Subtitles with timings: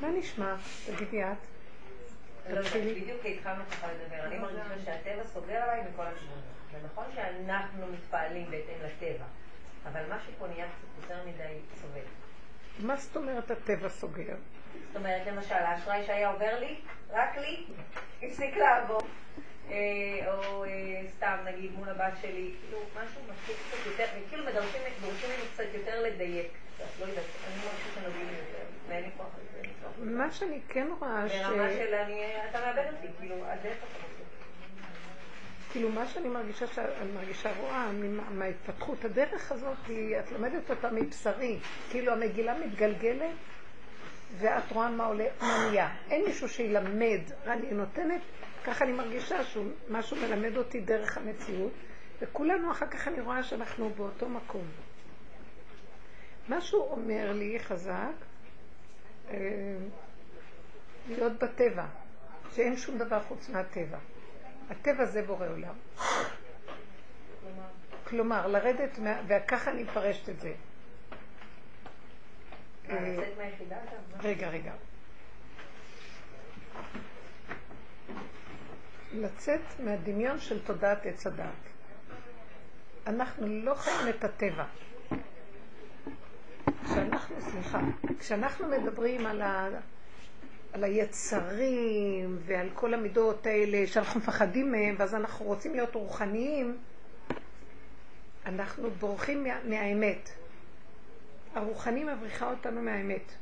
[0.00, 0.54] מה נשמע?
[0.86, 1.36] תגידי את.
[2.50, 4.24] לא בדיוק התחלנו ככה לדבר.
[4.24, 6.56] אני מרגישה שהטבע סוגר עליי מכל הכיוונים.
[6.72, 9.24] זה נכון שאנחנו מתפעלים בהתאם לטבע,
[9.86, 12.00] אבל משהו פה נהיה קצת יותר מדי סובל.
[12.78, 14.34] מה זאת אומרת הטבע סוגר?
[14.86, 17.66] זאת אומרת, למשל, האשראי שהיה עובר לי, רק לי,
[18.22, 19.00] הפסיק לעבור.
[19.70, 20.70] אה, או אה,
[21.16, 26.02] סתם, נגיד, מול הבת שלי, כאילו, משהו מתחיל קצת יותר, כאילו מדרשים ממני קצת יותר
[26.02, 26.52] לדייק.
[27.00, 29.45] לא יודעת, אני מרגישה שנוגעים יותר, ואין לי כוח לזה.
[30.02, 31.32] מה שאני כן רואה ש...
[31.32, 34.16] ברמה של אני, אתה מאבד אותי, כאילו, עד איפה אתה רוצה?
[35.72, 37.90] כאילו מה שאני מרגישה, שאני מרגישה רואה
[38.30, 41.58] מההתפתחות, הדרך הזאת היא, את לומדת אותה מבשרי,
[41.90, 43.34] כאילו המגילה מתגלגלת
[44.38, 45.88] ואת רואה מה עולה, מה נהיה.
[46.10, 48.20] אין מישהו שילמד, אני נותנת,
[48.64, 51.72] ככה אני מרגישה שמשהו מלמד אותי דרך המציאות,
[52.20, 54.64] וכולנו אחר כך אני רואה שאנחנו באותו מקום.
[56.48, 58.12] משהו אומר לי חזק,
[61.08, 61.86] להיות בטבע,
[62.54, 63.98] שאין שום דבר חוץ מהטבע.
[64.70, 65.74] הטבע זה בורא עולם.
[68.04, 70.52] כלומר, לרדת, וככה אני מפרשת את זה.
[72.88, 73.16] אה,
[74.22, 74.72] רגע, רגע.
[79.12, 81.52] לצאת מהדמיון של תודעת עץ הדעת.
[83.06, 84.64] אנחנו לא חיים את הטבע.
[86.86, 87.80] כשאנחנו, סליחה,
[88.18, 89.68] כשאנחנו מדברים על, ה,
[90.72, 96.76] על היצרים ועל כל המידות האלה שאנחנו מפחדים מהם ואז אנחנו רוצים להיות רוחניים,
[98.46, 100.30] אנחנו בורחים מה, מהאמת.
[101.54, 103.32] הרוחני מבריחה אותנו מהאמת.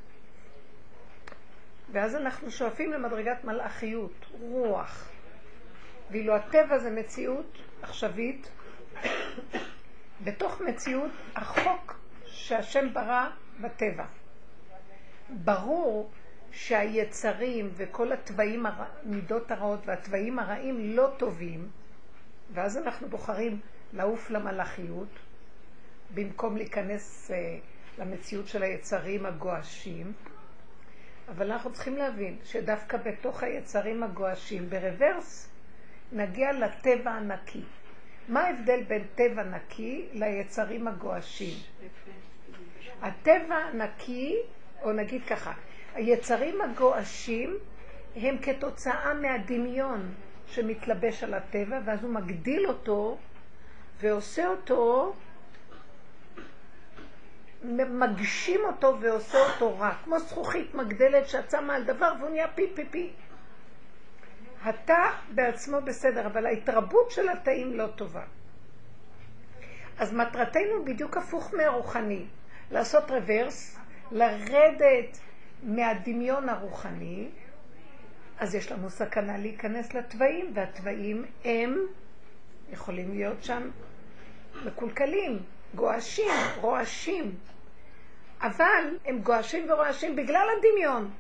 [1.92, 5.08] ואז אנחנו שואפים למדרגת מלאכיות, רוח.
[6.11, 8.48] ואילו הטבע זה מציאות עכשווית,
[10.25, 12.04] בתוך מציאות החוק
[12.45, 13.28] שהשם ברא
[13.61, 14.05] בטבע.
[15.31, 16.11] ברור
[16.53, 21.69] שהיצרים וכל התוואים, המידות הרעות והתוואים הרעים לא טובים,
[22.55, 23.61] ואז אנחנו בוחרים
[23.92, 25.08] לעוף למלאכיות,
[26.14, 30.13] במקום להיכנס uh, למציאות של היצרים הגועשים.
[31.29, 35.48] אבל אנחנו צריכים להבין שדווקא בתוך היצרים הגועשים, ברוורס,
[36.13, 37.63] נגיע לטבע הנקי.
[38.29, 41.55] מה ההבדל בין טבע נקי ליצרים הגועשים?
[43.03, 44.37] הטבע נקי,
[44.83, 45.53] או נגיד ככה,
[45.95, 47.59] היצרים הגועשים
[48.17, 50.15] הם כתוצאה מהדמיון
[50.47, 53.19] שמתלבש על הטבע, ואז הוא מגדיל אותו
[54.01, 55.15] ועושה אותו,
[57.65, 62.67] מגשים אותו ועושה אותו רע, כמו זכוכית מגדלת שאת שמה על דבר והוא נהיה פי
[62.75, 63.13] פי פי.
[64.63, 68.25] התא בעצמו בסדר, אבל ההתרבות של התאים לא טובה.
[69.99, 72.27] אז מטרתנו בדיוק הפוך מהרוחני.
[72.70, 73.79] לעשות רוורס,
[74.11, 75.19] לרדת
[75.63, 77.29] מהדמיון הרוחני,
[78.39, 81.79] אז יש לנו סכנה להיכנס לתוואים, והתוואים הם
[82.73, 83.70] יכולים להיות שם
[84.64, 85.42] מקולקלים,
[85.75, 86.30] גועשים,
[86.61, 87.35] רועשים.
[88.41, 91.11] אבל הם גועשים ורועשים בגלל הדמיון.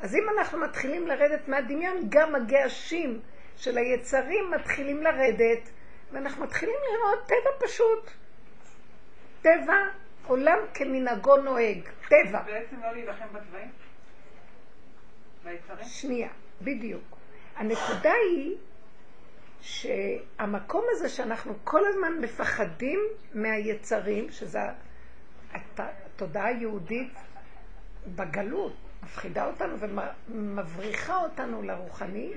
[0.00, 3.20] אז אם אנחנו מתחילים לרדת מהדמיון, גם הגעשים
[3.56, 5.68] של היצרים מתחילים לרדת,
[6.12, 8.10] ואנחנו מתחילים לראות טבע פשוט.
[9.42, 9.76] טבע
[10.28, 11.78] עולם כמנהגו נוהג,
[12.08, 12.42] טבע.
[12.42, 13.70] בעצם לא להילחם בתוואים?
[15.44, 15.84] ביצרים?
[15.88, 16.28] שנייה,
[16.62, 17.16] בדיוק.
[17.56, 18.56] הנקודה היא
[19.60, 23.00] שהמקום הזה שאנחנו כל הזמן מפחדים
[23.34, 24.58] מהיצרים, שזה
[25.54, 27.14] התודעה היהודית
[28.06, 29.74] בגלות, מפחידה אותנו
[30.28, 32.32] ומבריחה אותנו לרוחני,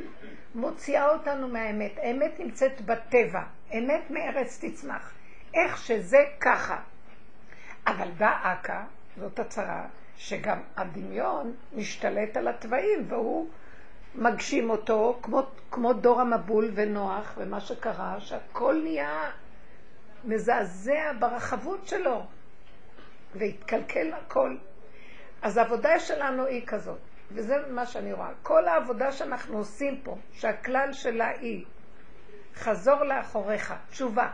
[0.56, 1.91] מוציאה אותנו מהאמת.
[1.97, 5.13] האמת נמצאת בטבע, אמת מארץ תצמח.
[5.53, 6.81] איך שזה ככה.
[7.87, 8.81] אבל באה אכ"א,
[9.17, 9.85] זאת הצהרה,
[10.17, 13.49] שגם הדמיון משתלט על התוואים, והוא
[14.15, 19.29] מגשים אותו, כמו, כמו דור המבול ונוח, ומה שקרה, שהכל נהיה
[20.23, 22.25] מזעזע ברחבות שלו,
[23.35, 24.55] והתקלקל הכל.
[25.41, 26.99] אז העבודה שלנו היא כזאת,
[27.31, 28.29] וזה מה שאני רואה.
[28.43, 31.66] כל העבודה שאנחנו עושים פה, שהכלל שלה היא
[32.55, 34.29] חזור לאחוריך, תשובה.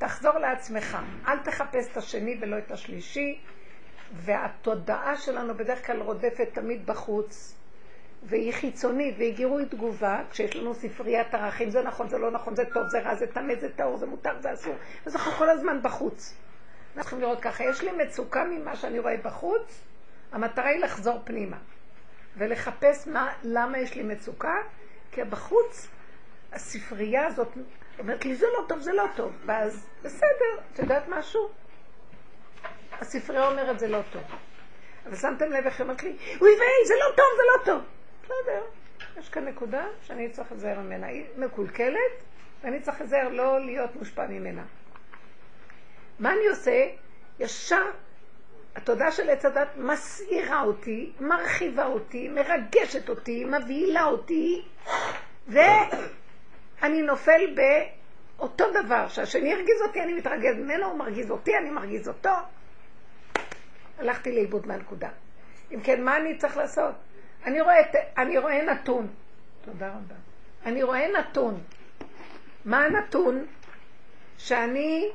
[0.00, 3.40] תחזור לעצמך, אל תחפש את השני ולא את השלישי,
[4.12, 7.54] והתודעה שלנו בדרך כלל רודפת תמיד בחוץ,
[8.22, 12.64] והיא חיצונית, והיא גירוי תגובה, כשיש לנו ספריית ערכים, זה נכון, זה לא נכון, זה
[12.74, 14.74] טוב, זה רע, זה טמא, זה טהור, זה מותר, זה אסור,
[15.06, 16.34] אז אנחנו כל הזמן בחוץ.
[16.86, 19.84] אנחנו צריכים לראות ככה, יש לי מצוקה ממה שאני רואה בחוץ,
[20.32, 21.58] המטרה היא לחזור פנימה,
[22.36, 24.56] ולחפש מה, למה יש לי מצוקה,
[25.12, 25.88] כי בחוץ
[26.52, 27.48] הספרייה הזאת
[28.00, 29.32] אומרת לי, זה לא טוב, זה לא טוב.
[29.46, 31.50] ואז, בסדר, את יודעת משהו?
[33.00, 34.22] הספרייה אומרת, זה לא טוב.
[35.06, 37.82] אבל שמתם לב איך היא אומרת לי, אוי ויי, זה לא טוב, זה לא טוב.
[38.22, 38.62] בסדר,
[39.18, 41.06] יש כאן נקודה שאני צריך לזהר ממנה.
[41.06, 42.22] היא מקולקלת,
[42.62, 44.62] ואני צריך לזהר לא להיות מושפע ממנה.
[46.18, 46.86] מה אני עושה?
[47.38, 47.90] ישר
[48.76, 54.64] התודעה של עץ הדת מסעירה אותי, מרחיבה אותי, מרגשת אותי, מבהילה אותי,
[56.82, 57.54] ואני נופל
[58.36, 62.30] באותו דבר, שהשני הרגיז אותי, אני מתרגז ממנו, הוא מרגיז אותי, אני מרגיז אותו.
[63.98, 65.08] הלכתי לאיבוד מהנקודה.
[65.74, 66.94] אם כן, מה אני צריך לעשות?
[67.44, 67.76] אני רואה,
[68.18, 69.08] אני רואה נתון.
[69.64, 70.14] תודה רבה.
[70.66, 71.60] אני רואה נתון.
[72.64, 73.46] מה הנתון?
[74.38, 75.10] שאני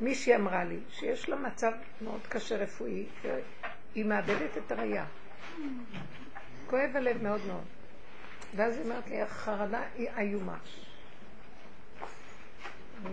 [0.00, 5.04] מישהי אמרה לי שיש לה מצב מאוד קשה רפואי, והיא מאבדת את הראייה.
[6.66, 7.79] כואב הלב מאוד מאוד.
[8.56, 10.58] ואז היא אומרת לי, החרדה היא איומה.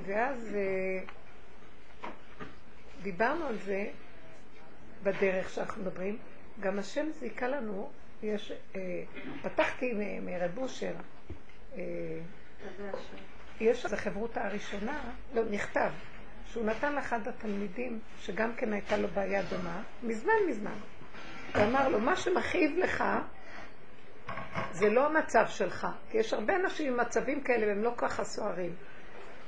[0.06, 1.04] ואז אה,
[3.02, 3.88] דיברנו על זה
[5.04, 6.18] בדרך שאנחנו מדברים.
[6.60, 7.90] גם השם זיכה לנו,
[8.24, 9.04] יש, אה,
[9.42, 10.94] פתחתי מרב אושר,
[11.78, 11.82] אה,
[13.60, 15.00] יש איזו חברותה הראשונה,
[15.34, 15.90] לא, נכתב,
[16.46, 20.76] שהוא נתן לאחד התלמידים, שגם כן הייתה לו בעיה דומה, מזמן מזמן.
[21.56, 23.04] הוא אמר לו, מה שמכאיב לך,
[24.72, 25.88] זה לא המצב שלך.
[26.12, 28.76] כי יש הרבה אנשים עם מצבים כאלה, והם לא ככה סוערים.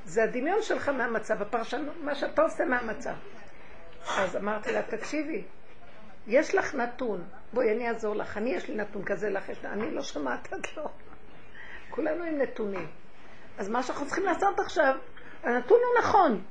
[0.06, 3.14] זה הדמיון שלך מהמצב, הפרשנות, מה שאתה עושה מהמצב.
[4.18, 5.44] אז אמרתי לה, תקשיבי,
[6.28, 7.24] יש לך נתון,
[7.54, 10.68] בואי אני אעזור לך, אני יש לי נתון כזה, לך יש, אני לא שומעת עד
[10.78, 10.90] לא.
[11.90, 12.88] כולנו עם נתונים.
[13.58, 14.96] אז מה שאנחנו צריכים לעשות עכשיו,
[15.44, 16.42] הנתון הוא נכון.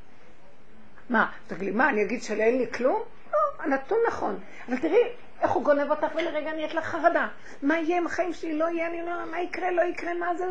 [1.10, 3.02] מה, תגידי, מה, אני אגיד שאין לי כלום?
[3.32, 4.40] לא, הנתון נכון.
[4.68, 7.28] אבל תראי, איך הוא גונב אותך ולרגע נהיית לך חרדה.
[7.62, 8.58] מה יהיה עם החיים שלי?
[8.58, 10.44] לא יהיה, אני לא, מה יקרה, לא יקרה, מה זה.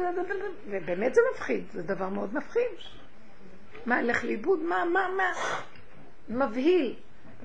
[0.67, 2.71] ובאמת זה מפחיד, זה דבר מאוד מפחיד.
[3.85, 4.59] מה, אלך לאיבוד?
[4.59, 5.33] מה, מה, מה?
[6.29, 6.95] מבהיל.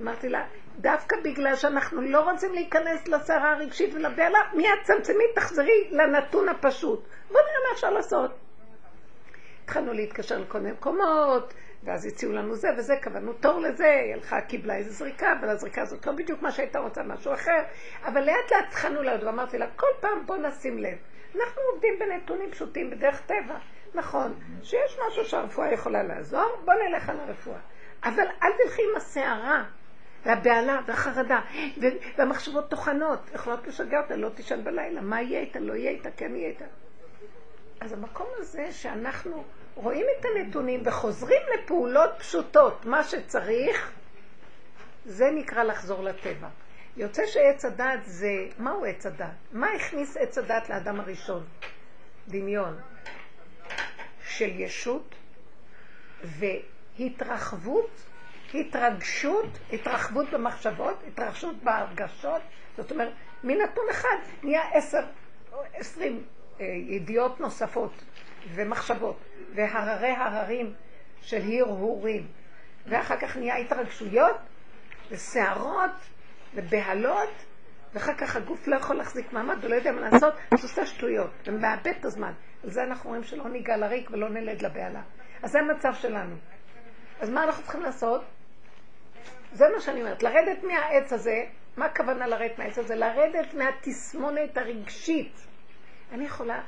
[0.01, 0.47] אמרתי לה,
[0.79, 7.01] דווקא בגלל שאנחנו לא רוצים להיכנס לסערה הרגשית ולבהלה, מיד צמצמי, תחזרי לנתון הפשוט.
[7.29, 8.31] בוא נראה מה אפשר לעשות.
[9.65, 14.41] התחלנו להתקשר לכל מיני מקומות, ואז הציעו לנו זה וזה, קבענו תור לזה, היא הלכה,
[14.41, 17.63] קיבלה איזו זריקה, אבל הזריקה הזאת לא בדיוק מה שהייתה רוצה, משהו אחר.
[18.05, 20.99] אבל לאט לאט התחלנו לעוד, ואמרתי לה, כל פעם בוא נשים לב.
[21.37, 23.59] אנחנו עובדים בנתונים פשוטים, בדרך טבע.
[23.95, 27.59] נכון, שיש משהו שהרפואה יכולה לעזור, בוא נלך על הרפואה.
[28.05, 29.65] אבל אל תלכי עם הסערה,
[30.27, 31.41] והבהלה, והחרדה,
[32.19, 36.37] והמחשבות טוחנות, יכולות לשגע אותה, לא תישן בלילה, מה יהיה איתה, לא יהיה איתה, כן
[36.37, 36.65] יהיה איתה.
[37.81, 43.93] אז המקום הזה שאנחנו רואים את הנתונים וחוזרים לפעולות פשוטות, מה שצריך,
[45.05, 46.49] זה נקרא לחזור לטבע.
[46.97, 49.27] יוצא שעץ הדת זה, מהו עץ הדת?
[49.53, 51.45] מה הכניס עץ הדת לאדם הראשון?
[52.29, 52.81] דמיון
[54.29, 55.15] של ישות
[56.25, 57.91] והתרחבות,
[58.55, 62.43] התרגשות, התרחבות במחשבות, התרחשות בהרגשות,
[62.77, 63.13] זאת אומרת,
[63.45, 65.03] מנתון אחד נהיה עשר,
[65.75, 66.25] עשרים
[66.61, 67.93] אה, ידיעות נוספות
[68.55, 69.17] ומחשבות.
[69.55, 70.75] והררי הררים
[71.21, 72.27] של הרהורים,
[72.87, 74.37] ואחר כך נהיה התרגשויות
[75.11, 75.91] וסערות
[76.55, 77.33] ובהלות,
[77.95, 81.93] ואחר כך הגוף לא יכול להחזיק מעמד ולא יודע מה לעשות, אז עושה שטויות, ומאבד
[82.01, 82.33] את הזמן.
[82.65, 85.03] על זה אנחנו רואים שלא ניגע לריק ולא נלד לבהלה.
[85.43, 86.37] אז זה המצב שלנו.
[87.21, 88.25] אז מה אנחנו צריכים לעשות?
[89.53, 91.45] זה מה שאני אומרת, לרדת מהעץ הזה,
[91.77, 92.95] מה הכוונה לרדת מהעץ הזה?
[92.95, 95.47] לרדת מהתסמונת הרגשית.
[96.13, 96.63] אני יכולה,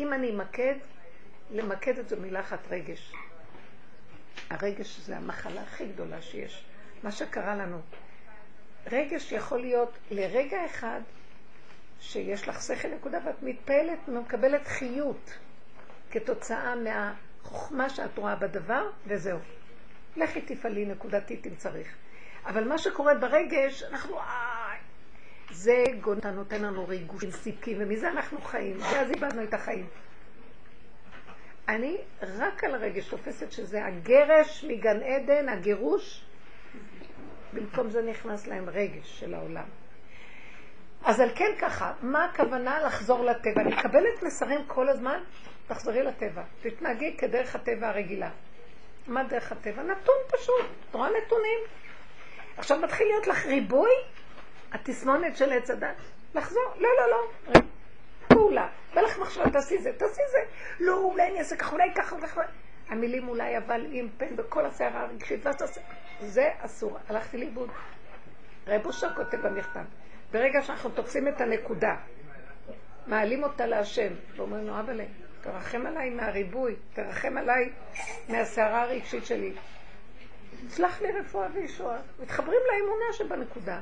[0.00, 0.74] אם אני אמקד,
[1.52, 3.12] למקד את זה מילה אחת רגש.
[4.50, 6.64] הרגש זה המחלה הכי גדולה שיש.
[7.02, 7.80] מה שקרה לנו.
[8.86, 11.00] רגש יכול להיות לרגע אחד
[12.00, 15.38] שיש לך שכל נקודה ואת מתפעלת ומקבלת חיות
[16.10, 19.38] כתוצאה מהחוכמה שאת רואה בדבר, וזהו.
[20.16, 21.96] לכי תפעלי נקודתית אם צריך.
[22.46, 24.78] אבל מה שקורה ברגש, אנחנו, איי,
[25.50, 25.84] זה
[26.34, 29.86] נותן לנו ריגושים סיפקים, ומזה אנחנו חיים, ואז איבדנו את החיים.
[31.70, 36.24] אני רק על הרגש תופסת שזה הגרש מגן עדן, הגירוש,
[37.52, 39.64] במקום זה נכנס להם רגש של העולם.
[41.04, 43.60] אז על כן ככה, מה הכוונה לחזור לטבע?
[43.60, 45.20] אני מקבלת מסרים כל הזמן,
[45.66, 48.30] תחזרי לטבע, תתנהגי כדרך הטבע הרגילה.
[49.06, 49.82] מה דרך הטבע?
[49.82, 51.58] נתון פשוט, את רואה נתונים.
[52.56, 53.90] עכשיו מתחיל להיות לך ריבוי,
[54.72, 55.96] התסמונת של עץ הדת.
[56.34, 57.60] לחזור, לא, לא, לא,
[58.34, 58.68] פעולה.
[58.94, 60.38] בא לך מחשבה, תעשי זה, תעשי זה.
[60.80, 62.42] לא, אולי אני אעשה ככה, אולי ככה, וככה.
[62.88, 65.80] המילים אולי אבל עם פן וכל הסערה הרגשית, ואז תעשה.
[66.20, 66.98] זה אסור.
[67.08, 67.70] הלכתי לאיבוד.
[68.66, 69.80] רב אושר כותב במכתב.
[70.32, 71.96] ברגע שאנחנו תופסים את הנקודה,
[73.06, 75.00] מעלים אותה להשם, ואומרים לו, אבל
[75.40, 77.70] תרחם עליי מהריבוי, תרחם עליי
[78.28, 79.52] מהסערה הרגשית שלי.
[80.68, 81.98] סלח לי רפואה וישועה.
[82.22, 83.78] מתחברים לאמונה שבנקודה.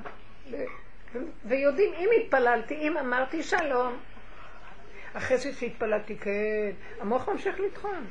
[1.45, 3.97] ויודעים, אם התפללתי, אם אמרתי שלום,
[5.15, 8.07] אחרי שהתפללתי, כן, המוח ממשיך לטחון.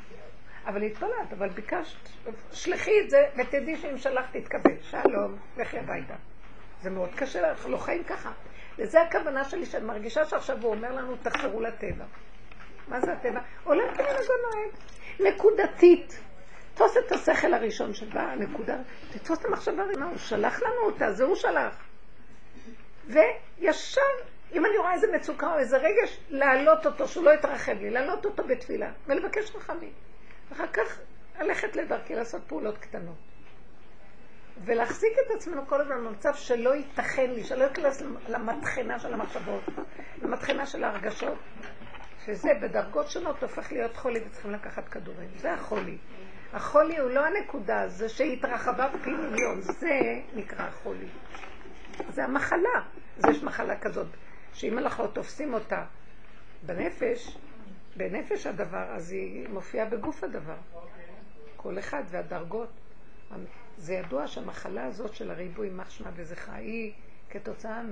[0.66, 2.10] אבל התפללת, אבל ביקשת,
[2.51, 4.82] שלחי את זה, ותדעי שאם שלחת תתקבל.
[4.82, 6.13] שלום, לכי הביתה.
[6.82, 8.32] זה מאוד קשה, אנחנו לא חיים ככה.
[8.77, 12.06] וזה הכוונה שלי, שאני מרגישה שעכשיו הוא אומר לנו, תחזרו לטבע.
[12.88, 13.39] מה זה הטבע?
[13.63, 14.72] עולם כמנהגו נוהג.
[15.20, 16.20] נקודתית.
[16.74, 18.77] תפוס את השכל הראשון שבא, הנקודה,
[19.12, 21.84] תתפוס את המחשבה, מה הוא שלח לנו אותה, זה הוא שלח.
[23.08, 24.01] וישר,
[24.54, 28.25] אם אני רואה איזה מצוקה או איזה רגש, להעלות אותו, שהוא לא יתרחב לי, להעלות
[28.25, 29.92] אותו בתפילה, ולבקש רחמים.
[30.50, 31.00] ואחר כך
[31.39, 33.16] ללכת לדרכי, לעשות פעולות קטנות.
[34.66, 39.63] ולהחזיק את עצמנו כל הזמן במצב שלא ייתכן לי, שלא ייכנס למטחנה של המחשבות,
[40.22, 41.38] למטחנה של ההרגשות,
[42.25, 45.30] שזה בדרגות שונות הופך להיות חולי וצריכים לקחת כדורים.
[45.36, 45.98] זה החולי.
[46.54, 50.00] החולי הוא לא הנקודה, זה שהתרחבה בפי מיליון, זה
[50.34, 51.08] נקרא חולי.
[52.10, 52.82] זה המחלה.
[53.18, 54.08] אז יש מחלה כזאת,
[54.57, 55.85] שאם אנחנו תופסים אותה
[56.65, 57.37] בנפש,
[57.97, 60.57] בנפש הדבר, אז היא מופיעה בגוף הדבר.
[61.55, 62.69] כל אחד והדרגות.
[63.77, 66.93] זה ידוע שהמחלה הזאת של הריבוי מחשמה וזכרה היא
[67.29, 67.83] כתוצאה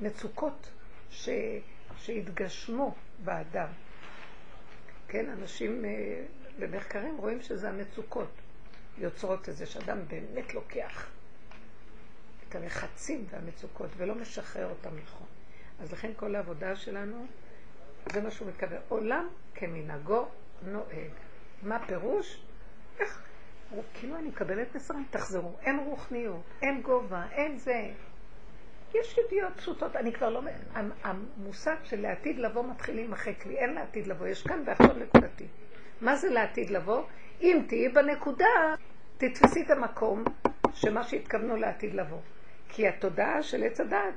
[0.00, 0.70] ממצוקות
[1.10, 1.28] ש...
[1.96, 3.68] שהתגשמו באדם.
[5.08, 6.22] כן, אנשים אה,
[6.58, 8.30] במחקרים רואים שזה המצוקות
[8.98, 11.10] יוצרות את זה, שאדם באמת לוקח
[12.48, 15.26] את הלחצים והמצוקות ולא משחרר אותם נכון.
[15.80, 17.26] אז לכן כל העבודה שלנו,
[18.12, 18.78] זה מה שהוא מתכוון.
[18.88, 20.28] עולם כמנהגו
[20.62, 21.10] נוהג.
[21.62, 22.42] מה פירוש?
[22.98, 23.22] איך?
[23.94, 25.56] כאילו אני מקבלת מסרים, תחזרו.
[25.62, 27.90] אין רוחניות, אין גובה, אין זה.
[28.94, 30.40] יש ידיעות פשוטות, אני כבר לא...
[31.04, 35.46] המושג של לעתיד לבוא מתחיל להימחק לי, אין לעתיד לבוא, יש כאן ועכשיו נקודתי.
[36.00, 37.02] מה זה לעתיד לבוא?
[37.40, 38.74] אם תהיי בנקודה,
[39.18, 40.24] תתפסי את המקום
[40.72, 42.20] שמה שהתכוונו לעתיד לבוא.
[42.68, 44.14] כי התודעה של עץ הדעת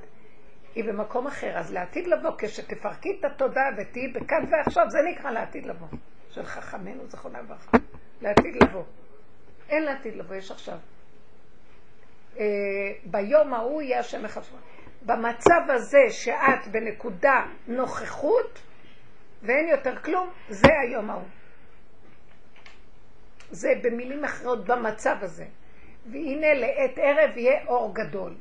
[0.76, 1.58] היא במקום אחר.
[1.58, 5.88] אז לעתיד לבוא, כשתפרקי את התודעה ותהיי בכאן ועכשיו, זה נקרא לעתיד לבוא.
[6.30, 7.78] של חכמינו זכרונה לברכה.
[8.22, 8.84] לעתיד לבוא.
[9.70, 10.78] אין לעתיד לבוא, יש עכשיו.
[12.40, 12.46] אה,
[13.06, 14.58] ביום ההוא יהיה השם מחשבה.
[15.06, 18.62] במצב הזה שאת בנקודה נוכחות
[19.42, 21.28] ואין יותר כלום, זה היום ההוא.
[23.52, 25.46] זה במילים אחרות במצב הזה.
[26.12, 28.36] והנה לעת ערב יהיה אור גדול.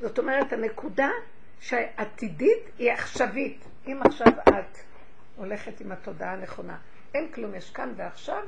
[0.00, 1.10] זאת אומרת, הנקודה
[1.60, 3.64] שעתידית היא עכשווית.
[3.86, 4.78] אם עכשיו את
[5.36, 6.78] הולכת עם התודעה הנכונה,
[7.14, 8.42] אין כלום, יש כאן ועכשיו,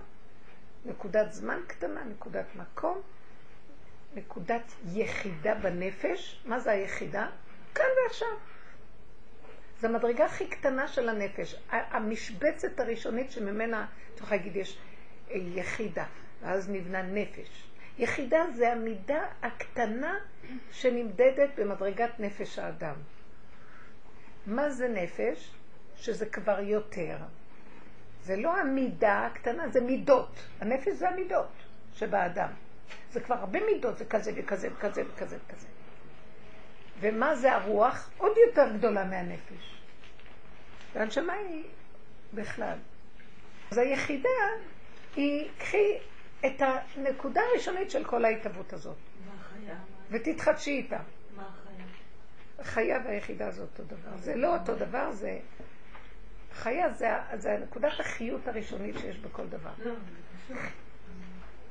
[0.85, 3.01] נקודת זמן קטנה, נקודת מקום,
[4.15, 6.43] נקודת יחידה בנפש.
[6.45, 7.27] מה זה היחידה?
[7.75, 8.29] כאן ועכשיו.
[9.81, 11.55] זו המדרגה הכי קטנה של הנפש.
[11.71, 14.79] המשבצת הראשונית שממנה, אתה יכול להגיד, יש
[15.31, 16.05] יחידה,
[16.43, 17.68] ואז נבנה נפש.
[17.99, 20.19] יחידה זה המידה הקטנה
[20.73, 22.95] שנמדדת במדרגת נפש האדם.
[24.47, 25.51] מה זה נפש?
[25.97, 27.17] שזה כבר יותר.
[28.23, 30.31] זה לא המידה הקטנה, זה מידות.
[30.61, 31.49] הנפש זה המידות
[31.95, 32.49] שבאדם.
[33.13, 35.67] זה כבר הרבה מידות, זה כזה וכזה וכזה וכזה וכזה.
[37.01, 38.11] ומה זה הרוח?
[38.19, 39.83] עוד יותר גדולה מהנפש.
[40.93, 41.65] והנשמה היא
[42.35, 42.79] בכלל.
[43.71, 44.29] אז היחידה
[45.17, 45.99] היא, קחי
[46.47, 46.63] את
[46.97, 48.97] הנקודה הראשונית של כל ההתהוות הזאת.
[50.11, 50.99] ותתחדשי איתה.
[51.39, 51.85] החיה?
[52.59, 54.17] החיה והיחידה זה אותו דבר.
[54.17, 55.39] זה לא אותו דבר, זה...
[56.53, 59.71] חיה זה, זה נקודת החיות הראשונית שיש בכל דבר.
[59.85, 59.95] לא,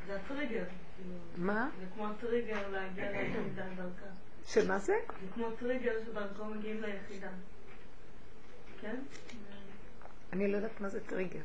[0.08, 0.64] זה הטריגר.
[0.96, 1.16] כאילו.
[1.38, 1.70] מה?
[1.80, 4.12] זה כמו טריגר להגיע ליחידה דרכה.
[4.46, 4.94] שמה זה?
[5.22, 7.30] זה כמו טריגר שדרכו מגיעים ליחידה.
[8.82, 8.96] כן?
[10.34, 11.42] אני לא יודעת מה זה טריגר.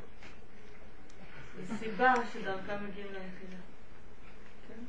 [1.79, 3.57] סיבה שדרכה מגיעים ליחידה.
[4.69, 4.81] כן?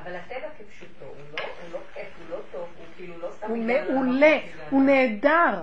[0.00, 3.46] אבל הטבע כפשוטו, הוא לא, הוא לא כיף, הוא לא טוב, הוא כאילו לא סתם...
[3.48, 4.38] הוא מעולה,
[4.70, 5.62] הוא נהדר.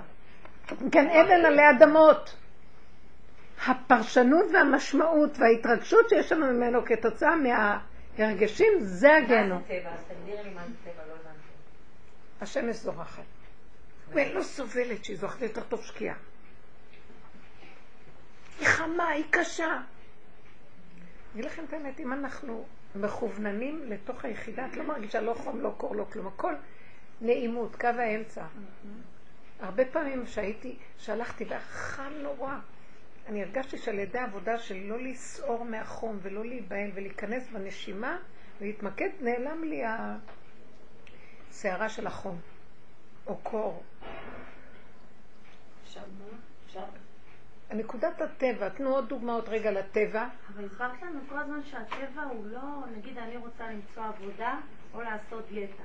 [0.92, 2.36] כן, אבן עלי אדמות.
[3.68, 9.56] הפרשנות והמשמעות וההתרגשות שיש לנו ממנו כתוצאה מההרגשים, זה הגנו.
[9.56, 9.90] מה זה טבע?
[9.90, 11.48] אז תגדירי לי מה זה טבע, לא הבנתי.
[12.42, 13.24] השמש זורחת.
[14.10, 16.16] ואין לו סובלת שהיא זורחת יותר טוב שקיעה.
[18.60, 19.66] היא חמה, היא קשה.
[19.72, 19.82] אני
[21.34, 25.74] אגיד לכם את האמת, אם אנחנו מכווננים לתוך היחידה, את לא מרגישה לא חום, לא
[25.78, 26.54] קור, לא כלום, הכל
[27.22, 28.46] נעימות, קו האמצע.
[29.60, 32.56] הרבה פעמים שהייתי, שהלכתי והחם נורא,
[33.28, 38.18] אני הרגשתי שעל ידי העבודה של לא לסעור מהחום ולא להיבהל ולהיכנס בנשימה
[38.62, 39.82] ולהתמקד, נעלם לי
[41.50, 42.40] הסערה של החום,
[43.28, 43.84] או קור.
[45.84, 46.38] עכשיו מה?
[47.74, 50.28] נקודת הטבע, תנו עוד דוגמאות רגע לטבע.
[50.56, 52.62] אבל הסברת לנו כל הזמן שהטבע הוא לא,
[52.98, 54.60] נגיד אני רוצה למצוא עבודה
[54.94, 55.84] או לעשות דיאטה.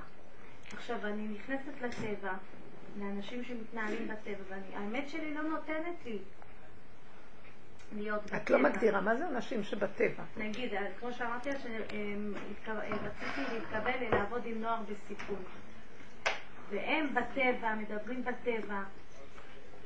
[0.73, 2.33] עכשיו, אני נכנסת לטבע,
[2.99, 6.19] לאנשים שמתנהלים בטבע, והאמת שלי לא נותנת לי
[7.97, 8.37] להיות בטבע.
[8.37, 10.23] את לא מגדירה, מה זה אנשים שבטבע?
[10.37, 11.51] נגיד, אה, כמו שאמרתי,
[12.65, 15.43] שרציתי להתקבל לעבוד עם נוער בסיכון.
[16.71, 18.83] והם בטבע, מדברים בטבע,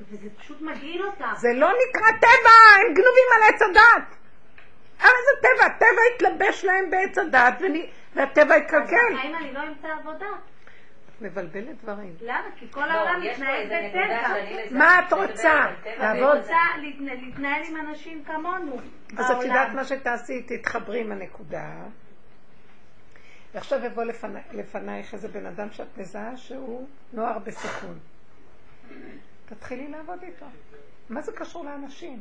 [0.01, 1.33] וזה פשוט מגעיל אותם.
[1.37, 4.17] זה לא נקרא טבע, הם גנובים על עץ הדת.
[5.01, 7.55] אבל זה טבע, הטבע התלבש להם בעץ הדת,
[8.15, 8.97] והטבע התקלקל.
[8.97, 10.27] אז האם אני לא אמצא עבודה?
[11.17, 12.17] את מבלבלת דברים.
[12.21, 12.47] למה?
[12.57, 14.35] כי כל העולם מתנהל בטבע.
[14.71, 15.67] מה את רוצה?
[15.87, 16.57] אני רוצה
[17.01, 18.77] להתנהל עם אנשים כמונו
[19.17, 20.43] אז את יודעת מה שתעשי?
[20.43, 21.73] תתחברי עם הנקודה.
[23.55, 24.05] ועכשיו יבוא
[24.53, 27.99] לפנייך איזה בן אדם שאת מזהה שהוא נוער בסיכון.
[29.47, 30.47] תתחילי לעבוד איתו.
[31.11, 32.19] מה זה קשור לאנשים?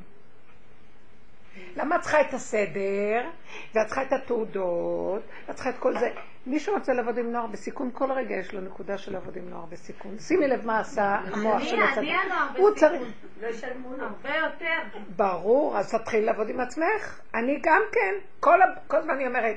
[1.76, 3.30] למה את צריכה את הסדר,
[3.76, 6.10] ואת צריכה את התעודות, ואת צריכה את כל זה?
[6.46, 9.66] מי שרוצה לעבוד עם נוער בסיכון, כל רגע יש לו נקודה של לעבוד עם נוער
[9.66, 10.20] בסיכון.
[10.20, 11.98] שימי לב מה עשה המוח של הצד.
[11.98, 13.12] אני הנוער בסיכון.
[13.42, 14.04] לא ישלמו לו.
[14.06, 15.00] הרבה יותר.
[15.16, 17.22] ברור, אז תתחילי לעבוד עם עצמך.
[17.36, 18.14] אני גם כן.
[18.40, 18.62] כל
[18.98, 19.56] הזמן אני אומרת,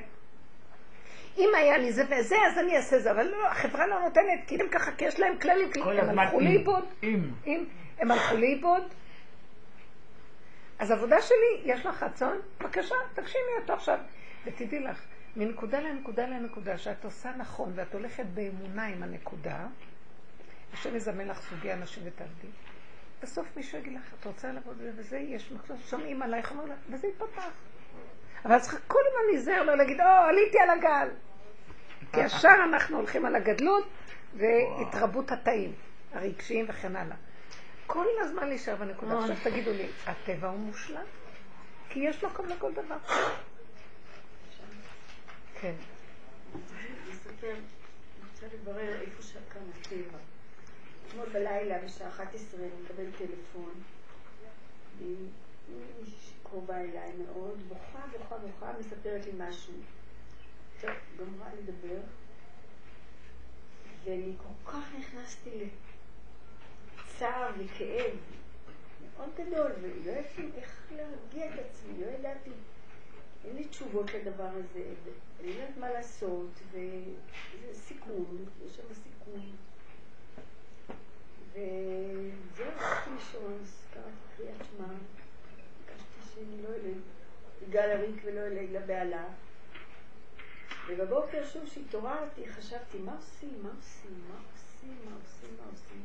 [1.37, 3.11] אם היה לי זה וזה, אז אני אעשה זה.
[3.11, 6.85] אבל לא, החברה לא נותנת, כי הם ככה, כי יש להם כללים, הם הלכו לאיבוד.
[7.99, 8.83] הם הלכו לאיבוד.
[10.79, 12.41] אז עבודה שלי, יש לך רצון?
[12.61, 13.99] בבקשה, תגשימי אותו עכשיו.
[14.45, 15.03] ותדעי לך,
[15.37, 19.67] מנקודה לנקודה לנקודה, שאת עושה נכון ואת הולכת באמונה עם הנקודה,
[20.73, 22.49] השם יזמן לך סוגי אנשים ותעבדי.
[23.23, 26.55] בסוף מישהו יגיד לך, את רוצה לעבוד וזה, יש מחשב, שומעים עלייך,
[26.91, 27.51] וזה יתפתח.
[28.45, 31.09] אבל צריכה כל הזמן להיזהר לא להגיד, או, עליתי על הגל.
[32.13, 33.85] כי ישר אנחנו הולכים על הגדלות
[34.35, 35.73] והתרבות התאים,
[36.13, 37.17] הרגשיים וכן הלאה.
[37.87, 39.19] כל הזמן להישאר בנקודה.
[39.19, 41.05] עכשיו תגידו לי, הטבע הוא מושלם?
[41.89, 42.97] כי יש מקום לכל דבר.
[45.61, 45.75] כן.
[51.09, 53.73] אתמול בלילה בשעה 11 אני מקבל טלפון
[54.99, 59.75] מישהי שקרובה אליי מאוד, בוכה, בוכה, בוכה, מספרת לי משהו.
[60.81, 62.01] טוב, גמרה לדבר,
[64.05, 65.69] ואני כל כך נכנסתי
[67.19, 68.17] צער וכאב
[69.17, 72.51] מאוד גדול, ולא ידעתי איך להרגיע את עצמי, לא ידעתי,
[73.45, 74.85] אין לי תשובות לדבר הזה,
[75.41, 79.57] אני לא יודעת מה לעשות, וזה סיכון, יש שם סיכון.
[81.53, 83.59] וזהו, הלכתי לישון,
[83.95, 84.87] קראתי קריאת שמע,
[85.87, 86.97] ביקשתי שאני לא אלך,
[87.69, 89.25] יגאל הריק ולא אלך לבהלה.
[90.89, 96.03] ובבוקר שוב שהתעוררתי, חשבתי, מה עושים, מה עושים, מה עושים, מה עושים, מה עושים.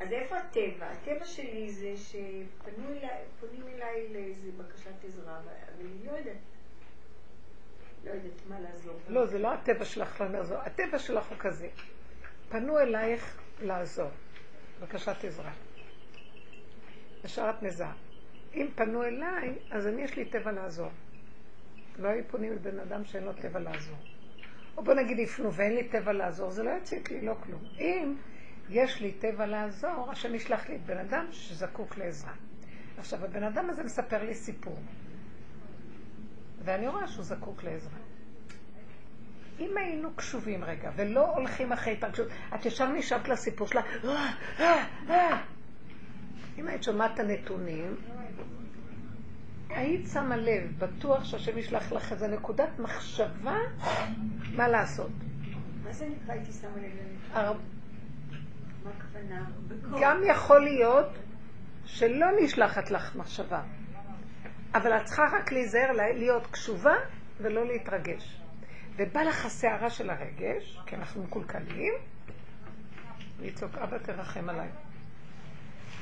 [0.00, 0.86] אז איפה הטבע?
[0.86, 6.36] הטבע שלי זה שפונים אליי, לאיזה בקשת עזרה, ואני לא יודעת.
[8.04, 8.96] לא יודעת מה לעזור.
[9.08, 10.58] לא, זה לא הטבע שלך לא לעזור.
[10.58, 11.68] הטבע שלך הוא כזה.
[12.48, 14.10] פנו אלייך לעזור.
[14.80, 15.52] בקשת עזרה.
[17.24, 17.92] ישר את מזהה.
[18.54, 20.90] אם פנו אליי, אז אני יש לי טבע לעזור.
[21.98, 23.96] לא היו פונים לבן אדם שאין לו טבע לעזור.
[24.76, 27.60] או בוא נגיד יפנו ואין לי טבע לעזור, זה לא יציק לי, לא כלום.
[27.78, 28.14] אם
[28.70, 32.32] יש לי טבע לעזור, השם ישלח לי את בן אדם שזקוק לעזרה.
[32.98, 34.78] עכשיו, הבן אדם הזה מספר לי סיפור,
[36.64, 37.98] ואני רואה שהוא זקוק לעזרה.
[39.60, 44.84] אם היינו קשובים רגע, ולא הולכים אחרי התרגשות, את ישר נשארת לסיפור שלה, אה, אה,
[45.10, 45.42] אה.
[46.58, 47.96] אם היית שומעת את הנתונים,
[49.70, 53.56] היית שמה לב, בטוח שהשם ישלח לך איזה נקודת מחשבה
[54.56, 55.10] מה לעשות.
[55.84, 57.56] מה זה נקרא הייתי שמה לב?
[60.00, 61.08] גם יכול להיות
[61.84, 63.62] שלא נשלחת לך מחשבה,
[64.74, 66.94] אבל את צריכה רק להיזהר להיות קשובה
[67.40, 68.40] ולא להתרגש.
[68.98, 71.92] ובא לך הסערה של הרגש, כי אנחנו מקולקלים,
[73.40, 74.68] לצעוק, אבא תרחם עליי.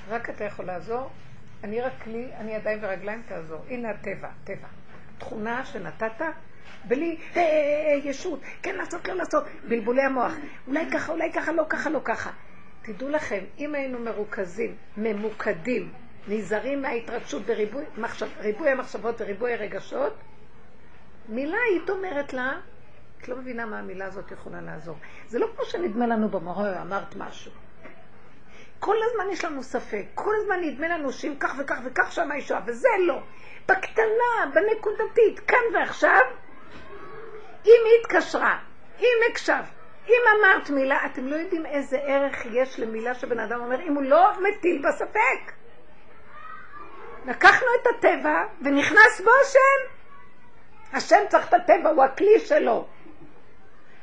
[0.09, 1.11] רק אתה יכול לעזור,
[1.64, 3.61] אני רק כלי, אני ידיים ורגליים תעזור.
[3.69, 4.69] הנה הטבע, טבע.
[5.19, 6.21] תכונה שנתת,
[6.85, 10.33] בלי אה, אה, אה, ישות, כן לעשות, לא לעשות, בלבולי המוח.
[10.66, 12.31] אולי ככה, אולי ככה, לא ככה, לא ככה.
[12.83, 15.92] תדעו לכם, אם היינו מרוכזים, ממוקדים,
[16.29, 20.14] נזהרים מההתרגשות בריבוי מחשב, ריבוי המחשבות וריבוי הרגשות,
[21.29, 22.53] מילה היית אומרת לה,
[23.19, 24.97] את לא מבינה מה המילה הזאת יכולה לעזור.
[25.29, 27.53] זה לא כמו שנדמה לנו במורה, אמרת משהו.
[28.80, 32.58] כל הזמן יש לנו ספק, כל הזמן נדמה לנו שאם כך וכך וכך שם האישה,
[32.66, 33.20] וזה לא.
[33.68, 36.20] בקטנה, בנקודתית, כאן ועכשיו,
[37.64, 38.58] אם היא התקשרה,
[39.00, 39.76] אם הקשבת,
[40.08, 44.02] אם אמרת מילה, אתם לא יודעים איזה ערך יש למילה שבן אדם אומר, אם הוא
[44.02, 45.52] לא מטיל בה ספק.
[47.26, 49.96] לקחנו את הטבע ונכנס בו השם.
[50.92, 52.88] השם צריך את הטבע, הוא הכלי שלו.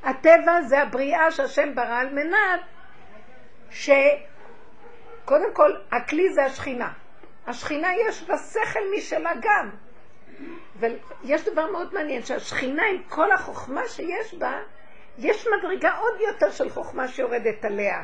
[0.04, 2.62] הטבע זה הבריאה שהשם ברא על מנת
[5.24, 6.94] שקודם כל הכלי זה השכינה.
[7.48, 9.70] השכינה יש בה שכל משלה גם.
[10.76, 14.60] ויש דבר מאוד מעניין, שהשכינה עם כל החוכמה שיש בה,
[15.18, 18.04] יש מדרגה עוד יותר של חוכמה שיורדת עליה.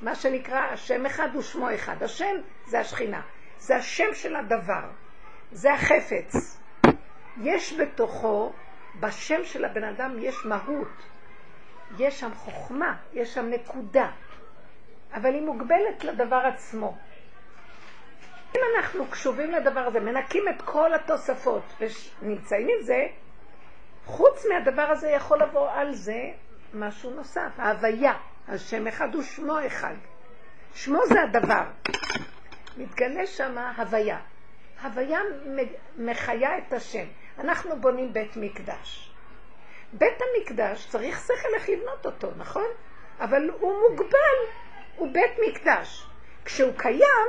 [0.00, 2.02] מה שנקרא השם אחד ושמו אחד.
[2.02, 3.20] השם זה השכינה,
[3.58, 4.84] זה השם של הדבר,
[5.52, 6.60] זה החפץ.
[7.42, 8.52] יש בתוכו,
[9.00, 10.88] בשם של הבן אדם יש מהות,
[11.98, 14.10] יש שם חוכמה, יש שם נקודה,
[15.14, 16.96] אבל היא מוגבלת לדבר עצמו.
[18.56, 21.62] אם אנחנו קשובים לדבר הזה, מנקים את כל התוספות
[22.22, 23.06] ונמצאים עם זה,
[24.06, 26.20] חוץ מהדבר הזה יכול לבוא על זה
[26.74, 28.12] משהו נוסף, ההוויה,
[28.48, 29.94] השם אחד הוא שמו אחד.
[30.74, 31.64] שמו זה הדבר.
[32.76, 34.18] מתגלה שם הוויה.
[34.82, 35.20] הוויה
[35.98, 37.04] מחיה את השם.
[37.38, 39.14] אנחנו בונים בית מקדש.
[39.92, 42.66] בית המקדש צריך שכל איך לבנות אותו, נכון?
[43.20, 44.38] אבל הוא מוגבל,
[44.98, 46.06] הוא בית מקדש.
[46.44, 47.28] כשהוא קיים,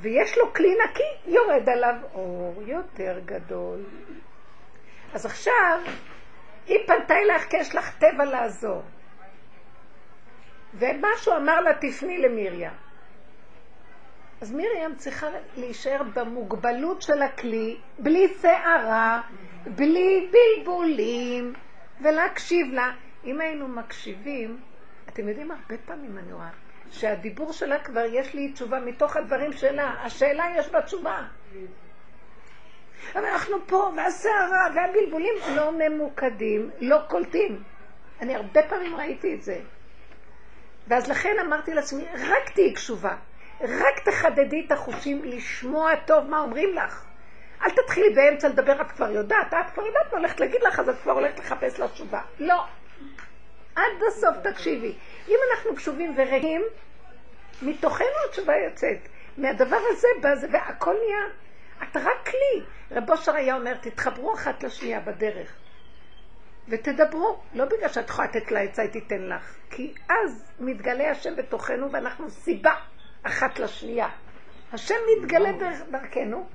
[0.00, 3.84] ויש לו כלי נקי, יורד עליו אור יותר גדול.
[5.14, 5.80] אז עכשיו,
[6.66, 8.82] היא פנתה אלייך כי יש לך טבע לעזור.
[10.74, 12.70] ומשהו אמר לה, תפני למרים.
[14.40, 19.20] אז מרים צריכה להישאר במוגבלות של הכלי, בלי שערה,
[19.66, 21.52] בלי בלבולים,
[22.00, 22.92] ולהקשיב לה.
[23.24, 24.60] אם היינו מקשיבים,
[25.08, 26.50] אתם יודעים, הרבה פעמים אני רואה,
[26.90, 29.94] שהדיבור שלה כבר יש לי תשובה מתוך הדברים שלה.
[30.02, 31.22] השאלה יש בה תשובה.
[33.14, 37.62] אבל אנחנו פה, והסערה והבלבולים לא ממוקדים, לא קולטים.
[38.20, 39.60] אני הרבה פעמים ראיתי את זה.
[40.88, 43.16] ואז לכן אמרתי לעצמי, רק תהיי קשובה.
[43.60, 47.04] רק תחדדי את החושים לשמוע טוב מה אומרים לך.
[47.62, 50.88] אל תתחילי באמצע לדבר, את כבר יודעת, את כבר יודעת מה הולכת להגיד לך, אז
[50.88, 52.20] את כבר הולכת לחפש לה תשובה.
[52.38, 52.64] לא.
[53.76, 54.94] עד הסוף תקשיבי.
[55.28, 56.62] אם אנחנו קשובים ורעים,
[57.62, 58.98] מתוכנו התשובה יוצאת.
[59.36, 61.22] מהדבר הזה בא זה, והכל נהיה,
[61.82, 62.64] את רק כלי.
[62.90, 65.52] רב אושר היה אומר, תתחברו אחת לשנייה בדרך.
[66.68, 71.36] ותדברו, לא בגלל שאת יכולה לתת לה עצה, היא תיתן לך, כי אז מתגלה השם
[71.36, 72.74] בתוכנו ואנחנו סיבה
[73.22, 74.08] אחת לשנייה.
[74.72, 75.50] השם מתגלה
[75.90, 76.48] דרכנו,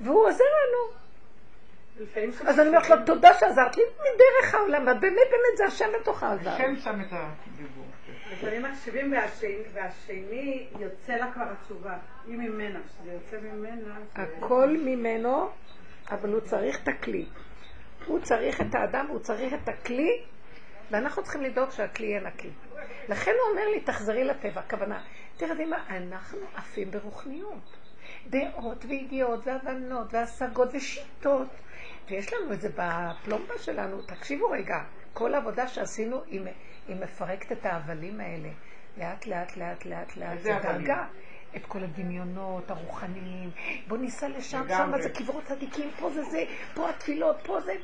[0.00, 0.96] והוא עוזר לנו.
[2.46, 6.50] אז אני אומרת לו, תודה שעזרת לי מדרך העולם, באמת באמת זה השם בתוך העזר.
[6.50, 7.86] השם שם את הדיבור.
[8.32, 9.14] לפעמים מקשיבים
[9.72, 13.98] והשני יוצא לה כבר התשובה, היא ממנה, כשזה יוצא ממנה...
[14.14, 15.48] הכל ממנו,
[16.10, 17.26] אבל הוא צריך את הכלי.
[18.06, 20.24] הוא צריך את האדם, הוא צריך את הכלי,
[20.90, 22.50] ואנחנו צריכים לדאוג שהכלי יהיה נקי.
[23.08, 24.60] לכן הוא אומר לי, תחזרי לטבע.
[24.60, 25.02] הכוונה,
[25.36, 27.76] תראה מה, אנחנו עפים ברוחניות.
[28.26, 31.48] דעות וידיעות והבנות והשגות ושיטות.
[32.10, 34.02] ויש לנו את זה בפלומבה שלנו.
[34.02, 34.76] תקשיבו רגע,
[35.12, 36.40] כל העבודה שעשינו היא,
[36.88, 38.48] היא מפרקת את ההבלים האלה.
[38.96, 40.38] לאט לאט לאט לאט לאט.
[40.40, 41.04] זה דרגה.
[41.56, 43.50] את כל הדמיונות הרוחניים,
[43.88, 46.44] בוא ניסע לשם, שם זה קברות צדיקים, פה זה זה,
[46.74, 47.74] פה התפילות, פה זה...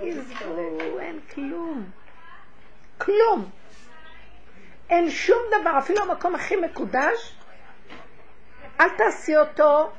[0.00, 1.90] עזבו, אין כלום.
[2.98, 3.50] כלום.
[4.90, 7.36] אין שום דבר, אפילו המקום הכי מקודש,
[8.80, 9.92] אל תעשי אותו,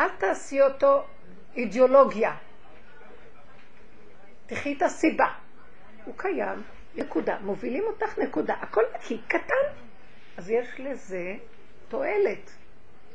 [0.00, 1.04] אל תעשי אותו
[1.56, 2.36] אידיאולוגיה.
[4.46, 5.26] תחי את הסיבה.
[6.04, 6.62] הוא קיים,
[6.96, 7.36] נקודה.
[7.40, 8.54] מובילים אותך, נקודה.
[8.60, 9.64] הכל נקי, קטן.
[10.36, 11.34] אז יש לזה
[11.88, 12.50] תועלת.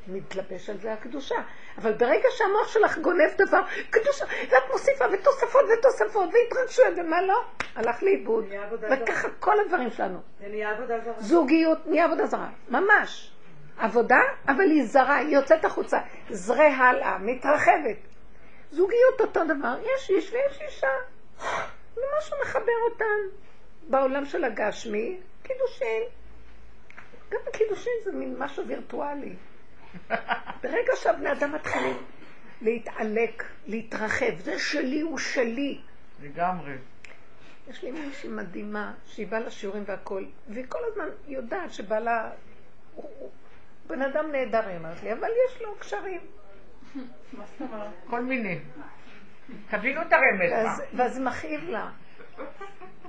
[0.08, 1.36] מתלבש על זה הקדושה.
[1.78, 7.42] אבל ברגע שהמוח שלך גונב דבר, קדושה, ואת מוסיפה ותוספות ותוספות והתרגשויות ומה לא,
[7.76, 8.46] הלך לאיבוד.
[8.82, 10.20] וככה כל הדברים שלנו.
[10.40, 11.14] זה נהיה עבודה זרה.
[11.18, 13.32] זוגיות נהיה עבודה זרה, ממש.
[13.78, 16.00] עבודה, אבל היא זרה, היא יוצאת החוצה.
[16.30, 17.98] זרה הלאה, מתרחבת.
[18.72, 20.88] זוגיות אותו דבר, יש איש ויש אישה.
[21.98, 23.49] ומשהו מחבר אותן.
[23.90, 26.04] בעולם של הגשמי, קידושין.
[27.30, 29.36] גם הקידושין זה מין משהו וירטואלי.
[30.64, 31.98] ברגע שהבני אדם מתחילים
[32.62, 35.82] להתעלק, להתרחב, זה שלי, הוא שלי.
[36.22, 36.74] לגמרי.
[37.68, 42.32] יש לי מישהי מדהימה, שהיא באה לשיעורים והכול, והיא כל הזמן יודעת שבא לה...
[42.96, 43.30] הוא
[43.88, 46.22] בן אדם נהדר, היא אומרת לי, אבל יש לו קשרים.
[48.10, 48.60] כל מיני.
[49.70, 50.82] תבינו את הרמז.
[50.94, 51.90] ואז מכאיב לה.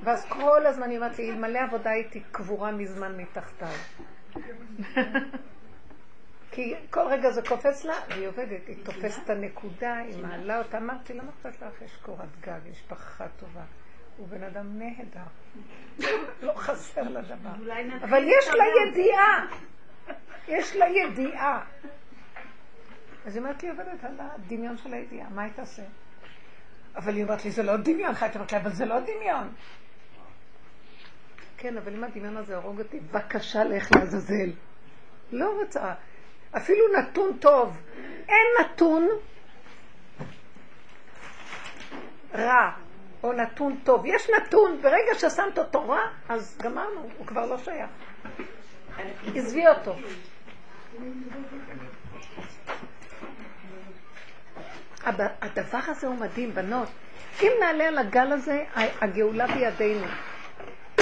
[0.04, 3.68] ואז כל הזמן היא אומרת לי, אלמלא עבודה הייתי קבורה מזמן מתחתיו.
[6.52, 10.78] כי כל רגע זה קופץ לה, והיא עובדת, היא תופסת את הנקודה, היא מעלה אותה.
[10.78, 11.82] אמרתי לה, מה אכפת לך?
[11.82, 13.62] יש קורת גג, יש משפחה טובה.
[14.16, 15.20] הוא בן אדם נהדר.
[16.46, 17.50] לא חסר לה דבר.
[18.02, 19.46] אבל יש לה ידיעה.
[20.56, 21.64] יש לה ידיעה.
[23.26, 25.82] אז היא אומרת לי, עובדת על הדמיון של הידיעה, מה היא תעשה?
[26.96, 29.52] אבל היא אומרת לי, זה לא דמיון, חייבת אומרת לי, אבל זה לא דמיון.
[31.62, 34.50] כן, אבל אם הדמיון הזה הרוג אותי, בבקשה לך לעזאזל.
[35.32, 35.92] לא רוצה.
[36.56, 37.76] אפילו נתון טוב.
[38.28, 39.08] אין נתון
[42.34, 42.70] רע
[43.22, 44.06] או נתון טוב.
[44.06, 47.90] יש נתון, ברגע ששמת אותו רע, אז גמרנו, הוא כבר לא שייך.
[49.34, 49.94] עזבי אותו.
[55.42, 56.88] הדבר הזה הוא מדהים, בנות.
[57.42, 60.06] אם נעלה על הגל הזה, הגאולה בידינו.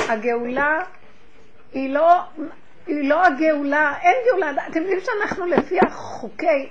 [0.09, 0.79] הגאולה
[1.73, 2.21] היא לא,
[2.87, 4.67] היא לא הגאולה, אין גאולה.
[4.69, 6.69] אתם יודעים שאנחנו לפי החוקי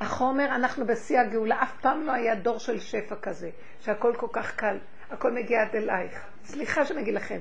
[0.00, 1.62] החומר, אנחנו בשיא הגאולה.
[1.62, 4.78] אף פעם לא היה דור של שפע כזה, שהכל כל כך קל,
[5.10, 6.26] הכל מגיע עד אלייך.
[6.44, 7.38] סליחה שאני אגיד לכם.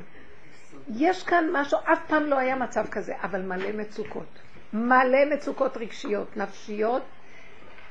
[0.95, 4.39] יש כאן משהו, אף פעם לא היה מצב כזה, אבל מלא מצוקות.
[4.73, 7.03] מלא מצוקות רגשיות, נפשיות,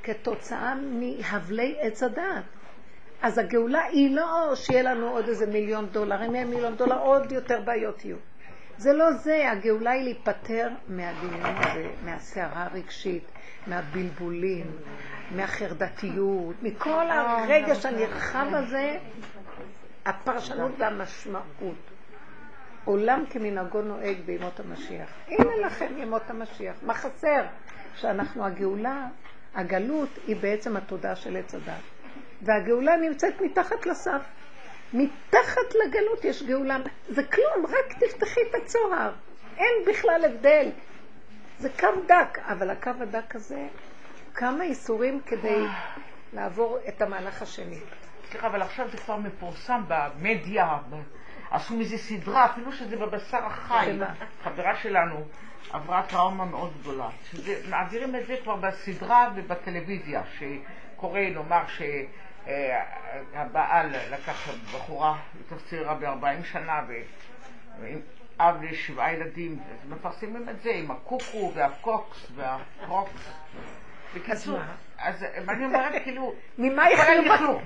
[0.03, 2.45] כתוצאה מהבלי עץ הדעת.
[3.23, 7.33] אז הגאולה היא לא שיהיה לנו עוד איזה מיליון דולר, אם יהיה מיליון דולר עוד
[7.33, 8.17] יותר בעיות יהיו.
[8.79, 13.25] זה לא זה, הגאולה היא להיפטר מהדמיון הזה, מהסערה הרגשית,
[13.67, 14.67] מהבלבולים,
[15.31, 18.99] מהחרדתיות, מכל הרגש הנרחב הזה,
[20.07, 21.77] הפרשנות והמשמעות.
[22.85, 25.09] עולם כמנהגו נוהג בימות המשיח.
[25.29, 26.77] הנה לכם ימות המשיח.
[26.83, 27.43] מה חסר?
[27.97, 29.07] שאנחנו הגאולה,
[29.55, 31.98] הגלות היא בעצם התודעה של עץ הדת.
[32.43, 34.23] והגאולה נמצאת מתחת לסף.
[34.93, 36.77] מתחת לגלות יש גאולה.
[37.09, 39.13] זה כלום, רק תפתחי את הצוהר.
[39.57, 40.71] אין בכלל הבדל.
[41.59, 43.67] זה קו דק, אבל הקו הדק הזה,
[44.35, 45.65] כמה איסורים כדי
[46.33, 47.79] לעבור את המהלך השני.
[48.31, 50.79] סליחה, אבל עכשיו זה כבר מפורסם במדיה,
[51.51, 53.99] עשו מזה סדרה, אפילו שזה בבשר החי.
[54.43, 55.25] חברה שלנו
[55.73, 57.09] עברה טראומה מאוד גדולה.
[57.71, 61.83] מעבירים את זה כבר בסדרה ובטלוויזיה, שקורה, נאמר, ש...
[63.35, 66.81] הבעל לקח בחורה יותר צעירה ב-40 שנה
[67.81, 68.01] ועם
[68.41, 73.33] אב לשבעה ילדים, אז מפרסמים את זה עם הקוקו והקוקס והקרוקס.
[74.15, 74.59] בקיצור,
[74.99, 77.63] אז מה אני אומרת, כאילו, ממה יחיו לא, בכדור?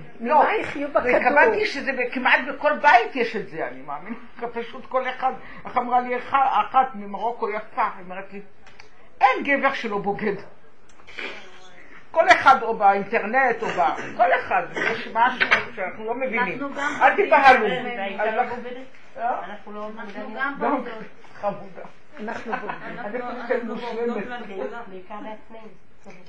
[1.17, 4.15] התכוונתי שזה כמעט בכל בית יש את זה, אני מאמין,
[4.55, 5.33] פשוט כל אחד,
[5.65, 8.41] איך אמרה לי אחת ממרוקו יפה, היא אומרת לי,
[9.21, 10.35] אין גבר שלא בוגד.
[12.13, 13.81] כל אחד או באינטרנט או ב...
[14.17, 16.61] כל אחד, יש משהו שאנחנו לא מבינים.
[16.79, 17.67] אל תבהלו.
[19.17, 21.05] אנחנו גם בוגדות.
[21.41, 21.83] חמודה.
[22.19, 22.53] אנחנו
[23.67, 24.63] בוגדים.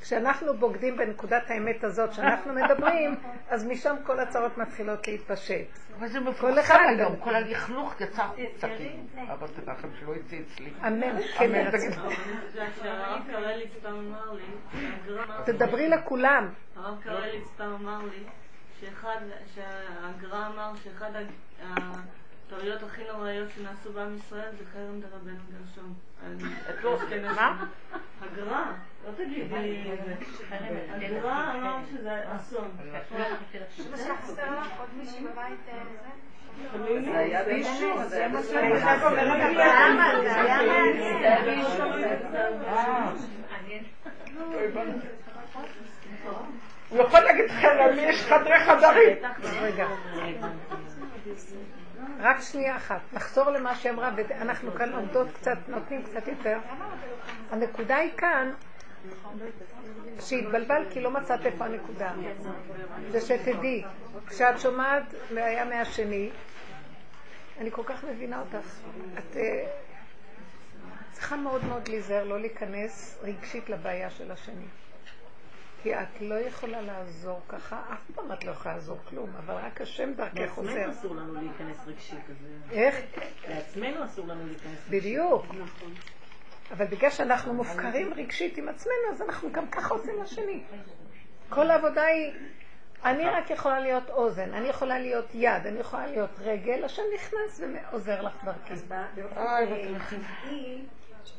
[0.01, 3.15] כשאנחנו בוגדים בנקודת האמת הזאת שאנחנו מדברים,
[3.49, 5.65] אז משם כל הצרות מתחילות להתפשט.
[5.99, 8.67] אבל זה מפורסם היום, כל הלכלוך יצא החוצה.
[9.31, 10.73] אבל תדע לכם שלא יצא אצלי.
[10.87, 11.71] אמן, כן,
[15.45, 16.49] תדברי לכולם.
[16.75, 18.23] הרב קרליץ פעם אמר לי,
[19.55, 21.11] שהגר"א אמר שאחד
[22.47, 25.93] הטעויות הכי נוראיות שנעשו בעם ישראל זה חרם דרבנו גרשום.
[26.69, 26.97] את לא
[27.35, 27.65] מה?
[28.21, 28.63] הגר"א,
[29.05, 29.91] לא תגידי,
[30.89, 32.71] הגר"א אמר שזה אסון.
[46.89, 49.17] הוא יכול להגיד לכם למי יש חדרי חדרים.
[52.19, 56.57] רק שנייה אחת, נחזור למה שהיא אמרה, ואנחנו כאן עומדות קצת, נותנים קצת יותר.
[57.51, 58.51] הנקודה היא כאן,
[60.19, 62.11] שהתבלבל כי לא מצאת איפה הנקודה.
[63.11, 63.83] זה שתדעי,
[64.27, 66.29] כשאת שומעת היה מהשני,
[67.59, 68.79] אני כל כך מבינה אותך.
[69.17, 69.65] את אה,
[71.11, 74.65] צריכה מאוד מאוד להיזהר לא להיכנס רגשית לבעיה של השני.
[75.83, 79.81] כי את לא יכולה לעזור ככה, אף פעם את לא יכולה לעזור כלום, אבל רק
[79.81, 80.73] השם דרכך עוזר.
[80.73, 82.19] לעצמנו אסור לנו להיכנס רגשית.
[82.71, 82.95] איך?
[83.49, 84.89] לעצמנו אסור לנו להיכנס רגשית.
[84.89, 85.45] בדיוק.
[86.71, 90.63] אבל בגלל שאנחנו מופקרים רגשית עם עצמנו, אז אנחנו גם ככה עושים לשני.
[91.49, 92.31] כל העבודה היא,
[93.05, 97.61] אני רק יכולה להיות אוזן, אני יכולה להיות יד, אני יכולה להיות רגל, השם נכנס
[97.61, 98.73] ועוזר לך דרכי.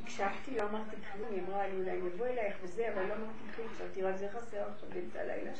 [0.02, 3.56] הקשבתי, לא אמרתי כלום, היא אמרה לי, אולי אני אבוא אלייך וזה, אבל לא אמרתי
[3.56, 5.50] כלום, חשבתי רק זה חסר עכשיו באמצע הלילה.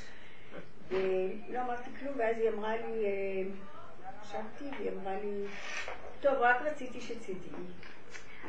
[0.89, 3.05] ולא אמרתי כלום, ואז היא אמרה לי,
[4.21, 5.45] חשבתי, והיא אמרה לי,
[6.21, 7.37] טוב, רק רציתי שתדעי.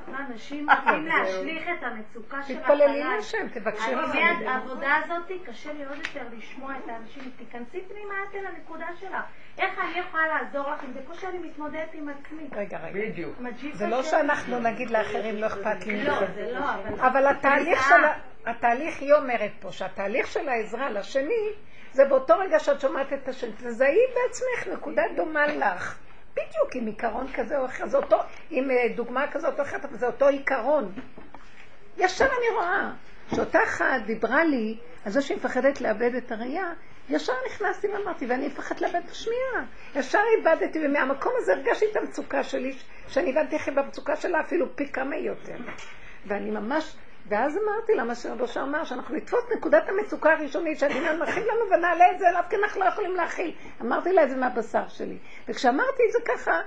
[0.07, 2.77] אנשים רוצים להשליך את המצוקה של החלל.
[2.77, 4.47] תתפללי להשם, תבקשי רחמים.
[4.47, 7.31] העבודה הזאת, קשה לי עוד יותר לשמוע את האנשים.
[7.37, 9.23] תיכנסי פנימה את אל הנקודה שלך.
[9.57, 12.47] איך אני יכולה לעזור לך אם בקושי אני מתמודדת עם עצמי?
[12.55, 13.09] רגע, רגע.
[13.09, 13.35] בדיוק.
[13.73, 16.03] זה לא שאנחנו נגיד לאחרים לא אכפת לי.
[16.03, 16.59] לא, זה לא.
[17.07, 18.05] אבל התהליך של...
[18.45, 21.49] התהליך, היא אומרת פה, שהתהליך של העזרה לשני,
[21.91, 23.51] זה באותו רגע שאת שומעת את השני.
[23.51, 25.97] תזהי בעצמך נקודה דומה לך.
[26.33, 28.17] בדיוק עם עיקרון כזה או אחר, זה אותו,
[28.49, 30.91] עם אה, דוגמה כזאת או אחרת, אבל זה אותו עיקרון.
[31.97, 32.91] ישר אני רואה
[33.35, 36.73] שאותה אחת דיברה לי על זה שהיא מפחדת לאבד את הראייה,
[37.09, 39.65] ישר נכנסתי ואמרתי, ואני מפחדת לאבד את השמיעה.
[39.95, 42.75] ישר איבדתי, ומהמקום הזה הרגשתי את המצוקה שלי,
[43.07, 45.57] שאני הבנתי איך היא במצוקה שלה אפילו פי כמה יותר.
[46.25, 46.95] ואני ממש,
[47.27, 52.11] ואז אמרתי לה מה שרבושה אמר, שאנחנו נתפוס נקודת המצוקה הראשונית שהדמיון מכיל לנו ונעלה
[52.11, 53.55] את זה אליו כי אנחנו לא יכולים להכיל.
[53.81, 55.17] אמרתי לה את זה מהבשר שלי.
[55.47, 56.61] וכשאמרתי את זה ככה,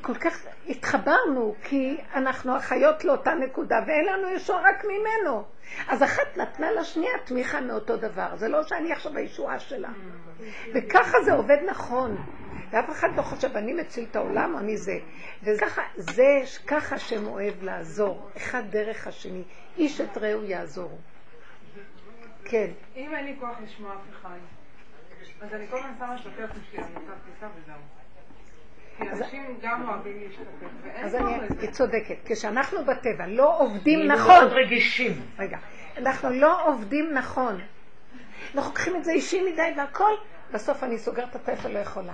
[0.00, 5.44] כל כך התחברנו, כי אנחנו אחיות לאותה נקודה, ואין לנו ישוע רק ממנו.
[5.88, 8.36] אז אחת נתנה לשנייה תמיכה מאותו דבר.
[8.36, 9.90] זה לא שאני עכשיו הישועה שלה.
[10.74, 12.16] וככה זה עובד נכון.
[12.70, 14.98] ואף אחד לא חושב, אני מציל את העולם, אני זה.
[15.42, 19.42] וככה, זה ככה שם אוהב לעזור, אחד דרך השני.
[19.76, 20.98] איש את רעהו יעזור.
[22.44, 22.70] כן.
[22.96, 24.38] אם אין לי כוח לשמוע אף אחד,
[25.40, 26.42] אז אני כל הזמן שמה שלי
[26.78, 28.01] על מצב טיסה וזהו.
[28.96, 31.54] כי אנשים גם אוהבים להשתתף, ואין אז אני, לזה.
[31.60, 32.16] היא צודקת.
[32.24, 35.12] כשאנחנו בטבע לא עובדים נכון, מאוד רגישים.
[35.38, 35.56] רגע,
[35.96, 37.60] אנחנו לא עובדים נכון.
[38.54, 40.12] אנחנו לוקחים את זה אישי מדי והכל,
[40.52, 42.12] בסוף אני סוגרת את הטלפון, לא יכולה.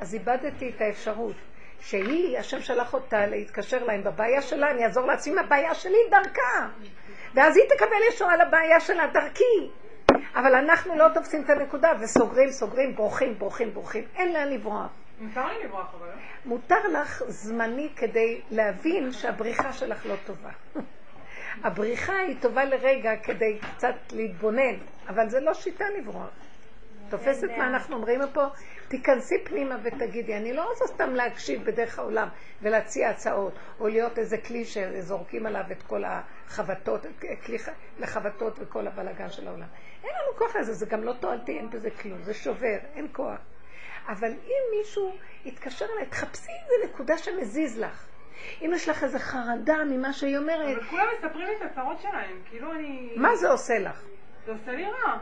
[0.00, 1.36] אז איבדתי את האפשרות
[1.80, 6.68] שהיא, השם שלח אותה להתקשר להם בבעיה שלה, אני אעזור לעצמי מהבעיה שלי דרכה.
[7.34, 9.70] ואז היא תקבל ישועה לבעיה שלה דרכי.
[10.34, 14.04] אבל אנחנו לא תופסים את הנקודה וסוגרים, סוגרים, בורחים, בורחים, בורחים.
[14.16, 15.05] אין לאן לברוח.
[15.20, 16.12] מותר לי לברוח אבל, לא?
[16.44, 20.50] מותר לך זמני כדי להבין שהבריחה שלך לא טובה.
[21.64, 24.76] הבריחה היא טובה לרגע כדי קצת להתבונן,
[25.08, 26.30] אבל זה לא שיטה לברוח.
[27.10, 28.46] תופסת מה אנחנו אומרים פה?
[28.88, 32.28] תיכנסי פנימה ותגידי, אני לא רוצה סתם להקשיב בדרך העולם
[32.62, 37.06] ולהציע הצעות, או להיות איזה כלי שזורקים עליו את כל החבטות,
[37.44, 37.58] כלי
[37.98, 39.66] לחבטות וכל הבלגן של העולם.
[40.04, 43.38] אין לנו כוח לזה, זה גם לא תועלתי, אין בזה כלום, זה שובר, אין כוח.
[44.08, 48.06] אבל אם מישהו יתקשר אליי, תחפשי איזה נקודה שמזיז לך.
[48.62, 52.36] אם יש לך איזה חרדה ממה שהיא אומרת, אבל כולם מספרים לי את הצרות שלהם,
[52.50, 53.12] כאילו אני...
[53.16, 54.02] מה זה עושה לך?
[54.46, 55.18] זה עושה לי רע.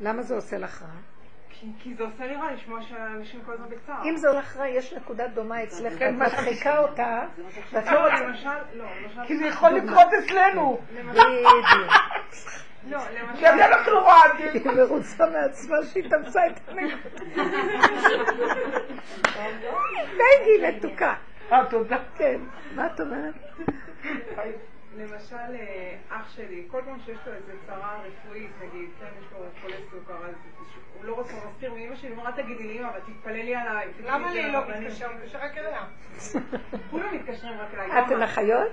[0.00, 0.88] למה זה עושה לך רע?
[1.50, 4.04] כי, כי זה עושה לי רע לשמוע שאנשים כל הזמן בצער.
[4.04, 7.22] אם זה הולך רע, יש נקודה דומה אצלך, ואת מדחיקה אותה,
[7.72, 8.20] ואת לא, רוצה...
[8.20, 9.26] למשל, לא, למשל...
[9.26, 10.80] כי זה יכול לקרות אצלנו.
[10.92, 11.92] בדיוק.
[12.86, 13.38] לא, למשל...
[13.38, 14.62] כי אנחנו רועדים.
[14.64, 17.24] היא מרוצה מעצמה שהיא תפסה את הנקודה.
[20.14, 21.14] בגי מתוקה.
[21.52, 21.98] אה, תודה.
[22.16, 22.40] כן.
[22.74, 23.34] מה את אומרת?
[24.96, 29.38] למשל, אה, אח שלי, כל פעם שיש לו איזה צרה רפואית, נגיד, כן, יש לו
[29.62, 30.34] חולה סוכר, אז
[30.98, 33.88] הוא לא רוצה להסתיר מאמא שלי, הוא אומר, "אל תגידי לי אמא, אבל תתפללי עליי.
[34.04, 35.08] למה לי לא לרבנים." מתקשר?
[35.12, 35.84] מתקשר רק אליה.
[36.90, 38.06] כולם מתקשרים רק אליי.
[38.06, 38.68] אתן אחיות?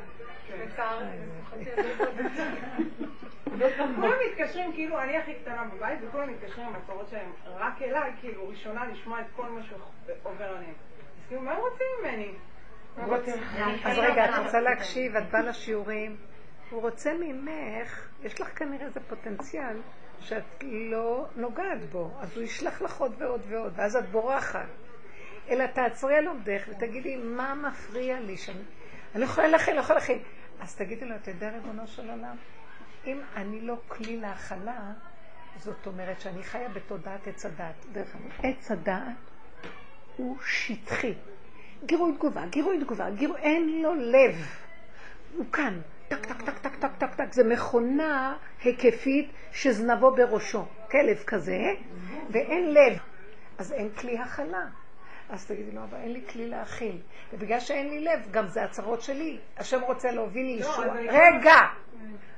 [0.54, 1.06] לצערי,
[3.96, 8.48] כולם מתקשרים, כאילו, אני הכי קטנה בבית, וכולם מתקשרים עם הצרות שלהם רק אליי, כאילו,
[8.48, 10.74] ראשונה לשמוע את כל מה שעובר עליהם.
[11.20, 12.32] אז כאילו, מה הם רוצים ממני?
[13.84, 16.16] אז רגע, את רוצה להקשיב, את באה לשיעורים.
[16.70, 19.82] הוא רוצה ממך, יש לך כנראה איזה פוטנציאל
[20.20, 24.68] שאת לא נוגעת בו, אז הוא ישלח לך עוד ועוד ועוד, ואז את בורחת.
[25.50, 28.60] אלא תעצרי על עובדך ותגידי, מה מפריע לי שאני...
[29.16, 30.20] אני יכולה להכין, לא יכולה להכין.
[30.60, 32.36] אז תגידי לו, אתה יודע, ריבונו של עולם,
[33.06, 34.92] אם אני לא כלי להכלה,
[35.58, 37.86] זאת אומרת שאני חיה בתודעת עץ הדעת.
[37.92, 39.16] דרך אגב, עץ הדעת
[40.18, 41.14] הוא שטחי.
[41.86, 44.48] גירוי תגובה, גירוי תגובה, גירוי, אין לו לב.
[45.38, 47.34] הוא כאן, טק, טק, טק, טק, טק, טק, טק.
[47.34, 50.66] זה מכונה היקפית שזנבו בראשו.
[50.92, 51.74] כלב כזה,
[52.30, 52.98] ואין לב.
[53.58, 54.66] אז אין כלי הכלה.
[55.30, 56.98] אז תגידי לו, אבל אין לי כלי להכיל.
[57.34, 59.38] ובגלל שאין לי לב, גם זה הצרות שלי.
[59.58, 60.92] השם רוצה להוביל לי לא, ישועה.
[61.00, 61.56] אני- רגע!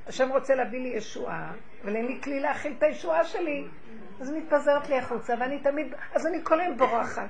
[0.06, 1.52] השם רוצה להביא לי ישועה,
[1.84, 3.64] אבל אין לי כלי להכיל את הישועה שלי.
[4.20, 7.28] אז מתפזרת לי החוצה, ואני תמיד, אז אני כל היום בורחת.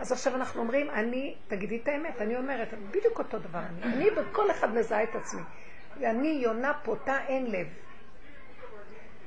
[0.00, 3.82] אז עכשיו אנחנו אומרים, אני, תגידי את האמת, אני אומרת, בדיוק אותו דבר אני.
[3.94, 5.42] אני בכל אחד מזהה את עצמי.
[6.00, 7.66] ואני יונה פותה אין לב.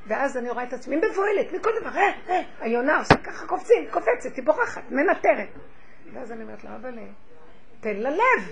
[0.08, 4.36] ואז אני רואה את עצמי מבוהלת מכל דבר, אה, אה, היונה עושה ככה, קופצים, קופצת,
[4.36, 5.48] היא בורחת, מנטרת.
[6.14, 6.94] ואז אני אומרת לה, אבל
[7.80, 8.52] תן לה לב,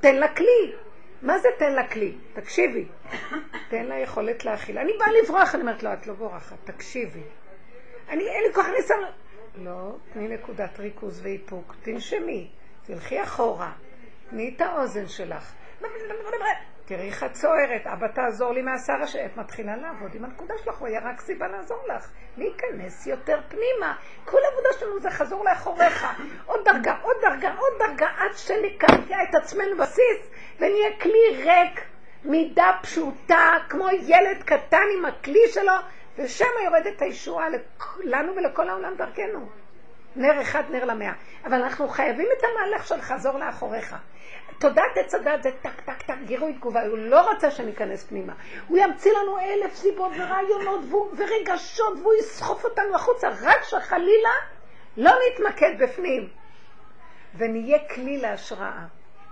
[0.00, 0.72] תן לה כלי.
[1.22, 2.14] מה זה תן לה כלי?
[2.32, 2.84] תקשיבי.
[3.68, 4.78] תן לה יכולת להכיל.
[4.78, 7.22] אני באה לברוח, אני אומרת, לא, את לא בורחת, תקשיבי.
[8.08, 9.06] אני, אין לי כוח, אני.
[9.64, 12.50] לא, תני נקודת ריכוז ואיפוק, תנשמי,
[12.86, 13.72] תלכי אחורה,
[14.30, 15.52] תני את האוזן שלך.
[16.86, 20.78] תראי איך את צוערת, אבא תעזור לי מהשר אשר את מתחילה לעבוד עם הנקודה שלך,
[20.78, 22.10] הוא היה רק סיבה לעזור לך.
[22.36, 23.96] להיכנס יותר פנימה.
[24.24, 26.06] כל העבודה שלנו זה חזור לאחוריך.
[26.46, 31.80] עוד דרגה, עוד דרגה, עוד דרגה, עד שנקרקע את עצמנו בסיס ונהיה כלי ריק
[32.24, 35.72] מידה פשוטה, כמו ילד קטן עם הכלי שלו,
[36.18, 37.46] ושם יורדת הישועה
[38.04, 39.48] לנו ולכל העולם דרכנו.
[40.16, 41.12] נר אחד, נר למאה.
[41.44, 43.96] אבל אנחנו חייבים את המהלך של חזור לאחוריך.
[44.58, 46.86] תודעת עץ הדת זה טק, טק, טק, גירוי תגובה.
[46.86, 48.32] הוא לא רצה שניכנס פנימה.
[48.68, 50.80] הוא ימציא לנו אלף סיבות ורעיונות
[51.16, 54.30] ורגשות, והוא יסחוף אותנו החוצה, רק שחלילה
[54.96, 56.28] לא נתמקד בפנים.
[57.36, 58.84] ונהיה כלי להשראה.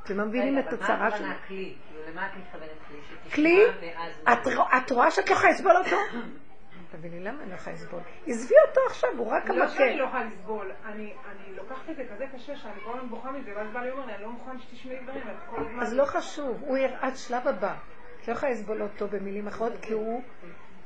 [0.04, 1.26] אתם מבינים את הצרה כלי?
[1.46, 1.70] כאילו,
[2.08, 2.70] למה את מתכוונת
[3.34, 3.34] כלי?
[3.34, 3.66] כלי?
[4.78, 5.96] את רואה שאת לא יכולה לסבול אותו?
[6.92, 8.00] תביא לי, למה אני לא יכולה לסבול?
[8.26, 9.58] עזבי אותו עכשיו, הוא רק המקל.
[9.58, 11.14] לא שאני לא יכולה לסבול, אני
[11.56, 14.14] לוקחת את זה כזה קשה שאני כל הזמן בוכה מזה, ואז בא לי אומר לי,
[14.14, 15.82] אני לא מוכן שתשמעי דברים, את כל הזמן...
[15.82, 17.74] אז לא חשוב, הוא ירעד שלב הבא.
[18.22, 20.22] את לא יכולה לסבול אותו במילים אחרות, כי הוא...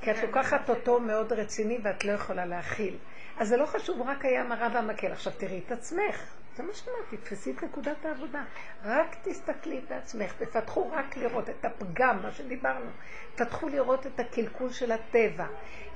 [0.01, 2.97] כי את לוקחת אותו מאוד רציני ואת לא יכולה להכיל.
[3.39, 5.13] אז זה לא חשוב, רק היה מראה והמקל.
[5.13, 6.37] עכשיו תראי את עצמך.
[6.57, 8.45] זה מה שאמרתי, תתפסי את נקודת העבודה.
[8.85, 12.91] רק תסתכלי בעצמך, תפתחו רק לראות את הפגם, מה שדיברנו.
[13.35, 15.47] תפתחו לראות את הקלקול של הטבע.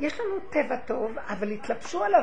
[0.00, 2.22] יש לנו טבע טוב, אבל התלבשו עליו.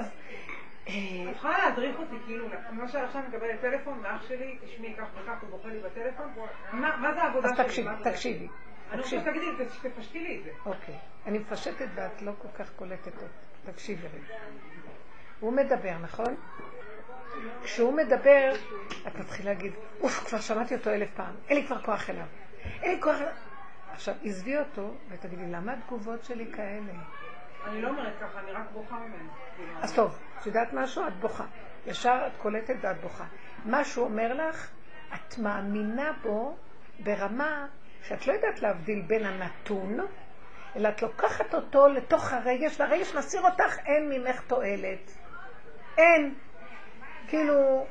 [0.84, 0.92] את
[1.32, 5.50] יכולה להדריך אותי, כאילו, למשל עכשיו אני מקבלת טלפון מאח שלי, תשמעי כך וכך, הוא
[5.50, 6.34] בוכה לי בטלפון,
[6.74, 7.60] מה זה העבודה שלי?
[7.60, 8.48] אז תקשיבי, תקשיבי.
[8.92, 10.52] אני רוצה שתגידי, תפשטי לי את זה.
[10.66, 10.96] אוקיי.
[11.26, 13.72] אני מפשטת ואת לא כל כך קולטת אותי.
[13.72, 14.36] תקשיבי רגע.
[15.40, 16.36] הוא מדבר, נכון?
[17.64, 18.54] כשהוא מדבר,
[19.08, 22.26] את מתחילה להגיד, אוף, כבר שמעתי אותו אלף פעם, אין לי כבר כוח אליו.
[22.82, 23.34] אין לי כוח אליו.
[23.92, 26.94] עכשיו, עזבי אותו ותגידי, למה התגובות שלי כאלה?
[27.66, 29.30] אני לא אומרת ככה, אני רק בוכה ממנו.
[29.82, 31.08] אז טוב, את יודעת משהו?
[31.08, 31.46] את בוכה.
[31.86, 33.26] ישר את קולטת ואת בוכה.
[33.66, 34.70] מה שהוא אומר לך,
[35.14, 36.58] את מאמינה בו
[37.00, 37.68] ברמה
[38.04, 39.98] שאת לא יודעת להבדיל בין הנתון,
[40.76, 45.12] אלא את לוקחת אותו לתוך הרגש, והרגש מסיר אותך, אין ממך תועלת.
[45.98, 46.34] אין.
[47.28, 47.86] כאילו,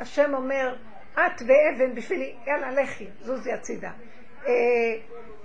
[0.00, 0.76] השם אומר,
[1.14, 3.90] את ואבן בשבילי, יאללה, לכי, זוזי הצידה.
[4.46, 4.52] אה,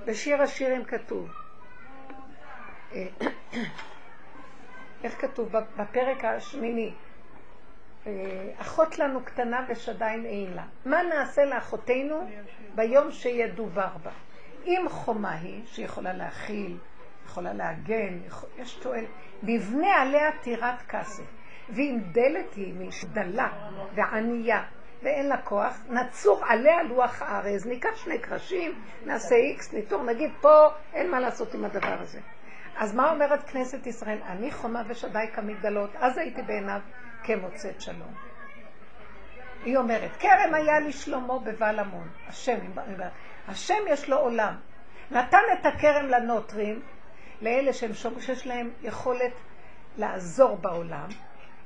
[0.06, 1.30] בשיר השירים כתוב,
[2.94, 3.08] אה,
[5.04, 5.50] איך כתוב?
[5.78, 6.94] בפרק השמיני,
[8.08, 8.12] אה,
[8.58, 10.66] אחות לנו קטנה ושדיים אין לה.
[10.86, 12.30] מה נעשה לאחותינו
[12.76, 14.12] ביום שידובר בה?
[14.66, 16.78] אם חומה היא, שיכולה להכיל,
[17.26, 18.20] יכולה להגן,
[18.58, 19.10] יש תועלת,
[19.44, 21.24] נבנה עליה טירת כסף.
[21.70, 23.50] ואם דלת היא משדלה
[23.96, 24.64] וענייה
[25.04, 30.68] ואין לה כוח, נצור עליה לוח הארז, ניקח שני קרשים, נעשה איקס, ניטור, נגיד פה
[30.94, 32.20] אין מה לעשות עם הדבר הזה.
[32.78, 34.18] אז מה אומרת כנסת ישראל?
[34.26, 36.80] אני חומה ושדי כמגדלות, אז הייתי בעיניו
[37.24, 38.14] כמוצאת שלום.
[39.64, 42.60] היא אומרת, כרם היה לשלמה בבעל המון, השם,
[43.48, 44.56] השם יש לו עולם.
[45.12, 46.82] נתן את הכרם לנוטרים,
[47.42, 49.34] לאלה שהם שיש להם יכולת
[49.98, 51.08] לעזור בעולם,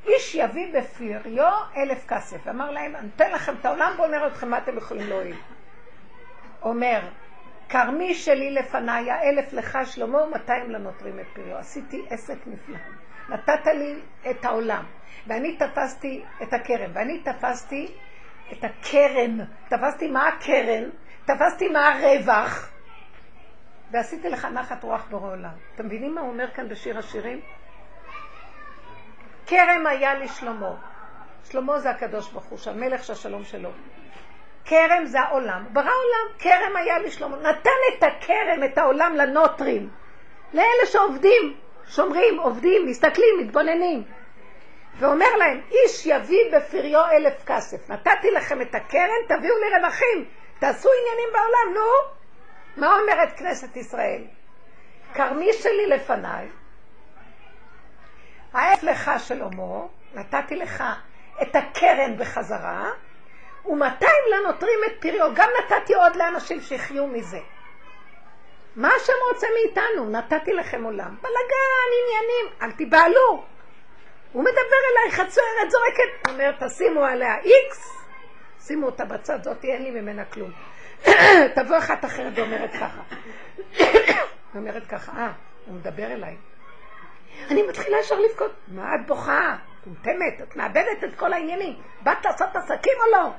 [0.08, 2.48] איש יביא בפריו אלף כסף.
[2.48, 5.36] אמר להם, אני אתן לכם את העולם, בואו נראה אתכם מה אתם יכולים להועיל.
[6.62, 7.00] אומר,
[7.70, 11.58] כרמי שלי לפניי, האלף לך שלמה ומאתיים לנוטרים את פריו.
[11.58, 12.78] עשיתי עסק נפלא.
[13.30, 13.96] נתת לי
[14.30, 14.84] את העולם,
[15.28, 17.92] ואני תפסתי את הקרן, ואני תפסתי
[18.52, 19.38] את הקרן.
[19.68, 20.90] תפסתי מה הקרן,
[21.26, 22.72] תפסתי מה הרווח,
[23.92, 25.54] ועשיתי לך נחת רוח בורא עולם.
[25.76, 27.42] אתם מבינים מה הוא אומר כאן בשיר השירים?
[29.46, 30.76] כרם היה לשלמה.
[31.50, 33.70] שלמה זה הקדוש ברוך הוא, שהמלך שהשלום שלו.
[34.66, 35.66] כרם זה העולם.
[35.74, 37.38] ברא עולם, כרם היה לשלמה.
[37.38, 39.90] נתן את הכרם, את העולם לנוטרים.
[40.54, 44.04] לאלה שעובדים, שומרים, עובדים, מסתכלים, מתבוננים.
[45.00, 47.90] ואומר להם, איש יביא בפריו אלף כסף.
[47.90, 50.26] נתתי לכם את הקרן, תביאו לי רווחים.
[50.60, 52.16] תעשו עניינים בעולם, נו.
[52.78, 54.22] מה אומרת כנסת ישראל?
[55.14, 56.48] כרמי שלי לפניי,
[58.56, 59.82] העף לך שלמה,
[60.14, 60.84] נתתי לך
[61.42, 62.90] את הקרן בחזרה,
[63.66, 67.40] ומאתיים לנוטרים את פריו, גם נתתי עוד לאנשים שיחיו מזה.
[68.76, 70.10] מה השם רוצה מאיתנו?
[70.10, 71.16] נתתי לכם עולם.
[71.22, 73.44] בלגן, עניינים, אל תיבהלו.
[74.32, 78.06] הוא מדבר אליי, חצורת זורקת, הוא אומר, תשימו עליה איקס,
[78.60, 80.52] שימו אותה בצד, זאתי אין לי ממנה כלום.
[81.56, 83.02] תבוא אחת אחרת ואומרת ככה.
[83.80, 83.86] היא
[84.56, 85.32] אומרת ככה, אה,
[85.66, 86.36] הוא מדבר אליי.
[87.52, 88.52] אני מתחילה ישר לבכות.
[88.68, 89.56] מה את בוכה?
[89.82, 91.82] מטומטמת, את מאבדת את כל העניינים.
[92.02, 93.30] באת לעשות עסקים או לא?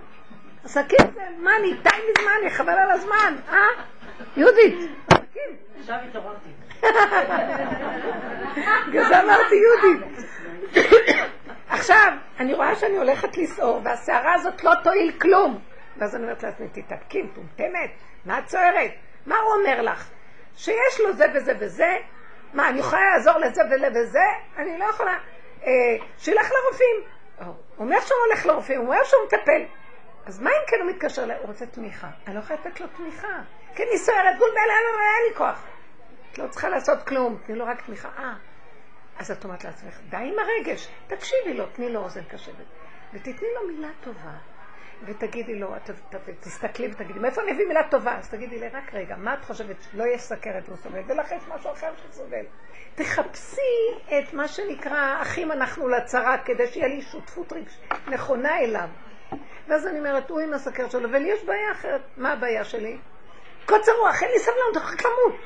[0.64, 3.56] עסקים זה מה, אני איתי מזמן, חבל על הזמן, אה?
[4.36, 5.56] יהודית, עסקים.
[5.80, 6.48] עכשיו התעוררתי.
[8.88, 10.26] בגלל זה אמרתי יהודית.
[11.68, 15.58] עכשיו, אני רואה שאני הולכת לסעור, והסערה הזאת לא תועיל כלום.
[15.96, 17.90] ואז אני אומרת לעצמי, תתאפקי, מטומטמת,
[18.24, 18.90] מה את צוערת?
[19.26, 20.08] מה הוא אומר לך?
[20.56, 21.96] שיש לו זה וזה וזה,
[22.56, 24.24] מה, אני יכולה לעזור לזה ולזה?
[24.56, 25.18] אני לא יכולה.
[25.64, 25.70] אה,
[26.18, 26.96] שילך לרופאים.
[27.44, 29.64] הוא אומר שהוא הולך לרופאים, הוא אומר שהוא מטפל.
[30.26, 31.36] אז מה אם כן הוא מתקשר אליי?
[31.38, 32.08] הוא רוצה תמיכה.
[32.26, 33.42] אני לא יכולה לתת לו תמיכה.
[33.74, 33.84] כן,
[34.18, 35.64] על הגבול ואלה, לא היה לי כוח.
[36.32, 38.08] את לא צריכה לעשות כלום, תני לו רק תמיכה.
[38.18, 38.34] אה,
[39.18, 42.66] אז את אומרת לעצמך, די עם הרגש, תקשיבי לו, תני לו אוזן קשבת.
[43.12, 44.32] ותתני לו מילה טובה.
[45.04, 45.74] ותגידי לו,
[46.40, 48.18] תסתכלי ותגידי, מאיפה אני אביא מילה טובה?
[48.18, 49.76] אז תגידי לי, רק רגע, מה את חושבת?
[49.94, 52.44] לא יש סכרת, הוא סובל, ולך יש משהו אחר שסובל.
[52.94, 53.60] תחפשי
[54.06, 57.78] את מה שנקרא, אחים אנחנו לצרה, כדי שיהיה לי שותפות רגש
[58.08, 58.88] נכונה אליו.
[59.68, 62.00] ואז אני אומרת, הוא עם הסכרת שלו, ולי יש בעיה אחרת.
[62.16, 62.98] מה הבעיה שלי?
[63.66, 65.40] קוצר רוח, אין לי סבלנות, רק למות.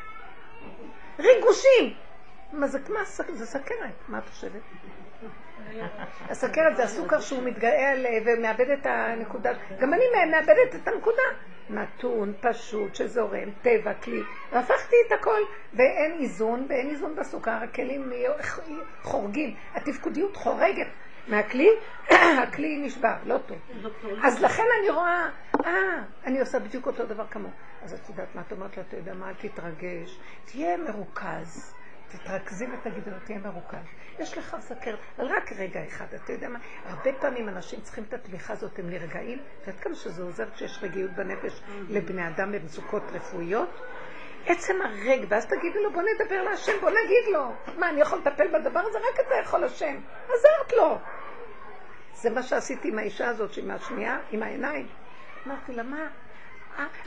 [1.18, 1.94] ריגושים.
[2.52, 4.60] מה זה, מה, זה סכרת, מה את חושבת?
[6.30, 11.22] הסכרת זה הסוכר שהוא מתגאה על ומאבד את הנקודה, גם אני מאבדת את הנקודה.
[11.70, 14.22] נתון, פשוט, שזורם, טבע, כלי.
[14.52, 15.40] והפכתי את הכל,
[15.74, 18.12] ואין איזון, ואין איזון בסוכר, הכלים
[19.02, 20.86] חורגים, התפקודיות חורגת
[21.28, 21.68] מהכלי,
[22.42, 23.58] הכלי נשבר, לא טוב.
[24.24, 25.28] אז לכן אני רואה,
[25.66, 27.52] אה, אני עושה בדיוק אותו דבר כמוהו.
[27.82, 31.74] אז את יודעת מה את אומרת לה, אתה יודע מה, תתרגש, תהיה מרוכז.
[32.08, 33.86] תתרכזי ותגידי לו, תהיה מרוכז.
[34.20, 36.58] יש לך סכרת, אבל רק רגע אחד, אתה יודע מה?
[36.84, 41.10] הרבה פעמים אנשים צריכים את התמיכה הזאת, הם נרגעים, ואת כמה שזה עוזר כשיש רגיעות
[41.10, 43.80] בנפש לבני אדם במצוקות רפואיות.
[44.46, 47.52] עצם הרגע, ואז תגידי לו, בוא נדבר להשם, בוא נגיד לו.
[47.78, 48.98] מה, אני יכול לטפל בדבר הזה?
[48.98, 50.00] רק אתה יכול השם.
[50.24, 50.98] עזרת לו.
[52.14, 54.88] זה מה שעשיתי עם האישה הזאת, עם השנייה, עם העיניים.
[55.46, 56.08] אמרתי לה, מה?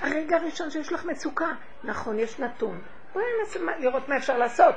[0.01, 1.51] הרגע הראשון שיש לך מצוקה.
[1.83, 2.81] נכון, יש נתון.
[3.13, 4.75] בואי ננסה לראות מה אפשר לעשות.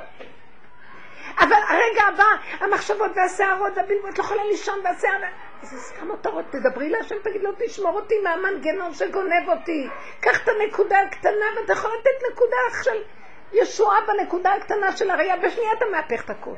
[1.39, 5.21] אבל הרגע הבא, המחשבות והסערות והבלבול, את לא יכולה לישון והשיער...
[5.61, 9.87] זה סתם מותרות, תדברי להשם, תגיד לו, תשמור אותי מהמנגנון שגונב אותי.
[10.19, 13.03] קח את הנקודה הקטנה, ואתה יכול לתת נקודה של
[13.53, 16.55] ישועה בנקודה הקטנה של הראייה, בשנייה אתה מהפך את הכול.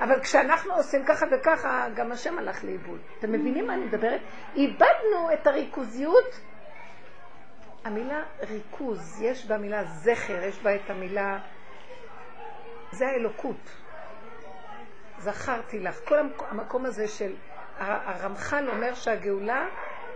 [0.00, 3.00] אבל כשאנחנו עושים ככה וככה, גם השם הלך לאיבוד.
[3.18, 4.20] אתם מבינים מה אני מדברת?
[4.54, 6.40] איבדנו את הריכוזיות
[7.84, 11.38] המילה ריכוז, יש במילה זכר, יש בה את המילה,
[12.90, 13.87] זה האלוקות.
[15.18, 16.00] זכרתי לך.
[16.04, 16.18] כל
[16.50, 17.34] המקום הזה של,
[17.78, 19.66] הרמח"ל אומר שהגאולה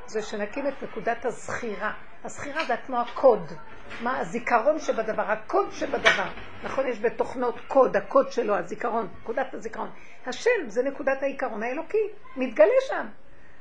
[0.07, 1.93] זה שנקים את נקודת הזכירה.
[2.25, 3.53] הזכירה זה כמו הקוד.
[4.01, 6.29] מה הזיכרון שבדבר, הקוד שבדבר.
[6.63, 9.91] נכון, יש בתוכנות קוד, הקוד שלו, הזיכרון, נקודת הזיכרון.
[10.27, 13.07] השם זה נקודת העיקרון האלוקי, מתגלה שם.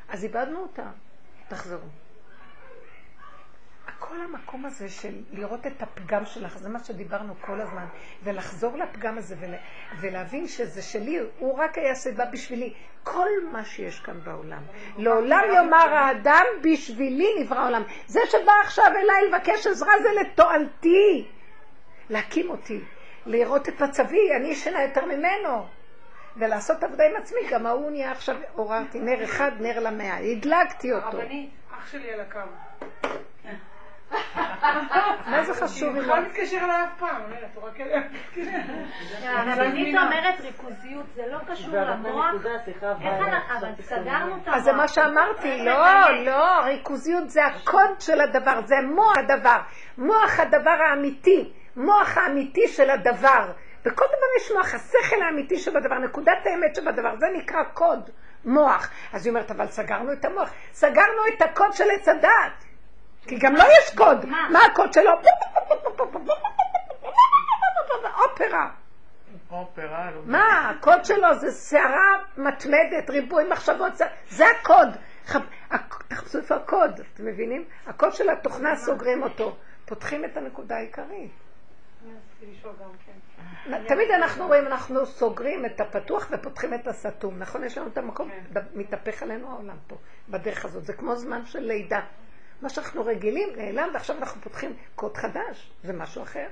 [0.10, 0.86] אז איבדנו אותה.
[1.48, 1.88] תחזרו.
[4.12, 7.86] כל המקום הזה של לראות את הפגם שלך, זה מה שדיברנו כל הזמן,
[8.24, 9.54] ולחזור לפגם הזה ול,
[10.00, 12.74] ולהבין שזה שלי, הוא רק היה סיבה בשבילי.
[13.04, 14.64] כל מה שיש כאן בעולם.
[14.98, 17.84] לעולם יאמר האדם, בשבילי נברא העולם.
[18.08, 21.28] זה שבא עכשיו אליי לבקש עזרה זה לתועלתי.
[22.10, 22.82] להקים אותי,
[23.26, 25.66] לראות את מצבי, אני ישנה יותר ממנו.
[26.38, 31.08] ולעשות עבודה עם עצמי, גם ההוא נהיה עכשיו, עוררתי נר אחד, נר למאה, הדלקתי אותו.
[31.08, 32.40] הרבנית, אח שלי על הקו.
[35.28, 35.96] מה זה חשוב?
[35.96, 37.22] הוא בכלל מתקשר אליי אף פעם,
[37.56, 38.02] הוא רק אליה.
[39.24, 42.26] הרבנית אומרת ריכוזיות, זה לא קשור למוח.
[43.60, 44.58] אבל סגרנו את המוח.
[44.58, 49.58] אז זה מה שאמרתי, לא, לא, ריכוזיות זה הקוד של הדבר, זה מוח הדבר,
[49.98, 53.52] מוח הדבר האמיתי, מוח האמיתי של הדבר.
[53.86, 58.10] בכל דבר יש מוח, השכל האמיתי שבדבר, נקודת האמת שבדבר, זה נקרא קוד,
[58.46, 58.90] מוח.
[59.14, 62.71] אז היא אומרת, אבל סגרנו את המוח, סגרנו את הקוד של עץ הדעת.
[63.28, 64.26] כי גם לא יש קוד.
[64.26, 65.12] מה הקוד שלו?
[68.18, 68.70] אופרה.
[69.52, 73.94] אופרה, מה, הקוד שלו זה סערה מתמדת, ריבוי מחשבות,
[74.30, 74.90] זה הקוד.
[76.08, 77.66] תחפשו איפה הקוד, אתם מבינים?
[77.88, 79.56] הקוד של התוכנה סוגרים אותו.
[79.86, 81.32] פותחים את הנקודה העיקרית.
[83.88, 87.64] תמיד אנחנו רואים, אנחנו סוגרים את הפתוח ופותחים את הסתום, נכון?
[87.64, 88.30] יש לנו את המקום,
[88.74, 89.96] מתהפך עלינו העולם פה,
[90.30, 90.86] בדרך הזאת.
[90.86, 92.00] זה כמו זמן של לידה.
[92.62, 96.48] מה שאנחנו רגילים נעלם, ועכשיו אנחנו פותחים קוד חדש, זה משהו אחר.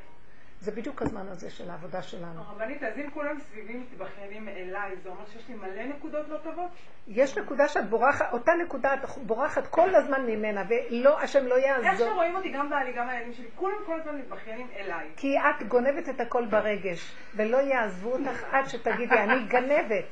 [0.62, 2.42] זה בדיוק הזמן הזה של העבודה שלנו.
[2.42, 6.70] הרבנית, אז אם כולם סביבי מתבכיינים אליי, זה אומר שיש לי מלא נקודות לא טובות?
[7.08, 11.90] יש נקודה שאת בורחת, אותה נקודה את בורחת כל הזמן ממנה, ולא, השם לא יעזור.
[11.90, 15.08] איך שרואים אותי, גם בעלי, גם הילדים שלי, כולם כל הזמן מתבכיינים אליי.
[15.18, 20.06] כי את גונבת את הכל ברגש, ולא יעזבו אותך עד שתגידי, אני גנבת.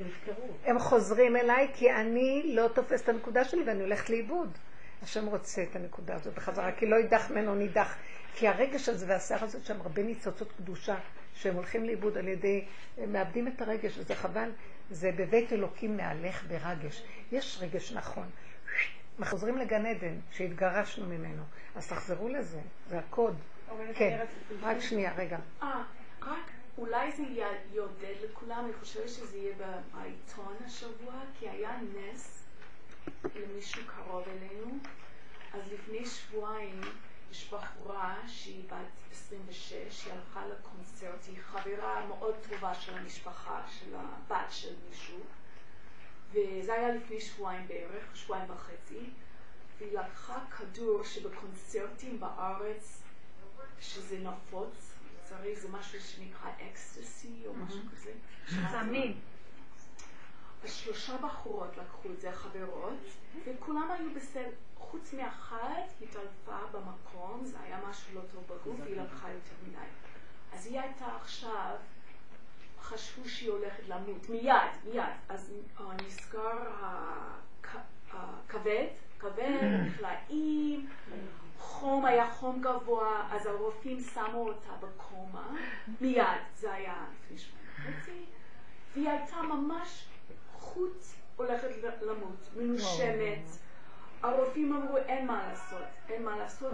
[0.66, 4.58] הם חוזרים אליי כי אני לא תופסת את הנקודה שלי ואני הולכת לאיבוד.
[5.02, 7.96] השם רוצה את הנקודה הזאת בחזרה, כי לא יידח ממנו נידח.
[8.34, 10.96] כי הרגש הזה והשיער הזאת שם הרבה ניצוצות קדושה,
[11.34, 12.64] שהם הולכים לאיבוד על ידי,
[12.98, 14.50] הם מאבדים את הרגש, וזה חבל,
[14.90, 17.02] זה בבית אלוקים מהלך ברגש.
[17.32, 18.30] יש רגש נכון.
[19.18, 21.42] אנחנו חוזרים לגן עדן, שהתגרשנו ממנו.
[21.76, 23.36] אז תחזרו לזה, זה הקוד.
[23.94, 24.24] כן,
[24.62, 25.38] רק שנייה, רגע.
[25.62, 25.82] אה,
[26.22, 27.22] רק אולי זה
[27.72, 29.54] יעודד לכולם, אני חושבת שזה יהיה
[29.94, 32.39] בעיתון השבוע, כי היה נס
[33.24, 34.78] למישהו קרוב אלינו.
[35.52, 36.80] אז לפני שבועיים
[37.30, 43.94] יש בחורה שהיא בת 26, היא הלכה לקונצרט, היא חברה מאוד טובה של המשפחה, של
[43.94, 45.18] הבת של מישהו,
[46.32, 49.10] וזה היה לפני שבועיים בערך, שבועיים וחצי,
[49.78, 53.02] והיא לקחה כדור שבקונצרטים בארץ,
[53.80, 58.12] שזה נפוץ, לצערי זה משהו שנקרא אקסטסי או משהו כזה.
[58.70, 59.20] סמים.
[60.64, 62.94] אז שלושה בחורות לקחו את זה, חברות,
[63.46, 64.48] וכולם היו בסדר,
[64.78, 65.58] חוץ מאחת
[66.02, 69.78] התעלפה במקום, זה היה משהו לא טוב בגוף, והיא לקחה יותר מדי.
[70.52, 71.76] אז היא הייתה עכשיו,
[72.82, 74.54] חשבו שהיא הולכת למות, מיד,
[74.92, 75.04] מיד.
[75.28, 75.52] אז
[76.06, 77.76] נסגר הכ-
[78.12, 78.86] הכבד,
[79.18, 79.58] כבד,
[79.96, 80.90] חלאים,
[81.58, 85.56] חום, היה חום גבוה, אז הרופאים שמו אותה בקומה,
[86.00, 86.24] מיד,
[86.56, 86.94] זה היה
[87.24, 87.68] לפני שבועיים
[88.00, 88.24] וחצי,
[88.94, 90.06] והיא הייתה ממש
[90.74, 91.04] חוט
[91.36, 91.68] הולכת
[92.02, 93.44] למות, מנושמת.
[94.22, 96.72] הרופאים אמרו, אין מה לעשות, אין מה לעשות.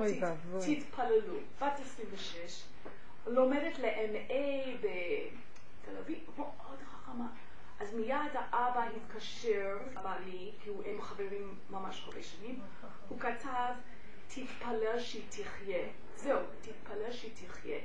[0.67, 1.35] תתפללו.
[1.61, 2.63] בת 26,
[3.27, 4.33] לומדת ל-MA
[4.81, 7.27] בתל אביב, מאוד חכמה.
[7.81, 12.61] אז מיד האבא התקשר, בעלי, כי הוא- הם חברים ממש הרבה שנים,
[13.09, 13.73] הוא כתב,
[14.29, 15.85] תתפלל שהיא תחיה.
[16.17, 17.79] זהו, תתפלל שהיא תחיה.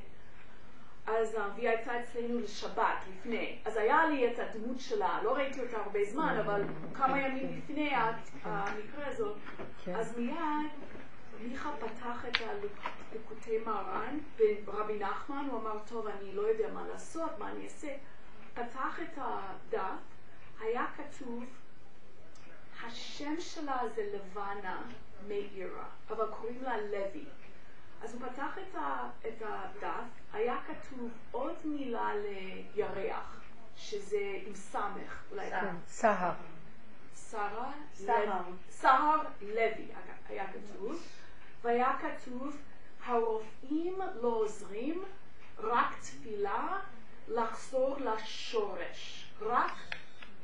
[1.07, 5.77] אז והיא הייתה אצלנו לשבת לפני, אז היה לי את הדמות שלה, לא ראיתי אותה
[5.77, 8.11] הרבה זמן, אבל כמה ימים לפני ה-
[8.43, 9.37] המקרה הזאת,
[9.85, 9.95] כן.
[9.95, 10.35] אז מיד
[11.41, 12.37] מיכה פתח את
[13.11, 14.17] הליקוטי מרן,
[14.65, 17.95] ורבי נחמן, הוא אמר, טוב, אני לא יודע מה לעשות, מה אני אעשה,
[18.53, 19.81] פתח את הדף,
[20.61, 21.43] היה כתוב,
[22.83, 24.81] השם שלה זה לבנה
[25.27, 27.25] מאירה, אבל קוראים לה לוי.
[28.03, 33.41] אז הוא פתח את, ה, את הדף, היה כתוב עוד מילה לירח,
[33.75, 35.49] שזה עם סמך, אולי
[35.87, 36.33] סהר.
[37.31, 38.41] שרה סהר.
[38.69, 39.87] סהר לוי
[40.29, 41.03] היה כתוב,
[41.61, 42.57] והיה כתוב,
[43.05, 45.03] הרופאים לא עוזרים,
[45.57, 46.79] רק תפילה,
[47.27, 49.31] לחזור לשורש.
[49.41, 49.71] רק,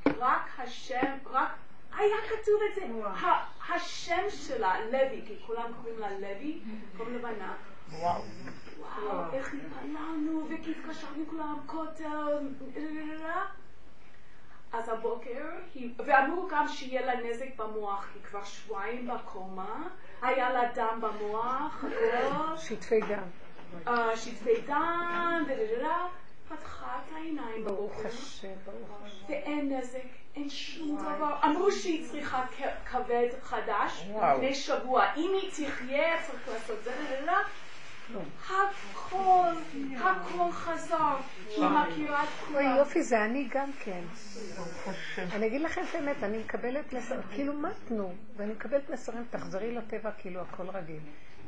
[0.06, 1.52] רק השם, רק,
[1.98, 2.82] היה כתוב את זה.
[3.08, 6.60] ה- השם שלה, לוי, כי כולם קוראים לה לוי,
[6.98, 7.54] קוראים לבנה.
[7.92, 8.22] וואו.
[8.80, 12.48] וואו, איך התפללנו, והתקשרנו כולם, כותל,
[14.74, 19.88] אז הבוקר, היא, ואמרו גם שיהיה לה נזק במוח, היא כבר שבועיים בקומה,
[20.22, 23.24] היה לה דם במוח, הכל, שטפי דם.
[23.88, 25.44] אה, שטפי דם,
[26.50, 29.26] פתחה את העיניים ברוך בבוקר, השם, ברוך השם.
[29.30, 30.00] ואין נזק,
[30.38, 31.36] אין שום דבר.
[31.44, 32.46] אמרו שהיא צריכה
[32.92, 34.04] כבד חדש.
[34.34, 35.06] לפני שבוע.
[35.18, 37.38] אם היא תחיה, צריך לעשות זה, דדדה.
[38.50, 39.50] הכל,
[39.98, 41.16] הכל חזר.
[41.50, 42.78] היא מכירה את אוי, כולם.
[42.78, 44.02] יופי, זה אני גם כן.
[45.18, 50.12] אני אגיד לכם את האמת, אני מקבלת מסרים, כאילו מתנו, ואני מקבלת מסרים, תחזרי לטבע
[50.12, 51.00] כאילו הכל רגיל.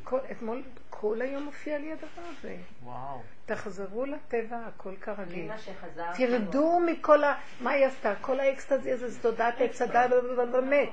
[0.09, 2.55] כל, אתמול, כל היום מופיע לי הדבר הזה.
[2.83, 3.21] וואו.
[3.45, 5.51] תחזרו לטבע, הכל כרגיל.
[6.15, 7.35] תרדו מכל ה...
[7.61, 8.13] מה היא עשתה?
[8.21, 10.09] כל האקסטזי הזה, זה תודעת עץ הדת,
[10.51, 10.89] באמת.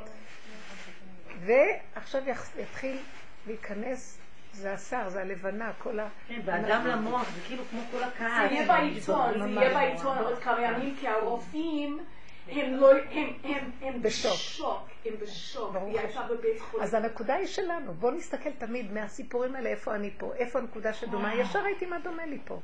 [1.40, 2.22] ועכשיו
[2.58, 2.98] יתחיל
[3.46, 4.18] להיכנס,
[4.52, 6.08] זה השר, זה הלבנה, כל ה...
[6.28, 8.52] כן, באדם למוח, זה כאילו כמו כל זה הקהל.
[8.52, 9.48] יהיה בעיתון, זה.
[9.48, 12.00] יהיה בעיתון עוד כמה ימים, כי הרופאים
[12.49, 14.32] הם לא, הם, הם, הם בשוק.
[14.32, 15.76] בשוק, הם בשוק.
[15.76, 16.84] היא הייתה בבית חולים.
[16.84, 21.34] אז הנקודה היא שלנו, בואו נסתכל תמיד מהסיפורים האלה, איפה אני פה, איפה הנקודה שדומה,
[21.34, 22.61] ישר ראיתי מה דומה לי פה.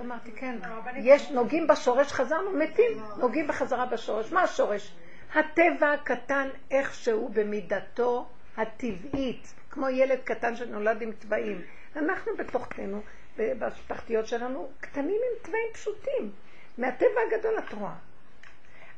[0.00, 0.58] אמרתי, כן,
[0.96, 4.32] יש, נוגעים בשורש, חזרנו, מתים, נוגעים בחזרה בשורש.
[4.32, 4.94] מה השורש?
[5.34, 11.62] הטבע הקטן איכשהו במידתו הטבעית, כמו ילד קטן שנולד עם תוואים.
[11.96, 13.02] אנחנו בתוכנו,
[13.38, 16.32] בשפחתיות שלנו, קטנים עם תוואים פשוטים.
[16.78, 17.94] מהטבע הגדול את רואה.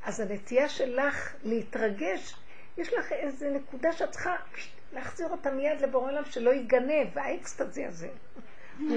[0.04, 2.34] אז הנטייה שלך להתרגש,
[2.78, 4.36] יש לך איזו נקודה שאת צריכה
[4.92, 8.08] להחזיר אותה מיד לבורא עולם שלא יגנב, האקסטזי הזה.
[8.78, 8.96] הוא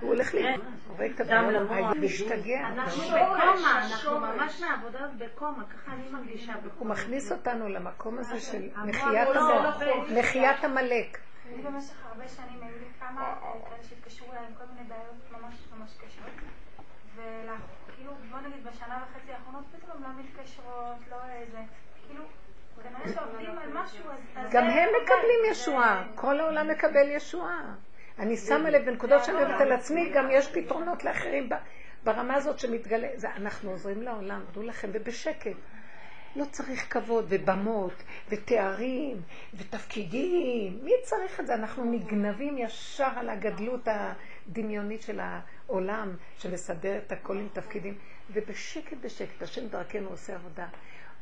[0.00, 1.96] הוא הולך לי, הוא רואה את למוח.
[1.96, 2.68] משתגע.
[2.68, 4.20] אנחנו בקומה, אנחנו.
[4.20, 6.94] ממש מהעבודה הזאת בקומה, ככה אני מרגישה הוא בקומה.
[6.94, 10.18] מכניס אותנו למקום הזה של מחיית לא המוח, נכון.
[10.18, 11.18] מחיית עמלק.
[11.48, 15.54] אני במשך הרבה שנים היו לי כמה כאלה שהתקשרו אליי עם כל מיני בעיות ממש
[15.78, 16.30] ממש קשות.
[18.06, 21.58] וכאילו, בוא נגיד בשנה וחצי האחרונות פתאום לא מתקשרות, לא איזה,
[22.06, 22.24] כאילו,
[23.04, 23.12] אז...
[24.36, 27.74] אז גם הם מקבלים ישועה, כל העולם מקבל ישועה.
[28.18, 31.48] אני שמה לב בנקודות שאני אוהבת על עצמי, גם יש פתרונות לאחרים
[32.04, 33.08] ברמה הזאת שמתגלה.
[33.36, 35.56] אנחנו עוזרים לעולם, דעו לכם, ובשקט.
[36.36, 39.22] לא צריך כבוד ובמות ותארים
[39.54, 40.78] ותפקידים.
[40.82, 41.54] מי צריך את זה?
[41.54, 47.94] אנחנו נגנבים ישר על הגדלות הדמיונית של העולם, שמסדר את הכל עם תפקידים.
[48.30, 50.66] ובשקט בשקט, השם דרכנו עושה עבודה.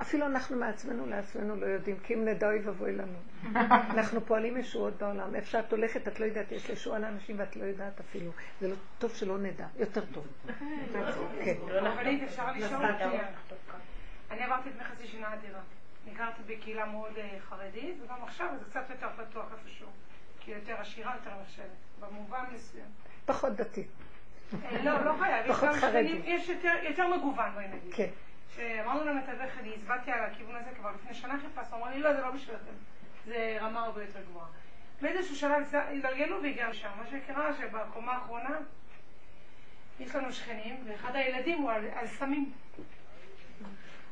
[0.03, 3.19] אפילו אנחנו מעצמנו לעצמנו לא יודעים, כי אם נדע אוי ואבוי לנו.
[3.95, 5.35] אנחנו פועלים ישועות בעולם.
[5.35, 8.31] איפה שאת הולכת, את לא יודעת, יש ישועה לאנשים ואת לא יודעת אפילו.
[8.61, 10.27] זה לא טוב שלא נדע, יותר טוב.
[11.45, 11.55] כן.
[14.31, 15.61] אני עברתי דמי חצי שנה אדירה.
[16.07, 19.89] ניכרתי בקהילה מאוד אה, חרדית, וגם עכשיו זה קצת יותר פתוח איפשהו.
[20.41, 21.67] כי יותר עשירה, יותר נחשבת.
[22.01, 22.85] במובן מסוים.
[23.27, 23.89] פחות דתית.
[24.65, 25.53] אה, לא, לא חייב.
[25.53, 26.21] פחות חרדי.
[26.25, 27.95] יש יותר- מגוון, בואי נגיד.
[27.95, 28.09] כן.
[28.55, 32.21] כשאמרנו למתווך, אני הצבעתי על הכיוון הזה כבר לפני שנה חיפשנו, אמר לי, לא, זה
[32.21, 32.73] לא בשבילכם.
[33.27, 34.47] זה רמה הרבה יותר גבוהה.
[35.03, 36.89] באיזשהו שלב התגלגלו והגענו שם.
[36.99, 38.57] מה שקרה, שבקומה האחרונה
[40.01, 42.53] יש לנו שכנים, ואחד הילדים הוא על, על סמים.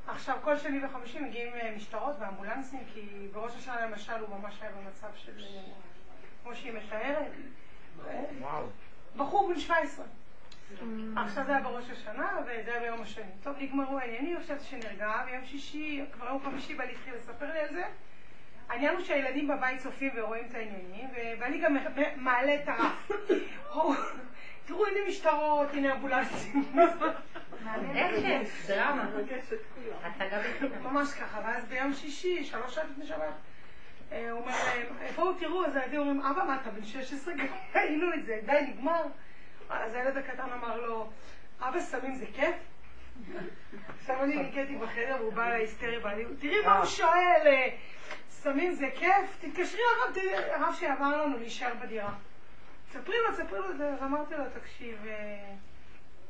[0.06, 4.70] עכשיו, כל שני וחמישי מגיעים אה, משטרות ואמבולנסים, כי בראש השנה למשל הוא ממש היה
[4.70, 5.62] במצב של, אה,
[6.42, 7.32] כמו שהיא מתארת,
[8.40, 8.66] וואו.
[9.16, 10.04] בחור בן 17.
[11.16, 13.30] עכשיו זה היה בראש השנה, וזה היה ביום השני.
[13.42, 17.72] טוב, נגמרו העניינים, חשבתי שנרגע, ביום שישי, כבר יום חמישי בא להתחיל לספר לי על
[17.72, 17.84] זה.
[18.68, 21.08] העניין הוא שהילדים בבית צופים ורואים את העניינים,
[21.40, 21.76] ואני גם
[22.16, 23.10] מעלה את הרף.
[24.62, 26.72] או, תראו, הנה משטרות, הנה אמבולנסים.
[27.64, 29.08] אקשן, דרמה.
[30.60, 30.82] בחינם.
[30.82, 33.34] ממש ככה, ואז ביום שישי, שלוש שעות לפני שבת,
[34.12, 37.34] אה, הוא אומר להם, בואו תראו, אז הילדים אומרים, אבא, מה אתה בן 16?
[37.34, 39.02] גם ראינו את זה, די, נגמר.
[39.70, 41.10] אז הילד הקטן אמר לו,
[41.60, 42.54] אבא, סמים זה כיף?
[44.00, 47.68] עכשיו אני נקראתי בחדר והוא בא אליי היסטרי בעלי, תראי מה הוא שואל, אה,
[48.28, 49.36] סמים זה כיף?
[49.40, 50.16] תתקשרי הרב,
[50.50, 52.12] הרב שעבר לנו להישאר בדירה.
[52.92, 55.54] ספרי לו, ספרי לו אז אמרתי לו, תקשיב, אה,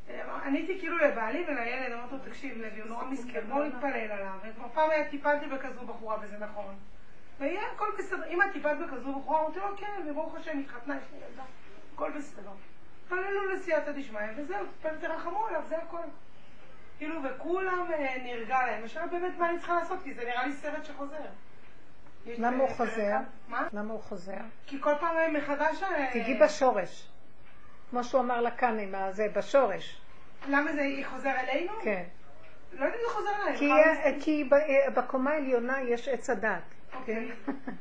[0.09, 4.39] אה, עניתי כאילו לבעלי ולילד, אמרתי לו, תקשיב, לוי, הוא נורא מסכן, בואו נתפלל עליו.
[4.43, 6.75] וכבר פעם היה טיפלתי בכזו בחורה, וזה נכון.
[7.41, 8.27] ויהיה הכל בסדר.
[8.29, 11.43] אם את טיפלת בכזו בחורה, אמרתי לו, כן, וברוך השם, התחתנה, יש לי ילדה,
[11.95, 12.51] הכל בסדר.
[13.03, 14.67] התפללו לסייעתא דשמיא, וזהו,
[15.01, 15.99] תרחמו עליו, זה הכל.
[16.99, 18.85] כאילו, וכולם אה, נרגע להם.
[18.85, 21.17] השאלה באמת מה אני צריכה לעשות, כי זה נראה לי סרט שחוזר.
[22.27, 23.17] למה הוא חוזר?
[23.49, 23.69] מה?
[23.73, 24.41] למה הוא חוזר?
[24.67, 25.83] כי כל פעם אה, מחדש...
[25.83, 27.09] אה, תגיעי בשורש.
[27.91, 30.01] כמו שהוא אמר לה כאן עם הזה, בשורש.
[30.49, 31.73] למה זה חוזר אלינו?
[31.83, 32.03] כן.
[32.73, 34.21] לא יודעת אם זה חוזר אלינו.
[34.21, 34.49] כי,
[34.95, 36.63] בקומה העליונה יש עץ הדת.
[36.95, 37.29] אוקיי.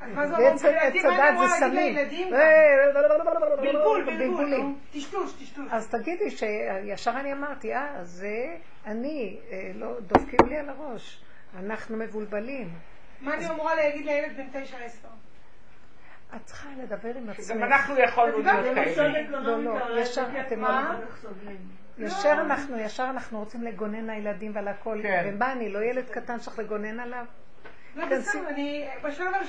[0.01, 1.97] אז מה זה ועץ הדת זה סמים.
[2.33, 2.91] אה,
[3.61, 4.75] בלבול, בלבול.
[4.93, 5.65] טשטוש, טשטוש.
[5.71, 11.23] אז תגידי שישר אני אמרתי, אה, זה אני, אה, לא דופקים לי על הראש.
[11.59, 12.69] אנחנו מבולבלים.
[13.21, 15.07] מה אני אמורה להגיד לילד בן תשע עשר?
[16.35, 17.57] את צריכה לדבר עם עצמך.
[17.57, 19.29] גם אנחנו יכולנו להיות כאלה.
[19.29, 20.67] לא, לא, ישר אתם לא...
[20.67, 20.99] מה?
[21.97, 24.99] ישר אנחנו, ישר אנחנו רוצים לגונן לילדים ועל הכל.
[25.03, 25.31] כן.
[25.33, 27.25] ומה, אני לא ילד קטן שצריך לגונן עליו?
[27.95, 28.05] לא.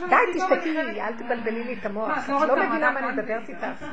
[0.09, 2.19] די, תשתקי, אל תבלבלי לי את המוח.
[2.25, 3.13] את לא לא מבינה מה אני?
[3.13, 3.85] מדברת איתך.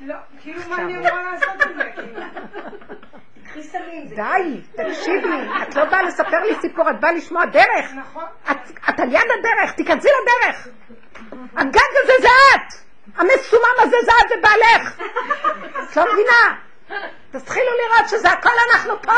[0.00, 1.92] לא, כאילו מה אני אמורה לעשות עם זה?
[3.52, 3.62] כאילו?
[3.68, 4.08] קחי סמים.
[4.08, 5.28] זה די, תקשיבי,
[5.62, 7.90] את לא באה לספר לי סיפור, את באה לשמוע דרך.
[7.96, 8.24] נכון.
[8.50, 10.68] את- על יד הדרך, תיכנסי לדרך.
[11.56, 12.72] הגג הזה זה את.
[13.16, 15.00] המסומם הזה זה את ובעלך.
[15.90, 16.56] את לא מבינה?
[17.30, 19.12] תתחילו לראות שזה הכל אנחנו פה.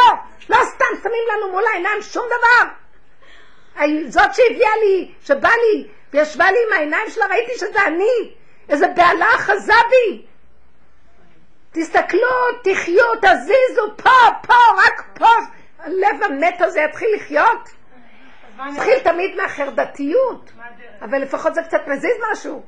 [0.48, 2.70] לא סתם שמים לנו מול העיניים שום דבר.
[4.08, 8.34] זאת שהביאה לי, שבא לי, וישבה לי עם העיניים שלה, ראיתי שזה אני.
[8.68, 10.26] איזה בהלה אחזה בי.
[11.74, 12.28] תסתכלו,
[12.64, 14.10] תחיו, תזיזו, פה,
[14.46, 14.54] פה,
[14.86, 15.26] רק פה.
[15.78, 17.68] הלב המת הזה יתחיל לחיות.
[18.58, 20.52] התחיל תמיד מהחרדתיות?
[21.02, 22.62] אבל לפחות זה קצת מזיז משהו.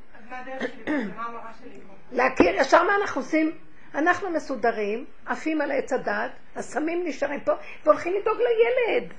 [2.12, 3.52] להכיר, ישר מה אנחנו עושים?
[3.94, 7.52] אנחנו מסודרים, עפים על עץ הדת, הסמים נשארים פה,
[7.84, 9.12] והולכים לדאוג לילד.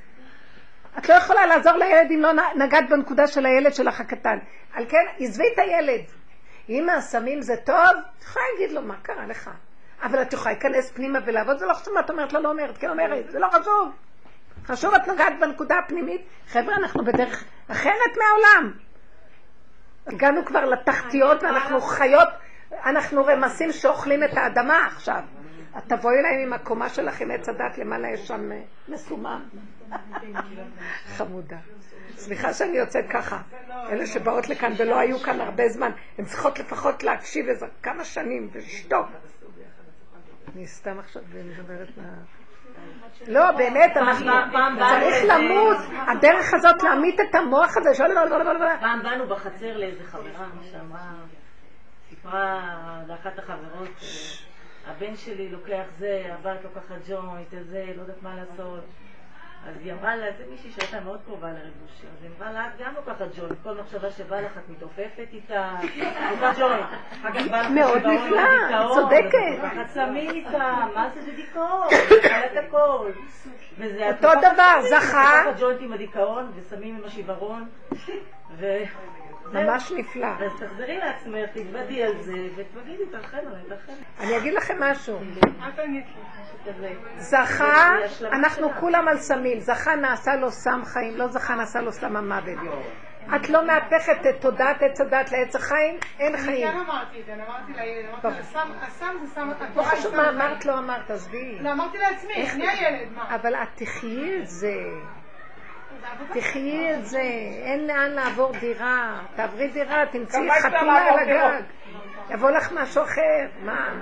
[0.98, 4.38] את לא יכולה לעזור לילד אם לא נגעת בנקודה של הילד שלך הקטן.
[4.74, 6.02] על כן, עזבי את הילד.
[6.70, 7.76] אם הסמים זה טוב,
[8.18, 9.50] את יכולה להגיד לו, מה קרה לך?
[10.04, 12.78] אבל את יכולה להיכנס פנימה ולעבוד, זה לא חשוב מה את אומרת, לא, לא אומרת,
[12.78, 13.92] כן אומרת, זה לא חשוב.
[14.66, 16.22] חשוב את נוגעת בנקודה הפנימית.
[16.48, 18.72] חבר'ה, אנחנו בדרך אחרת מהעולם.
[20.08, 22.30] הגענו כבר לתחתיות ואנחנו חיות,
[22.86, 25.22] אנחנו רמסים שאוכלים את האדמה עכשיו.
[25.78, 29.42] את תבואי להם עם הקומה שלך עם עץ הדת, למעלה יש שם אה, מסומם.
[31.18, 31.58] חמודה.
[32.18, 33.42] סליחה שאני יוצאת ככה.
[33.90, 38.50] אלה שבאות לכאן ולא היו כאן הרבה זמן, הן צריכות לפחות להקשיב איזה כמה שנים
[38.52, 39.08] ולשתוק.
[40.56, 42.04] אני סתם עכשיו מדברת מה...
[43.28, 44.32] לא, באמת, אנחנו...
[44.78, 45.78] צריך לזה- למות.
[46.08, 48.40] הדרך הזאת להמית את המוח הזה, שלא...
[48.80, 51.12] פעם באנו בחצר לאיזה חברה שאמרה,
[52.10, 52.62] סיפרה
[53.08, 58.84] לאחת החברות, אה, הבן שלי לוקח זה, הבת לוקחת ג'וינט, זה, לא יודעת מה לעשות.
[59.68, 62.72] אז היא אמרה לה, זה מישהי שהייתה מאוד קרובה לריבושים, אז היא אמרה לה, את
[62.80, 65.76] גם לוקחת ג'וינט, כל מחשבה שבא לך את מתעופפת איתה,
[66.32, 66.86] לוקחת ג'וינט.
[67.24, 69.64] לך מאוד נפלא, צודקת.
[69.64, 71.88] לוקחת סמים איתה, מה זה זה דיכאון?
[72.26, 73.12] את הכל.
[74.08, 75.44] אותו דבר, זכה.
[75.46, 77.70] לוקחת ג'וינט עם הדיכאון וסמים עם השיוורון.
[79.54, 80.28] ממש נפלא.
[80.46, 83.94] אז תחזרי לעצמך, תתוודי על זה, ותגידי, תרחם עליי, תרחם.
[84.20, 85.18] אני אגיד לכם משהו.
[85.18, 86.04] את.
[87.18, 87.92] זכה,
[88.32, 88.70] אנחנו.
[88.80, 89.60] כולם על סמים.
[89.60, 92.58] זכה נעשה לו סם חיים, לא זכה נעשה לו סם המוות.
[93.36, 96.68] את לא מהפכת את תודעת עץ הדת לעץ החיים, אין אני חיים.
[96.72, 99.90] כן אמרתי את זה, אני אמרתי לילד, אמרתי לה, "סם- הסם זה סם, לא התורה
[99.92, 101.58] היא חשוב מה חיים." אמרת, לא אמרת, עזבי.
[101.60, 103.36] לא, אמרתי לעצמי, אני הילד, מה?
[103.36, 104.74] אבל את תחייי את זה.
[106.34, 107.22] תחייי את זה,
[107.64, 109.20] אין לאן לעבור דירה.
[109.36, 111.20] תעברי דירה, תמצאי חתולה על?
[111.20, 111.62] הגג.
[112.30, 113.94] יבוא לך משהו אחר, מה?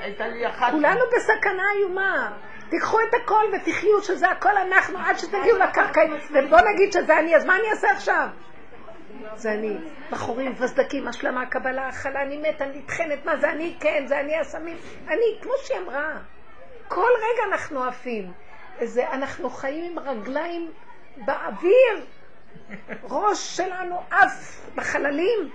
[0.00, 0.70] הייתה לי אחת...
[0.70, 2.32] כולנו בסכנה איומה.
[2.70, 6.14] תיקחו את הכל ותחיו שזה הכל אנחנו עד שתגיעו לקרקעים.
[6.30, 8.28] ובוא נגיד שזה אני, אז מה אני אעשה עכשיו?
[9.34, 9.76] זה אני.
[10.10, 13.76] בחורים, וסדקים, השלמה, קבלה, הכלה, אני מתה, אני נטחנת, מה זה אני?
[13.80, 14.76] כן, זה אני הסמים.
[15.08, 16.18] אני, כמו שהיא אמרה.
[16.88, 18.32] כל רגע אנחנו עפים.
[18.84, 20.70] זה, אנחנו חיים עם רגליים
[21.16, 22.04] באוויר.
[23.02, 25.50] ראש שלנו עף בחללים.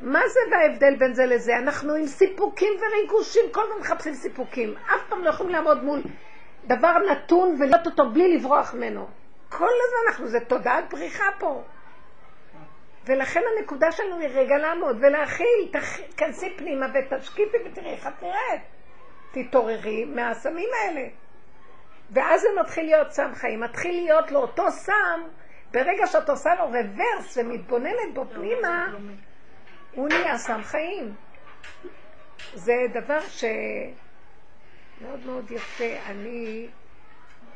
[0.00, 1.56] מה זה וההבדל בין זה לזה?
[1.58, 4.74] אנחנו עם סיפוקים וריגושים, כל הזמן מחפשים סיפוקים.
[4.86, 6.00] אף פעם לא יכולים לעמוד מול
[6.64, 9.06] דבר נתון ולהיות אותו בלי לברוח ממנו.
[9.48, 11.62] כל הזמן אנחנו, זה תודעת בריחה פה.
[13.06, 18.62] ולכן הנקודה שלנו היא רגע לעמוד ולהכיל, תכ- תכנסי פנימה ותשקיפי ותראי איך את נראית.
[19.32, 21.06] תתעוררי מהסמים האלה.
[22.10, 25.20] ואז זה מתחיל להיות סם חיים, מתחיל להיות לו אותו סם,
[25.72, 28.86] ברגע שאת עושה לו רוורס ומתבוננת בו פנימה,
[29.94, 31.14] הוא נהיה סם חיים.
[32.54, 33.50] זה דבר שמאוד
[35.26, 35.84] מאוד יפה.
[36.06, 36.68] אני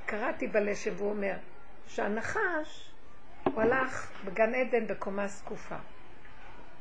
[0.07, 1.35] קראתי בלשם והוא אומר
[1.87, 2.93] שהנחש,
[3.45, 5.77] הוא הלך בגן עדן בקומה זקופה.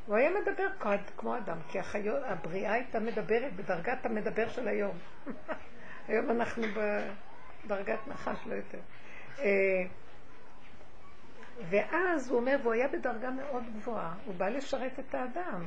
[0.06, 4.98] הוא היה מדבר כמו- כמו אדם, כי החיות, הבריאה הייתה מדברת בדרגת המדבר של היום.
[6.08, 6.62] היום אנחנו
[7.64, 8.78] בדרגת נחש, לא יותר.
[9.38, 9.44] אה,
[11.70, 15.64] ואז הוא אומר, והוא היה בדרגה מאוד גבוהה, הוא בא לשרת את האדם.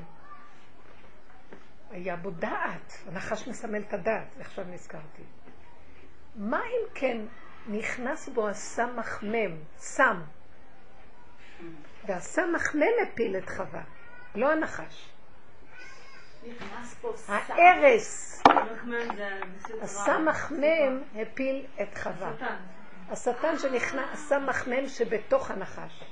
[1.92, 5.24] היה בו דעת, הנחש מסמל את הדעת, עכשיו נזכרתי.
[6.36, 7.18] מה אם כן
[7.68, 10.22] נכנס בו הסם מחמם, סם,
[12.06, 13.84] והסם מחמם הפיל את חווה,
[14.36, 15.15] לא הנחש.
[17.28, 18.42] הארס.
[19.82, 22.32] הסם מחמם הפיל את חווה.
[23.10, 23.58] השטן.
[23.58, 26.04] שנכנס, הסם מחמם שבתוך הנחש.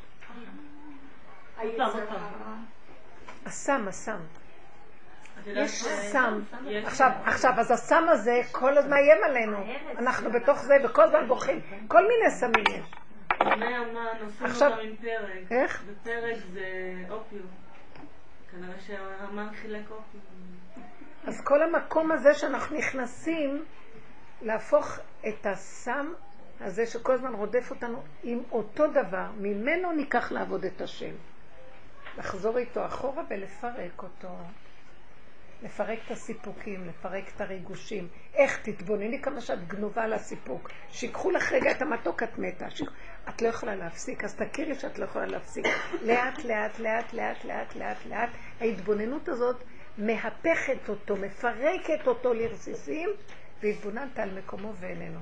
[3.45, 4.17] הסם, הסם.
[5.45, 6.39] יש סם.
[6.85, 9.57] עכשיו, עכשיו, אז הסם הזה כל הזמן מאיים עלינו.
[9.97, 11.61] אנחנו בתוך זה וכל הזמן בוכים.
[11.87, 12.91] כל מיני סמים יש.
[14.41, 14.71] עכשיו-.
[15.51, 15.83] איך?
[15.83, 17.62] בפרק זה אופיום.
[21.27, 23.65] אז כל המקום הזה שאנחנו נכנסים,
[24.41, 26.13] להפוך את הסם
[26.59, 31.13] הזה שכל הזמן רודף אותנו עם אותו דבר, ממנו ניקח לעבוד את השם.
[32.17, 34.29] לחזור איתו אחורה ולפרק אותו.
[35.63, 38.07] לפרק את הסיפוקים, לפרק את הריגושים.
[38.33, 40.69] איך תתבונני כמה שאת גנובה על הסיפוק.
[40.89, 42.69] שיקחו לך רגע את המתוק, את מתה.
[42.69, 42.89] שיק...
[43.29, 45.65] את לא יכולה להפסיק, אז תכירי שאת לא יכולה להפסיק.
[46.07, 48.29] לאט, לאט, לאט, לאט, לאט, לאט, לאט.
[48.61, 49.63] ההתבוננות הזאת
[49.97, 53.09] מהפכת אותו, מפרקת אותו לרסיסים,
[53.61, 55.19] והתבוננת על מקומו ואיננו.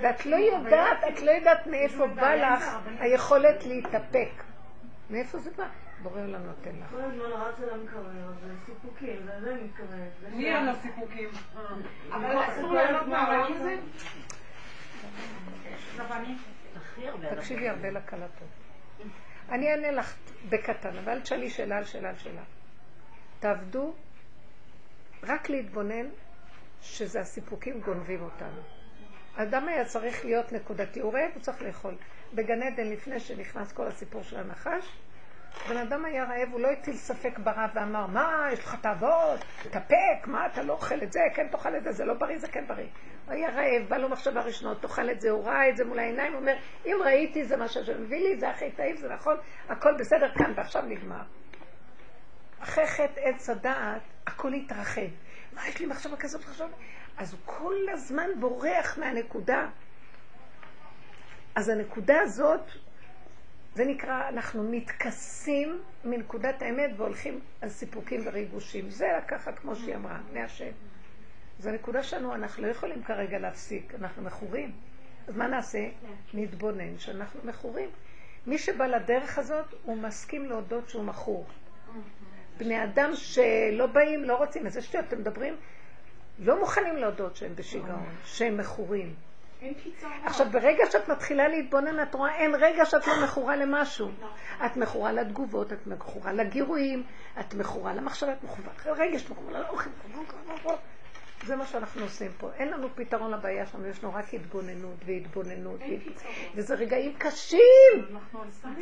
[0.00, 4.53] ואת לא יודעת, את לא יודעת מאיפה בא לך היכולת להתאפק.
[5.10, 5.68] מאיפה זה בא?
[6.02, 6.90] בורא עולם נותן לך.
[6.90, 9.88] כל הזמן רץ על המקרר, זה סיפוקים, זה זה מתקרב.
[10.20, 10.48] זה מי שם.
[10.48, 11.28] אין לו סיפוקים?
[12.12, 13.76] אבל אסור הזה?
[17.36, 18.48] תקשיבי הרבה לקלטות.
[19.48, 20.16] אני אענה לך
[20.48, 22.42] בקטן, אבל תשאלי שאלה על שאלה על שאלה.
[23.40, 23.94] תעבדו
[25.22, 26.06] רק להתבונן
[26.80, 28.60] שזה הסיפוקים גונבים אותנו.
[29.36, 31.94] האדם היה צריך להיות נקודתי, הוא רעב, הוא צריך לאכול.
[32.34, 34.96] בגן עדן, לפני שנכנס כל הסיפור של הנחש,
[35.68, 40.26] בן אדם היה רעב, הוא לא הטיל ספק ברע ואמר, מה, יש לך תאוות, תאפק,
[40.26, 42.64] מה, אתה לא אוכל את זה, כן תאכל את זה, זה לא בריא, זה כן
[42.66, 42.86] בריא.
[43.26, 45.98] הוא היה רעב, בא לו מחשבה ראשונה, תאכל את זה, הוא ראה את זה מול
[45.98, 46.54] העיניים, הוא אומר,
[46.86, 49.36] אם ראיתי זה מה שהשם מביא לי, זה הכי טעים, זה נכון,
[49.68, 51.22] הכל בסדר כאן ועכשיו נגמר.
[52.60, 55.00] אחרי חטא עץ הדעת, הכל התרחב.
[55.52, 56.76] מה, יש לי מחשבה כזאת, מחשבה?
[57.16, 59.66] אז הוא כל הזמן בורח מהנקודה.
[61.54, 62.60] אז הנקודה הזאת,
[63.74, 68.90] זה נקרא, אנחנו מתכסים מנקודת האמת והולכים על סיפוקים וריגושים.
[68.90, 70.70] זה לקחת, כמו שהיא אמרה, מהשם.
[71.58, 74.72] זו נקודה שלנו, אנחנו לא יכולים כרגע להפסיק, אנחנו מכורים.
[75.28, 75.88] אז מה נעשה?
[76.34, 77.88] נתבונן שאנחנו מכורים.
[78.46, 81.46] מי שבא לדרך הזאת, הוא מסכים להודות שהוא מכור.
[82.58, 85.56] בני אדם שלא באים, לא רוצים, איזה שטויות אתם מדברים,
[86.38, 89.14] לא מוכנים להודות שהם בשיגעון, שהם מכורים.
[90.24, 94.10] עכשיו, ברגע שאת מתחילה להתבונן, את רואה, אין רגע שאת לא מכורה למשהו.
[94.66, 97.02] את מכורה לתגובות, את מכורה לגירויים,
[97.40, 99.90] את מכורה למחשבה, את מכורה לרגש, את מכורה לאוכל.
[101.46, 102.50] זה מה שאנחנו עושים פה.
[102.58, 105.80] אין לנו פתרון לבעיה שלנו, יש לנו רק התבוננות והתבוננות.
[106.54, 107.60] וזה רגעים קשים.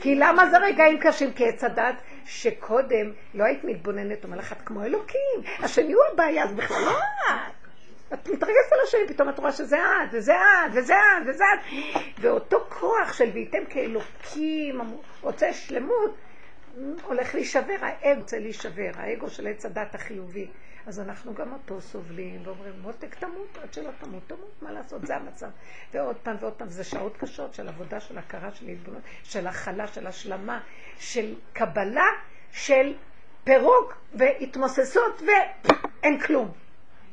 [0.01, 1.33] כי למה זה רגעים קשים?
[1.33, 6.45] כי עץ הדת שקודם לא היית מתבוננת, אומר לך, את כמו אלוקים, השני הוא הבעיה,
[6.45, 7.62] אז בכלל לא את.
[8.15, 11.73] את מתרגשת על השני, פתאום את רואה שזה את, וזה את, וזה את, וזה את.
[12.21, 14.81] ואותו כוח של והייתם כאלוקים,
[15.21, 16.17] רוצה שלמות,
[17.03, 20.49] הולך להישבר, האגו רוצה להישבר, האגו של עץ הדת החיובי.
[20.87, 25.17] אז אנחנו גם אותו סובלים, ואומרים, מותק תמות, עד שלא תמות, תמות, מה לעשות, זה
[25.17, 25.47] המצב.
[25.95, 29.87] ועוד פעם ועוד פעם, זה שעות קשות של עבודה, של הכרה, של התבוננות, של הכלה,
[29.87, 30.61] של השלמה,
[30.99, 32.07] של קבלה,
[32.53, 32.95] של
[33.45, 36.62] פירוק והתמוססות, ואין כלום.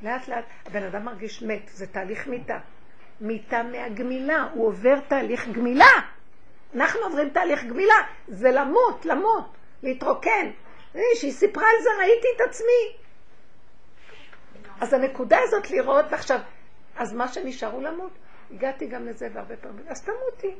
[0.01, 2.59] לאט לאט הבן אדם מרגיש מת, זה תהליך מיתה.
[3.21, 5.91] מיתה מהגמילה, הוא עובר תהליך גמילה.
[6.75, 7.95] אנחנו עוברים תהליך גמילה,
[8.27, 10.51] זה למות, למות, להתרוקן.
[11.15, 12.97] שהיא סיפרה על זה, ראיתי את עצמי.
[14.81, 16.39] אז הנקודה הזאת לראות, ועכשיו,
[16.95, 18.11] אז מה שנשאר הוא למות.
[18.51, 20.55] הגעתי גם לזה והרבה פעמים, אז תמותי.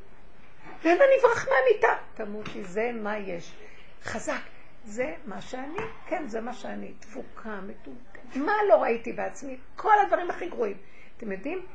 [0.84, 1.96] ואין אני אברח מהמיטה.
[2.14, 3.56] תמותי, זה מה יש.
[4.04, 4.42] חזק.
[4.86, 6.94] זה מה שאני, כן, זה מה שאני.
[7.00, 8.09] תפוקה, מטומטמת.
[8.36, 9.58] מה לא ראיתי בעצמי?
[9.76, 10.78] כל הדברים הכי גרועים.
[11.18, 11.66] אתם יודעים?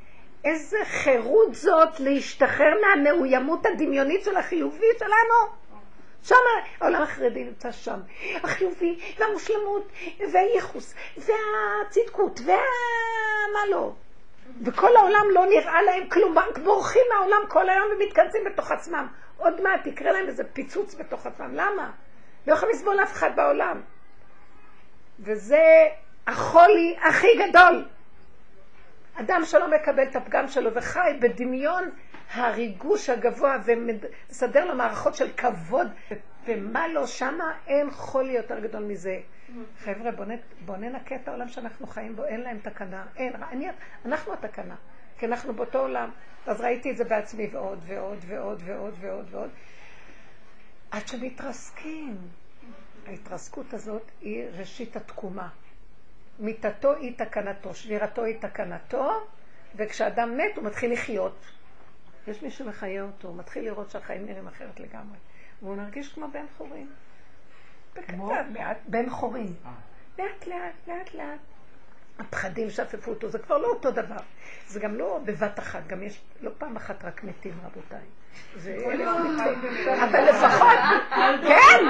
[0.45, 5.55] איזה חירות זאת להשתחרר מהמאוימות הדמיונית של החיובי שלנו.
[6.23, 6.35] שם,
[6.81, 8.01] העולם החרדי נמצא שם.
[8.43, 9.89] החיובי, והמושלמות,
[10.33, 13.93] והייחוס, והצדקות, והמה לא.
[14.65, 19.07] וכל העולם לא נראה להם כלום, רק בורחים מהעולם כל היום ומתכנסים בתוך עצמם.
[19.37, 21.55] עוד מעט יקרה להם איזה פיצוץ בתוך עצמם.
[21.55, 21.91] למה?
[22.47, 23.81] לא יכולים לסבול אף אחד בעולם.
[25.21, 25.63] וזה
[26.27, 27.85] החולי הכי גדול.
[29.15, 31.91] אדם שלא מקבל את הפגם שלו וחי בדמיון
[32.33, 35.87] הריגוש הגבוה ומסדר לו מערכות של כבוד,
[36.47, 39.21] ומה לא, שמה אין חולי יותר גדול מזה.
[39.79, 40.31] חבר'ה, בוא, נ,
[40.65, 43.69] בוא ננקה את העולם שאנחנו חיים בו, אין להם תקנה, אין, אני,
[44.05, 44.75] אנחנו התקנה,
[45.19, 46.11] כי אנחנו באותו עולם.
[46.47, 49.51] אז ראיתי את זה בעצמי ועוד ועוד ועוד ועוד ועוד ועוד,
[50.91, 52.17] עד שמתרסקים.
[53.07, 55.49] ההתרסקות הזאת היא ראשית התקומה.
[56.39, 59.11] מיתתו היא תקנתו, שבירתו היא תקנתו,
[59.77, 61.45] וכשאדם מת הוא מתחיל לחיות.
[62.27, 65.19] יש מי שמחיה אותו, הוא מתחיל לראות שהחיים נראים אחרת לגמרי.
[65.63, 66.91] והוא מרגיש כמו בן חורים.
[67.95, 68.17] בקטן,
[68.89, 69.55] בן חורים.
[70.19, 71.54] לאט לאט, לאט לאט.
[72.19, 74.17] הפחדים שפפו אותו, זה כבר לא אותו דבר.
[74.67, 78.07] זה גם לא בבת אחת, גם יש לא פעם אחת רק מתים, רבותיי.
[78.57, 79.95] זה אלף מתים.
[80.03, 80.79] אבל לפחות,
[81.49, 81.85] כן,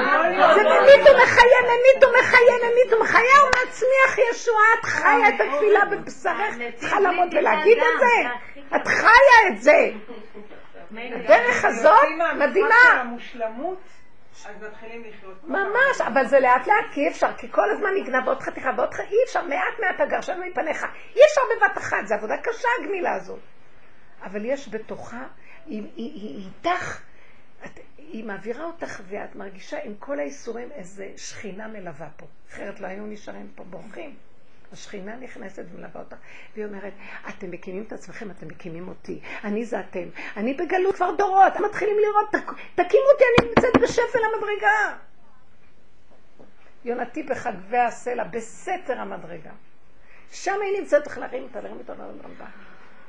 [0.54, 5.28] זה ממית הוא מחיה, ממית הוא מחיה, ממית הוא מחיה, הוא מצמיח ישועה, את חיה
[5.28, 8.28] את התפילה בבשרך, צריכה לעמוד ולהגיד את זה.
[8.76, 9.90] את חיה את זה.
[11.14, 12.06] הדרך הזאת
[12.38, 13.04] מדהימה.
[14.34, 15.44] המושלמות, אז מתחילים לחיות.
[15.44, 18.94] ממש, אבל זה לאט לאט, כי אי אפשר, כי כל הזמן נגנב עוד חתיכה ועוד
[18.94, 20.82] חתיכה, אי אפשר, מעט מעט הגרשנו מפניך.
[21.16, 23.40] אי אפשר בבת אחת, זו עבודה קשה הגמילה הזאת.
[24.22, 25.26] אבל יש בתוכה,
[25.66, 27.00] היא, איתך,
[27.98, 32.26] היא מעבירה אותך ואת מרגישה עם כל האיסורים איזה שכינה מלווה פה.
[32.50, 34.16] אחרת לא היינו נשארים פה בורחים.
[34.74, 36.16] השכינה נכנסת ומלווה אותך,
[36.54, 36.92] והיא אומרת,
[37.28, 41.64] אתם מקימים את עצמכם, אתם מקימים אותי, אני זה אתם, אני בגלות כבר דורות, אתם
[41.64, 44.96] מתחילים לראות, תק, תקימו אותי, אני נמצאת בשפל המדרגה.
[46.84, 49.50] יונתי בחגבי הסלע, בסתר המדרגה.
[50.32, 52.46] שם היא נמצאת, צריך להרים אותה, להרים אותה, להרים אותה.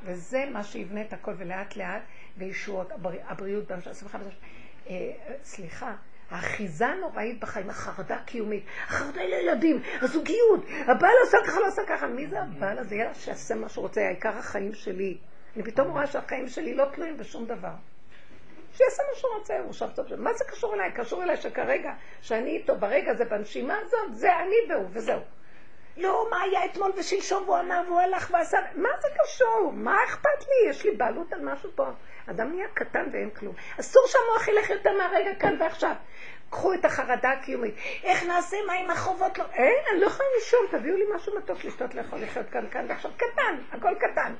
[0.03, 2.01] וזה מה שיבנה את הכל, ולאט לאט,
[2.37, 2.91] וישועות,
[3.27, 5.11] הבריאות, אה,
[5.43, 5.95] סליחה,
[6.31, 12.27] האחיזה הנוראית בחיים, החרדה הקיומית, החרדה לילדים, הזוגיות, הבעל עושה ככה, לא עושה ככה, מי
[12.27, 12.95] זה הבעל הזה?
[12.95, 15.17] יאללה, שיעשה מה שהוא רוצה, העיקר החיים שלי.
[15.55, 17.73] אני פתאום רואה שהחיים שלי לא תלויים בשום דבר.
[18.73, 20.91] שיעשה מה שהוא רוצה, הוא עכשיו טוב, מה זה קשור אליי?
[20.91, 25.19] קשור אליי שכרגע, שאני איתו ברגע הזה, בנשימה הזאת, זה אני והוא, וזהו.
[25.97, 29.71] לא, מה היה אתמול ושלשום והוא אמר והוא הלך ועשה, מה זה קשור?
[29.73, 30.69] מה אכפת לי?
[30.69, 31.87] יש לי בעלות על משהו פה.
[32.29, 33.55] אדם נהיה קטן ואין כלום.
[33.79, 35.95] אסור שהמוח ילך יותר מהרגע כאן ועכשיו.
[36.49, 37.75] קחו את החרדה הקיומית.
[38.03, 38.57] איך נעשה?
[38.67, 39.37] מה עם החובות?
[39.37, 42.85] לא, אין, אני לא יכולה לישון, תביאו לי משהו מתוק לשתות לאכול, לחיות כאן, כאן
[42.89, 43.11] ועכשיו.
[43.17, 44.33] קטן, הכל קטן.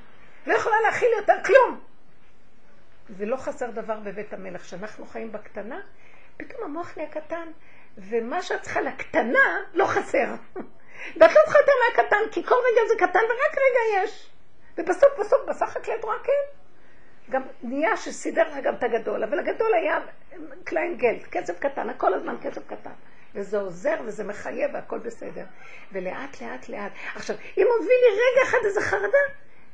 [0.46, 1.80] לא יכולה להכיל יותר כלום.
[3.10, 4.62] ולא חסר דבר בבית המלך.
[4.62, 5.80] כשאנחנו חיים בקטנה,
[6.36, 7.48] פתאום המוח נהיה קטן,
[7.98, 10.26] ומה שאת צריכה לקטנה לא חסר.
[11.16, 14.30] ואת לא צריכה יותר מהקטן, כי כל רגע זה קטן ורק רגע יש.
[14.78, 16.65] ובסוף, בסוף, בסך הכל את רואה כן.
[17.30, 19.98] גם נהיה שסידר לך גם את הגדול, אבל הגדול היה
[20.64, 22.90] קליינגעלט, כסף קטן, הכל הזמן כסף קטן.
[23.34, 25.44] וזה עוזר וזה מחייב והכל בסדר.
[25.92, 26.92] ולאט לאט לאט.
[27.14, 29.18] עכשיו, אם הוביל לי רגע אחד איזה חרדה,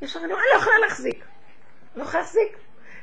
[0.02, 1.24] ישר אני אומרת, אני לא יכולה להחזיק.
[1.96, 2.56] לא יכולה להחזיק.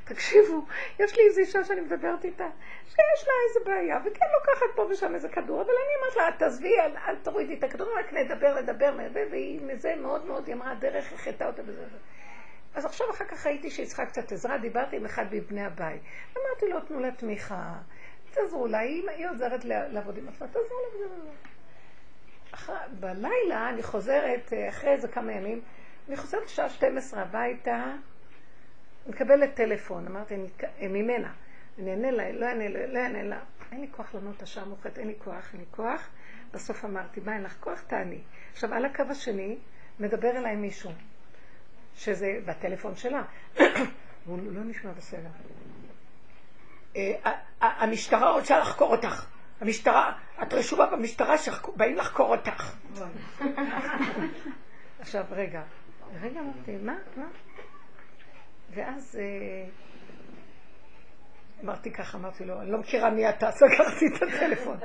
[0.03, 0.65] תקשיבו,
[0.99, 2.47] יש לי איזו אישה שאני מדברת איתה,
[2.85, 6.79] שיש לה איזה בעיה, וכן לוקחת פה ושם איזה כדור, אבל אני אומרת לה, תעזבי,
[6.79, 8.93] אל, אל תורידי את הכדור, רק נדבר, נדבר,
[9.31, 11.81] והיא מזה מאוד מאוד, היא אמרה, הדרך החטאה אותה בזה.
[12.75, 16.01] אז עכשיו אחר כך ראיתי שהיא צריכה קצת עזרה, דיברתי עם אחד מבני הבית.
[16.37, 17.73] אמרתי לו, תנו לה תמיכה,
[18.31, 21.31] תעזרו לה, היא, עוזרת לעבוד עם עצמה, תעזרו לה.
[22.99, 25.61] בלילה אני חוזרת, אה, אחרי איזה כמה ימים,
[26.07, 27.93] אני חוזרת שעה 12 הביתה,
[29.07, 31.33] מקבלת טלפון, אמרתי, אה, ממנה,
[31.79, 33.39] אני אענה לה, לא אענה לה, לא אענה לה,
[33.71, 36.09] אין לי כוח לענות את השעה המאוחרת, אין לי כוח, אין לי כוח.
[36.53, 37.81] בסוף אמרתי, מה, אין לך כוח?
[37.81, 38.21] תעני.
[38.51, 39.57] עכשיו, על הקו השני,
[39.99, 40.91] מדבר אליי מישהו.
[41.99, 43.23] שזה בטלפון שלה.
[44.25, 45.29] הוא לא נשמע בסדר.
[46.95, 47.31] אה,
[47.61, 49.25] המשטרה רוצה לחקור אותך.
[49.61, 52.75] המשטרה, את רשומה במשטרה שבאים לחקור אותך.
[54.99, 55.63] עכשיו, רגע.
[56.21, 56.95] רגע אמרתי, מה?
[57.15, 57.27] מה?
[58.69, 59.69] ואז אה,
[61.63, 64.77] אמרתי ככה, אמרתי לו, אני לא מכירה מי אתה, סגרתי את הטלפון.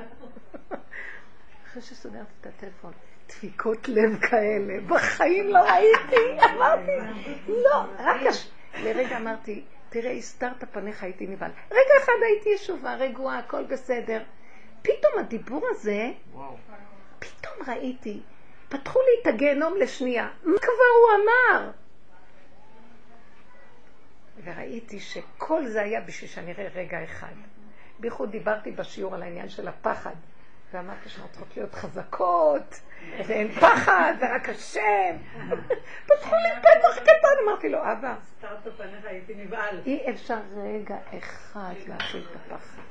[1.67, 2.93] אחרי שסגרתי את הטלפון,
[3.29, 6.93] דפיקות לב כאלה, בחיים לא ראיתי, אמרתי,
[7.49, 8.21] לא, רק.
[8.83, 11.51] לרגע אמרתי, תראה, הסתרת פניך, הייתי נבהל.
[11.71, 14.23] רגע אחד הייתי ישובה, רגועה, הכל בסדר.
[14.83, 16.11] פתאום הדיבור הזה,
[17.19, 18.21] פתאום ראיתי,
[18.69, 20.29] פתחו לי את הגיהנום לשנייה.
[20.43, 21.71] מה כבר הוא אמר?
[24.45, 27.35] וראיתי שכל זה היה בשביל שאני אראה רגע אחד.
[27.99, 30.15] בייחוד דיברתי בשיעור על העניין של הפחד.
[30.75, 32.81] ואמרתי שאנחנו צריכות להיות חזקות,
[33.27, 35.17] ואין פחד, ורק השם.
[36.07, 38.15] פתחו לי פתח קטן, אמרתי לו, אבא,
[39.87, 42.83] אי אפשר רגע אחד להכיל את הפחד.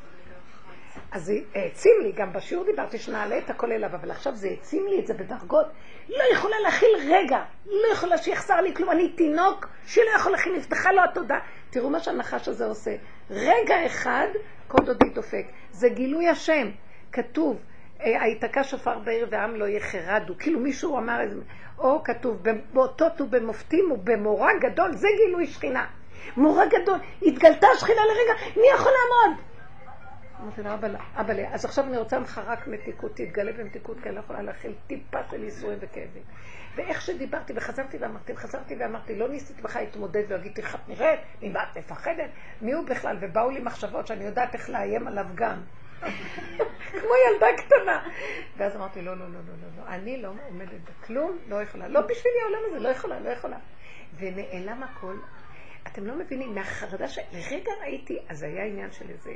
[1.12, 4.88] אז זה העצים לי, גם בשיעור דיברתי שנעלה את הכל אליו, אבל עכשיו זה העצים
[4.88, 5.66] לי את זה בדרגות.
[6.10, 10.92] לא יכולה להכיל רגע, לא יכולה שיחסר לי כלום, אני תינוק שלא יכול להכיל, נפתחה
[10.92, 11.40] לו התודה.
[11.70, 12.96] תראו מה שהנחש הזה עושה.
[13.30, 14.28] רגע אחד,
[14.68, 15.46] כל דודי דופק.
[15.72, 16.70] זה גילוי השם.
[17.12, 17.62] כתוב,
[18.04, 20.34] היתקע שופר בעיר ועם לא יחרדו.
[20.40, 21.20] כאילו מישהו אמר.
[21.78, 22.44] או כתוב,
[22.74, 25.86] באותות ובמופתים ובמורא גדול, זה גילוי שכינה.
[26.38, 29.42] מורא גדול, התגלתה שכינה לרגע, מי יכול לעמוד?
[30.42, 30.70] אמרתי לו,
[31.16, 34.74] אבא, אז עכשיו אני רוצה ממך רק מתיקות, תתגלה במתיקות, כי אני לא יכולה להכיל
[34.88, 36.24] טיפה של ייסורים וכאבים.
[36.76, 41.64] ואיך שדיברתי, וחזרתי ואמרתי, וחזרתי ואמרתי, לא ניסיתי בכלל להתמודד ולהגיד, איך את נראית, ממה
[41.72, 42.30] את מפחדת,
[42.62, 45.62] מי הוא בכלל, ובאו לי מחשבות שאני יודעת איך לאיים עליו גם.
[46.92, 48.10] כמו ילדה קטנה.
[48.58, 51.88] ואז אמרתי, לא, לא, לא, לא, לא, לא, אני לא עומדת בכלום, לא יכולה.
[51.88, 53.58] לא בשבילי העולם הזה, לא יכולה, לא יכולה.
[54.18, 55.16] ונעלם הכל.
[55.88, 59.32] אתם לא מבינים, מהחרדה שלרגע ראיתי, אז היה עניין של איזה,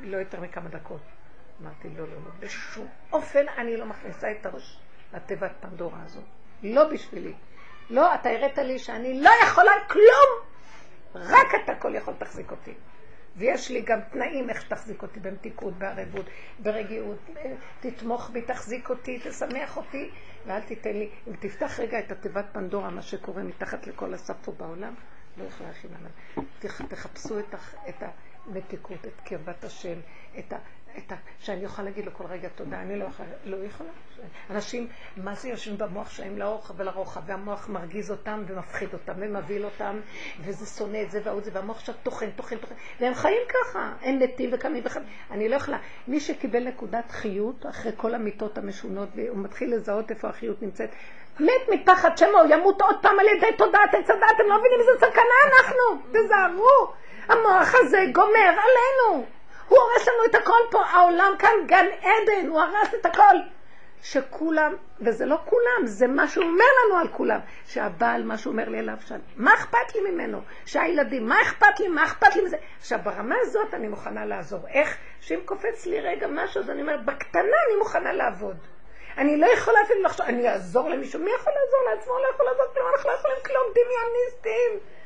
[0.00, 1.00] לא יותר מכמה דקות.
[1.62, 4.80] אמרתי, לא, לא, לא, בשום אופן אני לא מכניסה את הראש
[5.14, 6.20] לתיבת פנדורה הזו.
[6.62, 7.34] לא בשבילי.
[7.90, 10.52] לא, אתה הראת לי שאני לא יכולה כלום.
[11.14, 12.74] רק אתה כל יכול תחזיק אותי.
[13.36, 16.26] ויש לי גם תנאים איך שתחזיק אותי במתיקות, בערבות,
[16.58, 17.18] ברגיעות.
[17.80, 20.10] תתמוך בי, תחזיק אותי, תשמח אותי,
[20.46, 24.52] ואל תיתן לי, אם תפתח רגע את התיבת פנדורה, מה שקורה מתחת לכל הסף פה
[24.52, 24.94] בעולם,
[25.36, 26.44] לא יכולה להכין עליו.
[26.88, 27.54] תחפשו את,
[27.88, 28.02] את
[28.46, 29.98] המתיקות, את קרבת השם,
[30.38, 30.56] את ה...
[30.98, 31.14] את ה...
[31.38, 33.90] שאני אוכל להגיד לו כל רגע תודה, אני לא יכולה, לא יכולה.
[34.50, 40.00] אנשים, מה זה יושבים במוח שלהם לאורך ולרוחב, והמוח מרגיז אותם ומפחיד אותם ומבהיל אותם,
[40.40, 44.18] וזה שונא את זה והוא זה, והמוח עכשיו טוחן, טוחן, טוחן, והם חיים ככה, הם
[44.18, 45.06] מתים וקמים וחיים.
[45.30, 45.78] אני לא יכולה.
[46.08, 50.90] מי שקיבל נקודת חיות אחרי כל המיטות המשונות, והוא מתחיל לזהות איפה החיות נמצאת,
[51.40, 55.06] מת מפחד שמו, ימות עוד פעם על ידי תודעת עץ הדת, אתם לא מבינים איזה
[55.06, 56.92] סכנה אנחנו, תזהרו.
[57.28, 59.26] המוח הזה גומר עלינו.
[59.68, 63.36] הוא הרס לנו את הכל פה, העולם כאן גן עדן, הוא הרס את הכל.
[64.02, 68.68] שכולם, וזה לא כולם, זה מה שהוא אומר לנו על כולם, שהבעל, מה שהוא אומר
[68.68, 70.40] לי עליו שם, מה אכפת לי ממנו?
[70.66, 72.56] שהילדים, מה אכפת לי, מה אכפת לי מזה?
[72.78, 74.60] עכשיו, ברמה הזאת אני מוכנה לעזור.
[74.68, 74.96] איך?
[75.20, 78.56] שאם קופץ לי רגע משהו, אז אני אומרת, בקטנה אני מוכנה לעבוד.
[79.18, 82.18] אני לא יכולה אפילו לחשוב, אני אעזור למישהו, מי יכול לעזור לעצמו?
[82.18, 85.01] לא יכול לעזור כלום, אנחנו לא יכולים כלום, דמיוניסטים.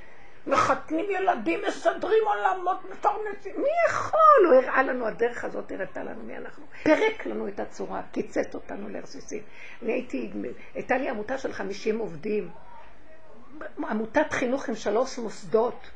[0.47, 3.52] מחתנים ילדים, מסדרים עולמות, מפרנסים.
[3.56, 4.47] מי יכול?
[4.47, 6.64] הוא הראה לנו, הדרך הזאת הראתה לנו מי אנחנו.
[6.82, 9.43] פירק לנו את הצורה, קיצץ אותנו לרסיסים.
[9.82, 10.31] אני הייתי,
[10.74, 12.51] הייתה לי עמותה של 50 עובדים.
[13.78, 15.90] עמותת חינוך עם שלוש מוסדות.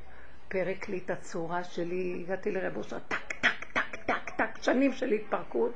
[0.48, 5.72] פירק לי את הצורה שלי, הגעתי לרב טק, טק, טק, טק, טק, שנים של התפרקות.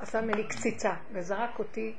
[0.00, 1.94] עשה ממני קציצה וזרק אותי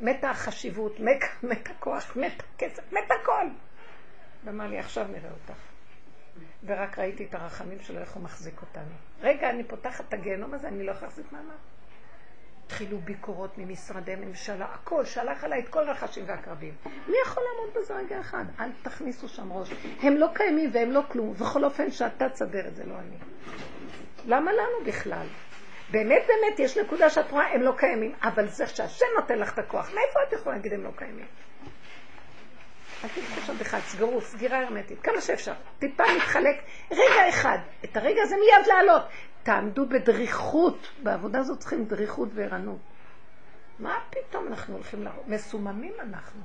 [0.00, 1.00] מתה החשיבות,
[1.42, 3.46] מת הכוח, מת הכסף, מת הכל.
[4.44, 5.60] ואמר לי, עכשיו נראה אותך.
[6.64, 8.94] ורק ראיתי את הרחמים שלו, איך הוא מחזיק אותנו.
[9.20, 11.54] רגע, אני פותחת את הגיהנום הזה, אני לא יכולה להחזיק מעמד.
[12.66, 16.74] התחילו ביקורות ממשרדי ממשלה, הכל, שלח עליי את כל החשים והקרבים.
[16.84, 18.44] מי יכול לעמוד בזה רגע אחד?
[18.60, 19.70] אל תכניסו שם ראש.
[20.02, 21.34] הם לא קיימים והם לא כלום.
[21.34, 23.16] בכל אופן, שאתה תסדר את זה, לא אני.
[24.26, 25.26] למה לנו בכלל?
[25.90, 29.58] באמת באמת יש נקודה שאת רואה, הם לא קיימים, אבל זה שהשם נותן לך את
[29.58, 31.26] הכוח, מאיפה את יכולה להגיד הם לא קיימים?
[33.04, 35.52] אל תלכו שם בכלל, סגרו, סגירה הרמטית, כמה שאפשר.
[35.78, 39.02] טיפה מתחלק, רגע אחד, את הרגע הזה מיד לעלות.
[39.42, 42.78] תעמדו בדריכות, בעבודה הזאת צריכים דריכות וערנות.
[43.78, 45.08] מה פתאום אנחנו הולכים ל...
[45.26, 46.40] מסוממים אנחנו.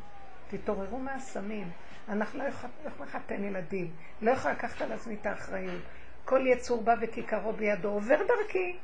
[0.49, 1.71] תתעוררו מהסמים.
[2.09, 5.81] אנחנו לא יכולים לחתן ילדים, לא יכולים לקחת על עצמי את האחריות.
[6.25, 8.77] כל יצור בא וכיכרו בידו, עובר דרכי.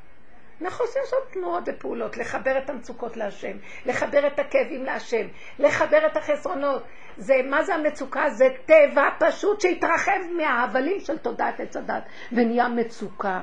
[0.62, 3.56] אנחנו עושים זאת תנועות ופעולות, לחבר את המצוקות להשם,
[3.86, 5.26] לחבר את הכאבים להשם,
[5.58, 6.84] לחבר את החסרונות.
[7.16, 8.30] זה, מה זה המצוקה?
[8.30, 13.40] זה טבע פשוט שהתרחב מההבלים של תודעת עץ הדת, ונהיה מצוקה.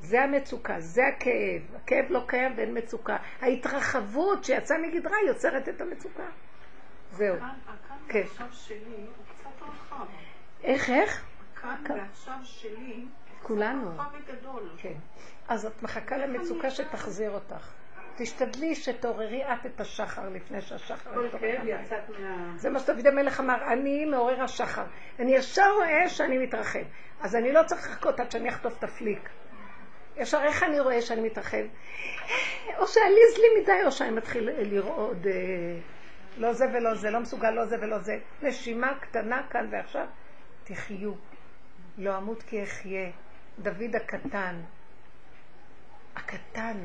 [0.00, 1.76] זה המצוקה, זה הכאב.
[1.76, 3.16] הכאב לא קיים ואין מצוקה.
[3.40, 6.22] ההתרחבות שיצאה מגדרה יוצרת את המצוקה.
[7.12, 7.36] זהו.
[7.36, 8.18] הכאן כן.
[8.18, 10.06] ועכשיו שלי הוא קצת רחב.
[10.62, 11.24] איך, איך?
[11.56, 13.04] הכאן ועכשיו שלי
[13.42, 13.90] כולנו.
[13.90, 14.70] רחב וגדול.
[14.76, 14.94] כן.
[15.48, 17.72] אז את מחכה למצוקה שתחזיר אותך.
[18.16, 21.58] תשתדלי שתעוררי את את השחר לפני שהשחר יתעורר.
[22.18, 22.58] מה...
[22.58, 24.84] זה מה שדוד המלך אמר, אני מעורר השחר.
[25.18, 26.82] אני ישר רואה שאני מתרחב.
[27.20, 29.28] אז אני לא צריך לחכות עד שאני אחטוף את הפליק.
[30.16, 31.64] ישר איך אני רואה שאני מתרחב?
[32.78, 35.32] או שעליז לי מדי, או שאני מתחיל לרעוד, אה,
[36.36, 38.18] לא זה ולא זה, לא מסוגל לא זה ולא זה.
[38.42, 40.06] נשימה קטנה כאן ועכשיו,
[40.64, 41.12] תחיו.
[41.98, 43.10] לא אמות כי אחיה.
[43.58, 44.60] דוד הקטן.
[46.16, 46.76] הקטן.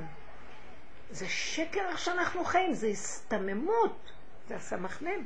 [1.10, 4.12] זה שקר איך שאנחנו חיים, זה הסתממות,
[4.48, 5.26] זה הסמכנם.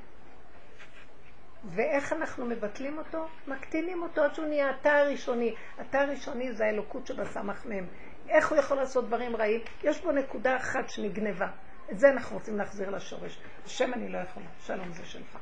[1.66, 3.28] ואיך אנחנו מבטלים אותו?
[3.48, 5.56] מקטינים אותו עד שהוא נהיה התא הראשוני.
[5.78, 7.86] התא הראשוני זה האלוקות שבסמכנם.
[8.30, 9.62] איך הוא יכול לעשות דברים רעים?
[9.84, 11.48] יש בו נקודה אחת שנגנבה.
[11.92, 13.40] את זה אנחנו רוצים להחזיר לשורש.
[13.66, 15.38] השם אני לא יכולה, שלום זה שלך.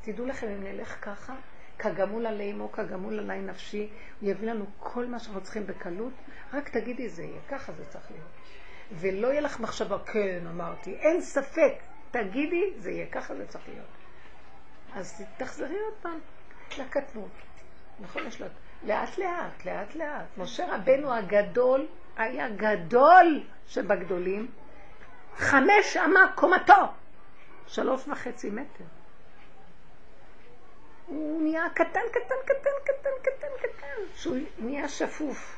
[0.00, 1.34] תדעו לכם, אם נלך ככה,
[1.78, 3.90] כגמול עלי אמו, כגמול עלי נפשי,
[4.20, 6.12] הוא יביא לנו כל מה שאנחנו צריכים בקלות,
[6.52, 8.28] רק תגידי זה יהיה, ככה זה צריך להיות.
[8.92, 11.74] ולא יהיה לך מחשבה, כן, אמרתי, אין ספק,
[12.10, 13.86] תגידי, זה יהיה, ככה זה צריך להיות.
[14.94, 16.18] אז תחזרי עוד פעם
[16.78, 17.30] לקטנות.
[18.00, 18.46] נכון, יש לה...
[18.82, 20.38] לאט לאט, לאט לאט.
[20.38, 21.86] משה רבנו הגדול
[22.16, 24.50] היה גדול שבגדולים,
[25.36, 26.86] חמש אמה קומתו,
[27.66, 28.84] שלוש וחצי מטר.
[31.06, 35.56] הוא נהיה קטן, קטן, קטן, קטן, קטן, קטן, שהוא נהיה שפוף.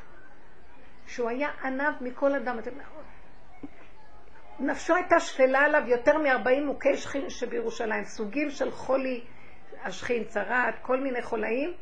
[1.06, 2.58] שהוא היה ענב מכל אדם.
[2.58, 2.70] אתם...
[4.60, 9.24] נפשו הייתה שפלה עליו יותר מ-40 מוכי שכין שבירושלים, סוגים של חולי
[9.82, 11.74] השכין, צרעת, כל מיני חולאים,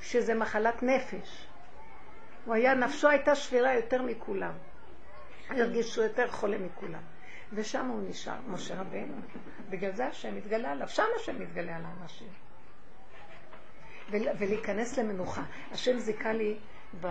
[0.00, 1.46] שזה מחלת נפש.
[2.44, 4.52] הוא היה, נפשו הייתה שפלה יותר מכולם.
[5.48, 7.02] הרגיש שהוא יותר חולה מכולם.
[7.52, 9.14] ושם הוא נשאר, משה רבנו.
[9.70, 12.28] בגלל זה השם מתגלה עליו, שם השם מתגלה על האנשים.
[14.10, 15.42] ולהיכנס למנוחה.
[15.72, 16.58] השם זיכה לי
[17.00, 17.06] ב...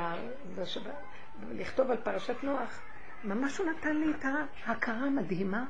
[1.51, 2.81] לכתוב על פרשת נוח,
[3.23, 4.25] ממש הוא נתן לי את
[4.65, 5.63] ההכרה המדהימה,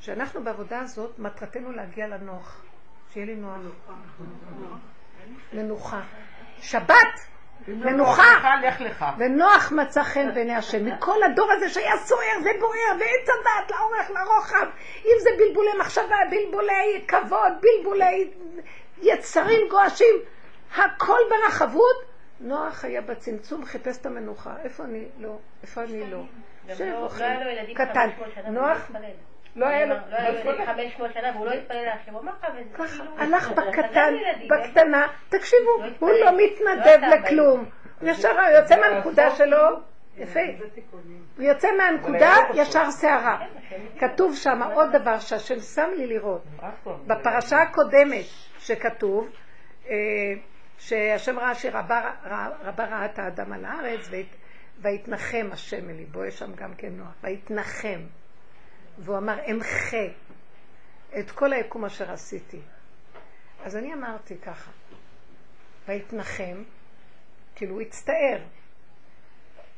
[0.00, 2.62] שאנחנו בעבודה הזאת, מטרתנו להגיע לנוח,
[3.12, 3.56] שיהיה לי נוח.
[5.52, 6.00] מנוחה.
[6.60, 7.26] שבת!
[7.68, 8.22] מנוחה!
[9.18, 10.86] ונוח מצא חן בעיני השם.
[10.86, 14.66] מכל הדור הזה שהיה סוער ובוער ועץ הדת לאורך לרוחב,
[15.04, 18.30] אם זה בלבולי מחשבה, בלבולי כבוד, בלבולי
[19.02, 20.14] יצרים גועשים,
[20.76, 22.05] הכל ברחבות,
[22.40, 24.54] נוח היה בצמצום, חיפש את המנוחה.
[24.64, 25.38] איפה אני לא?
[25.62, 26.22] איפה אני לא?
[26.68, 28.10] גם לא לא היה לו ילדים קטן.
[28.16, 28.90] 500 שנה, והוא נוח?
[29.56, 29.94] לא היה לו...
[30.10, 32.86] לא היה לו ילדים 500 שנה והוא לא התפלל להשם, הוא אמר לך וזה ככה,
[32.86, 36.10] כאילו- הלך בקטן, ילדים, בקטנה, תקשיבו, לא הוא.
[36.10, 37.64] לא לא מתנדב לכלום.
[38.02, 39.58] ישר יוצא מהנקודה שלו,
[40.16, 40.40] יפה.
[41.36, 43.46] הוא יוצא מהנקודה, ישר שערה.
[43.98, 46.42] כתוב שם עוד דבר שהשם שם לי לראות.
[47.06, 48.24] בפרשה הקודמת
[48.58, 49.28] שכתוב,
[49.88, 49.94] אה,
[50.78, 52.12] שהשם ראה שרבה
[52.62, 54.36] רבה ראה את האדם על הארץ, והת-
[54.78, 58.00] ויתנחם השם אל ליבו, יש שם גם כן נוח, ויתנחם.
[58.98, 60.06] והוא אמר, אמחה
[61.18, 62.60] את כל היקום אשר עשיתי.
[63.64, 64.70] אז אני אמרתי ככה,
[65.88, 66.62] ויתנחם,
[67.54, 68.40] כאילו הוא הצטער.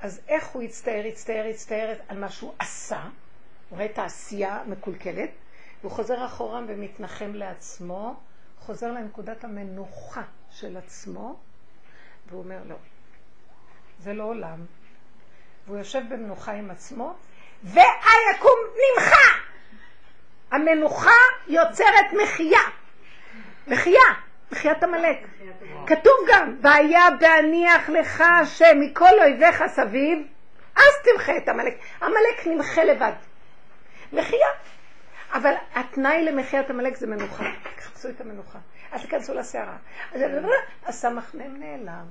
[0.01, 3.11] אז איך הוא הצטער, הצטער, הצטער על מה שהוא עשה, הוא
[3.77, 5.31] רואה את העשייה המקולקלת,
[5.81, 8.20] והוא חוזר אחורה ומתנחם לעצמו,
[8.59, 10.23] חוזר לנקודת המנוחה
[10.60, 11.36] של עצמו,
[12.28, 12.76] והוא אומר, לא,
[13.98, 14.64] זה לא עולם.
[15.66, 17.16] והוא יושב במנוחה עם עצמו,
[17.62, 19.39] והיקום נמחה.
[20.51, 21.16] המנוחה
[21.47, 22.60] יוצרת מחייה.
[23.66, 24.02] מחייה,
[24.52, 25.18] מחיית עמלק.
[25.86, 30.18] כתוב גם, והיה בהניח לך השם מכל אויביך סביב,
[30.76, 31.78] אז תמחה את עמלק.
[32.02, 33.12] עמלק נמחה לבד.
[34.12, 34.48] מחייה.
[35.32, 37.44] אבל התנאי למחיית עמלק זה מנוחה.
[37.76, 38.59] תחפשו את המנוחה.
[38.93, 39.77] אז תיכנסו לסערה.
[40.12, 40.23] אז
[40.86, 42.06] הסמך מהם נעלם.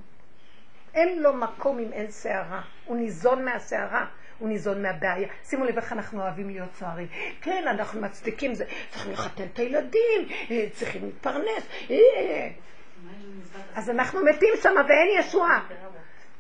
[0.94, 2.62] אין לו מקום אם אין סערה.
[2.86, 4.06] הוא ניזון מהסערה.
[4.40, 5.28] הוא ניזון מהבעיה.
[5.44, 7.08] שימו לב איך אנחנו אוהבים להיות סוערים.
[7.42, 8.66] כן, אנחנו מצדיקים זה.
[8.90, 11.68] צריכים לחתן את הילדים, אה, צריכים להתפרנס.
[11.92, 12.50] אה.
[13.76, 15.68] אז אנחנו מתים שם ואין ישועה.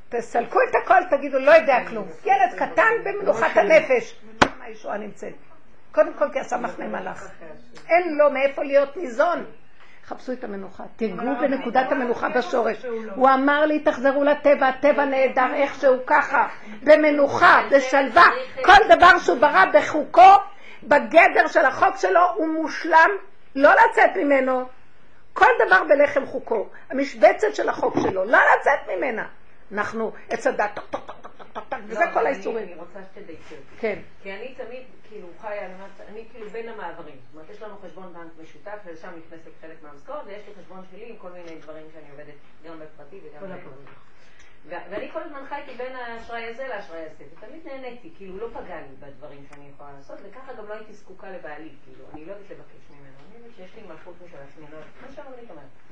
[0.10, 2.08] תסלקו את הכל, תגידו, לא יודע כלום.
[2.26, 4.20] ילד קטן במנוחת הנפש.
[4.44, 5.34] שם הישועה נמצאת.
[5.92, 7.32] קודם כל כי הסמך ממלאך.
[7.90, 9.46] אין לו מאיפה להיות ניזון.
[10.08, 12.86] חפשו את המנוחה, תיגעו בנקודת המנוחה בשורש.
[13.16, 16.48] הוא אמר לי, תחזרו לטבע, הטבע נהדר איכשהו ככה,
[16.84, 18.26] במנוחה, בשלווה.
[18.64, 20.34] כל דבר שהוא ברא בחוקו,
[20.84, 23.10] בגדר של החוק שלו, הוא מושלם,
[23.56, 24.66] לא לצאת ממנו.
[25.34, 26.70] כל דבר בלחם חוקו.
[26.90, 29.28] המשבצת של החוק שלו, לא לצאת ממנה.
[29.74, 32.64] אנחנו עץ הדעת, טק טק טק טק טק טק, וזה כל האיסורים.
[32.64, 33.78] אני רוצה שתדייקי אותי.
[33.80, 34.00] כן.
[34.24, 35.76] כי אני תמיד, כאילו, חיה, אני
[36.08, 37.16] אני כאילו בין המעברים.
[37.26, 41.10] זאת אומרת, יש לנו חשבון בנק משותף, ולשם נכנסת חלק מהמשכורת, ויש לי חשבון שלי
[41.10, 42.34] עם כל מיני דברים שאני עובדת
[42.66, 43.92] גם בפרטי וגם בפרטי.
[44.70, 48.96] ואני כל הזמן חייתי בין האשראי הזה לאשראי הזה, ותמיד נהניתי, כאילו לא פגע לי
[49.00, 52.90] בדברים שאני יכולה לעשות, וככה גם לא הייתי זקוקה לבעלי, כאילו, אני לא יודעת לבקש
[52.90, 55.87] ממנו, אני יודעת שיש לי מלכות משל עצמי, לא יודעת, מה שהרבנית אומרת.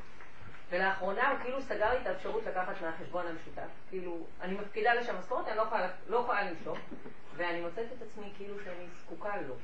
[0.69, 5.47] ולאחרונה הוא כאילו סגר לי את האפשרות לקחת מהחשבון המשותף, כאילו, אני מפקידה לשם משכורת,
[5.47, 6.77] אני לא יכולה, לא יכולה למשוך,
[7.35, 9.55] ואני מוצאת את עצמי כאילו שאני זקוקה לו,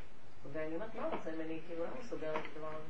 [0.51, 2.87] ואני אומרת, מה הוא רוצה ממני, כאילו, למה הוא סוגר את הדבר הזה?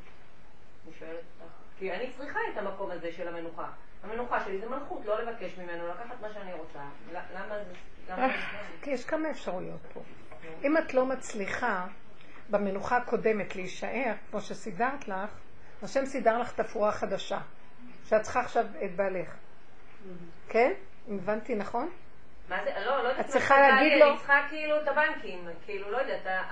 [0.86, 1.54] אני שואלת אותך.
[1.80, 3.70] כי אני צריכה את המקום הזה של המנוחה.
[4.04, 6.80] המנוחה שלי זה מלכות, לא לבקש ממנו, לקחת מה שאני רוצה.
[7.14, 7.74] למה זה...
[8.82, 10.02] כי יש כמה אפשרויות פה.
[10.64, 11.88] אם את לא מצליחה
[12.50, 15.30] במנוחה הקודמת להישאר, כמו שסידרת לך,
[15.84, 17.40] השם סידר לך תפאורה חדשה,
[18.12, 19.36] שאת צריכה עכשיו את בעלך.
[20.50, 20.72] כן?
[21.10, 21.90] הבנתי נכון?
[22.50, 22.70] מה זה?
[22.86, 23.26] לא, לא יודעת.
[23.26, 24.10] את צריכה להגיד לו...
[24.10, 26.46] אני צריכה כאילו את הבנקים, כאילו, לא יודעת,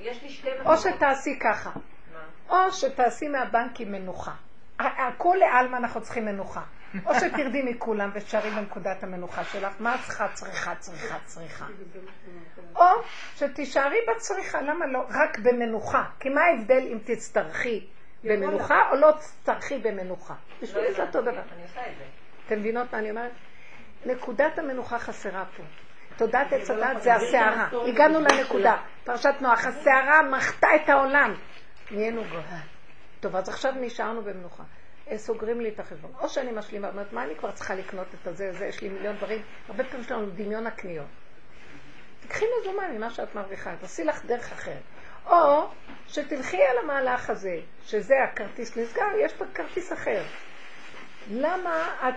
[0.00, 0.48] יש לי שתי...
[0.64, 1.70] או שתעשי ככה.
[2.48, 4.32] או שתעשי מהבנקים מנוחה.
[4.78, 6.62] הכל לעלמא אנחנו צריכים מנוחה.
[7.06, 11.66] או שתרדי מכולם ותשארי בנקודת המנוחה שלך, מה את צריכה, צריכה, צריכה, צריכה.
[12.76, 12.84] או
[13.34, 15.04] שתישארי בצריכה, למה לא?
[15.08, 16.04] רק במנוחה.
[16.20, 17.86] כי מה ההבדל אם תצטרכי
[18.24, 20.34] במנוחה או לא תצטרכי במנוחה?
[20.62, 21.42] בשבילי זה אותו דבר.
[22.46, 23.32] אתם מבינות מה אני אומרת?
[24.06, 25.62] נקודת המנוחה חסרה פה.
[26.16, 27.68] תודעת עץ הדת זה הסערה.
[27.88, 28.76] הגענו לנקודה.
[29.04, 31.34] פרשת נוח, הסערה מחתה את העולם.
[31.90, 32.60] נהיינו גוהה.
[33.20, 34.62] טוב, אז עכשיו נשארנו במנוחה.
[35.16, 36.12] סוגרים לי את החשבון.
[36.20, 39.16] או שאני משלימה, אומרת, מה אני כבר צריכה לקנות את הזה, זה, יש לי מיליון
[39.16, 39.42] דברים.
[39.68, 41.06] הרבה פעמים יש לנו דמיון הקניות.
[42.20, 44.82] תקחי מזומן ממה שאת מרוויחה, תעשי לך דרך אחרת.
[45.26, 45.68] או
[46.08, 50.22] שתלכי על המהלך הזה, שזה הכרטיס נסגר, יש פה כרטיס אחר.
[51.30, 52.14] למה את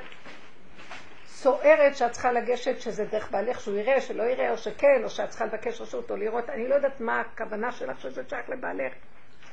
[1.26, 5.30] סוערת שאת צריכה לגשת שזה דרך בעלך, שהוא יראה, שלא יראה, או שכן, או שאת
[5.30, 8.94] צריכה לבקש רשות או לראות, אני לא יודעת מה הכוונה שלך שזה שייך לבעלך.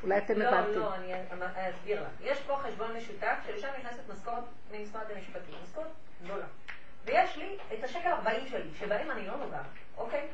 [0.03, 0.71] אולי אתם הבנתם.
[0.71, 1.13] לא, לא, אני
[1.71, 2.09] אסביר לך.
[2.21, 4.43] יש פה חשבון משותף שלשם נכנסת משכורת
[4.73, 5.87] ממשרד המשפטים, משכורת
[6.25, 6.45] גדולה.
[7.05, 9.67] ויש לי את השקל 40 שלי, שבהם אני לא נוגעת,
[9.97, 10.29] אוקיי?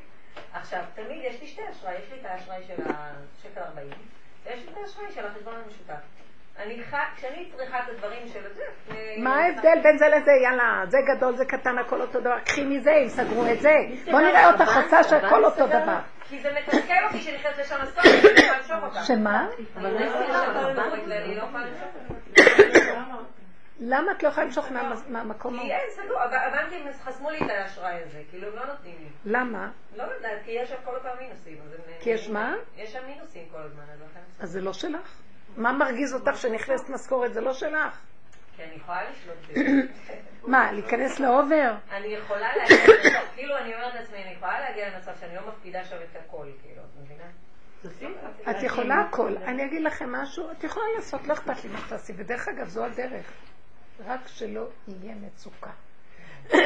[0.53, 3.89] עכשיו, תמיד יש לי שתי אשראי, יש לי את האשראי של השקל 40,
[4.45, 6.01] ויש לי את האשראי של החשבון המשותף.
[6.59, 6.95] אני ח...
[7.15, 8.63] כשאני צריכה את הדברים של זה...
[9.17, 10.31] מה ההבדל בין זה לזה?
[10.43, 12.39] יאללה, זה גדול, זה קטן, הכל אותו דבר.
[12.39, 13.75] קחי מזה, אם סגרו את זה.
[14.11, 15.99] בוא נראה אותך עושה שהכל אותו דבר.
[16.29, 19.03] כי זה מתסכל אותי שנכנסת לשם הסוף, אני לא יכולה למשוך אותה.
[19.03, 19.47] שמה?
[23.79, 24.65] למה את לא יכולה למשוך
[25.07, 29.09] מהמקום כי אין, סגור, הבנקים חסמו לי את האשראי הזה, כאילו הם לא נותנים לי.
[29.25, 29.71] למה?
[29.95, 31.57] לא יודעת, כי יש שם כל הזמן מינוסים.
[31.99, 32.55] כי יש מה?
[32.75, 34.19] יש שם מינוסים כל הזמן, אז לכן...
[34.39, 35.21] אז זה לא שלך?
[35.57, 37.33] מה מרגיז אותך שנכנסת משכורת?
[37.33, 38.01] זה לא שלך.
[38.55, 39.61] כי אני יכולה לשלוט בזה.
[40.51, 41.73] מה, להיכנס לאובר?
[41.91, 45.83] אני יכולה להגיע למצב, כאילו אני אומרת לעצמי, אני יכולה להגיע למצב שאני לא מפקידה
[45.83, 47.23] שם את הכל, כאילו, את מבינה?
[48.49, 49.37] את יכולה הכל.
[49.37, 52.13] אני אגיד לכם משהו, את יכולה לעשות, לא אכפת לי מה תעשי.
[52.15, 53.31] ודרך אגב, זו הדרך.
[54.05, 55.69] רק שלא יהיה מצוקה.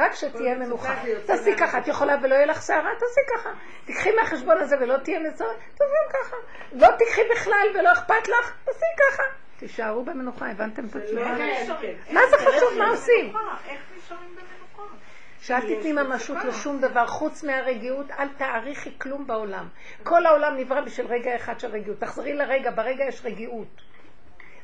[0.00, 0.94] רק שתהיה מנוחה.
[1.26, 3.50] תעשי ככה, את יכולה ולא יהיה לך שערה, תעשי ככה.
[3.84, 6.36] תקחי מהחשבון הזה ולא תהיה מצוקה, תעשי ככה.
[6.72, 9.22] לא תקחי בכלל ולא אכפת לך, תעשי ככה.
[9.58, 11.36] תישארו במנוחה, הבנתם את התשובה?
[12.12, 13.36] מה זה חשוב, מה עושים?
[13.68, 14.94] איך נשארים במנוחה?
[15.40, 19.68] שאל תתני ממשות לשום דבר חוץ מהרגיעות, אל תעריכי כלום בעולם.
[20.02, 22.00] כל העולם נברא בשביל רגע אחד של רגיעות.
[22.00, 23.80] תחזרי לרגע, ברגע יש רגיעות.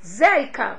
[0.00, 0.74] זה העיקר.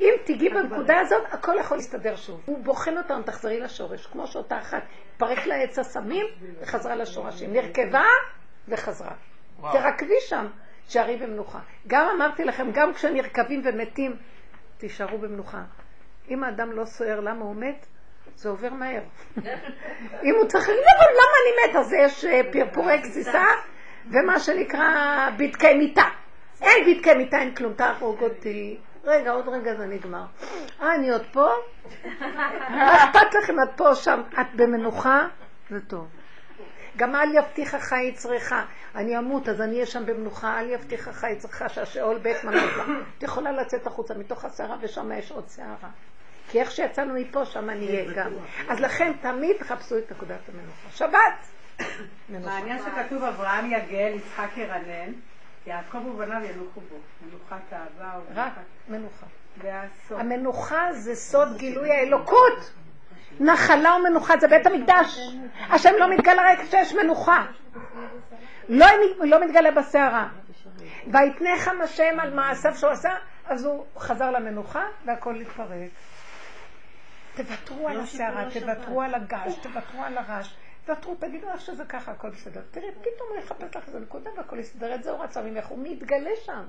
[0.00, 2.40] אם תיגעי בנקודה הזאת, הכל יכול להסתדר שוב.
[2.44, 4.82] הוא בוחן אותנו, תחזרי לשורש, כמו שאותה אחת
[5.16, 6.26] פרק לה עץ הסמים
[6.60, 7.52] וחזרה לשורשים.
[7.52, 8.04] נרכבה
[8.68, 9.14] וחזרה.
[9.72, 10.46] תרקבי שם,
[10.86, 11.58] תשארי במנוחה.
[11.86, 14.16] גם אמרתי לכם, גם כשנרקבים ומתים,
[14.78, 15.62] תישארו במנוחה.
[16.30, 17.86] אם האדם לא סוער למה הוא מת,
[18.36, 19.02] זה עובר מהר.
[20.26, 21.76] אם הוא צריך להגיד, אבל למה אני מת?
[21.76, 23.44] אז יש אה, פרפורי גסיסה
[24.10, 26.08] ומה שנקרא בדקי מיטה.
[26.62, 28.78] אין בדקי מיטה, אין כלום, תהרוג אותי.
[29.04, 30.24] רגע, עוד רגע זה נגמר.
[30.82, 31.48] אה, אני עוד פה?
[32.70, 33.54] מה אכפת לכם?
[33.62, 35.26] את פה, שם, את במנוחה?
[35.70, 36.08] זה טוב.
[36.96, 38.52] גם אל יבטיחך יצרך.
[38.94, 42.84] אני אמות, אז אני אהיה שם במנוחה, אל יבטיחך יצרך שהשאול בית מנוחה.
[43.18, 45.90] את יכולה לצאת החוצה מתוך הסערה ושם יש עוד סערה.
[46.48, 48.32] כי איך שיצאנו מפה, שם אני אהיה גם.
[48.68, 50.90] אז לכן תמיד תחפשו את נקודת המנוחה.
[50.90, 51.46] שבת!
[52.28, 55.12] מעניין שכתוב אברהם יגל, יצחק ירנן,
[55.66, 56.96] יעקב ובניו ינוחו בו.
[57.22, 58.52] מנוחת אהבה רק
[58.88, 59.26] מנוחה.
[60.10, 62.72] המנוחה זה סוד גילוי האלוקות.
[63.40, 65.18] נחלה ומנוחה זה בית המקדש.
[65.70, 67.46] השם לא מתגלה רק כשיש מנוחה.
[68.68, 68.86] לא,
[69.20, 70.28] לא מתגלה בסערה.
[71.06, 73.10] ויתנכם השם על מעשיו שהוא עשה,
[73.46, 75.90] אז הוא חזר למנוחה והכל התפרק.
[77.34, 80.54] תוותרו על הסערה, תוותרו על הגש, תוותרו על הרעש.
[80.94, 82.60] תוותרו, תגידו איך שזה ככה, הכל בסדר.
[82.70, 84.94] תראי, פתאום הוא יחפש לך איזה נקודה והכל יסדר.
[84.94, 86.62] את זה הוא רצה ממך, הוא מתגלה שם.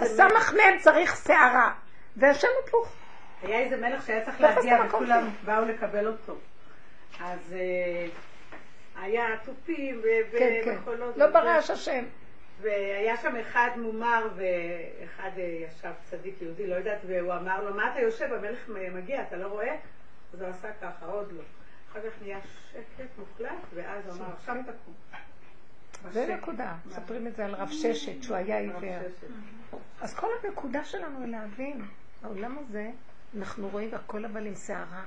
[0.00, 1.74] הסמך מהם צריך סערה,
[2.16, 2.92] והשם הפוך.
[3.42, 5.28] היה איזה מלך שהיה צריך להגיע וכולם.
[5.44, 6.36] באו לקבל אותו.
[7.20, 8.06] אז אה,
[9.02, 10.76] היה תופים ו- כן, כן.
[11.16, 11.26] לא.
[11.26, 12.04] ברעש השם.
[12.60, 17.92] והיה שם אחד מומר ואחד אה, ישב צדיק יהודי, לא יודעת, והוא אמר לו, מה
[17.92, 18.32] אתה יושב?
[18.32, 19.76] המלך מגיע, אתה לא רואה?
[20.32, 21.42] אז הוא עשה ככה, עוד לא.
[21.98, 22.38] אחר כך נהיה
[22.72, 24.94] שקט מוחלט, ואז הוא אמר, עכשיו תקום.
[26.12, 26.26] זה.
[26.26, 26.74] נקודה.
[26.86, 29.08] מספרים את זה על רב ששת, שהוא היה עיוור.
[30.00, 31.84] אז כל הנקודה שלנו היא להבין,
[32.22, 32.90] העולם הזה,
[33.36, 35.04] אנחנו רואים הכל אבל עם שערה,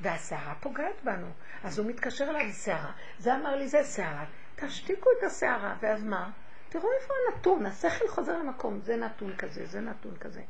[0.00, 1.26] והשערה פוגעת בנו.
[1.64, 4.24] אז הוא מתקשר אליי עם שערה, זה אמר לי זה שערה,
[4.56, 6.30] תשתיקו את השערה, ואז מה?
[6.68, 10.42] תראו איפה הנתון, השכל חוזר למקום, זה נתון כזה, זה נתון כזה.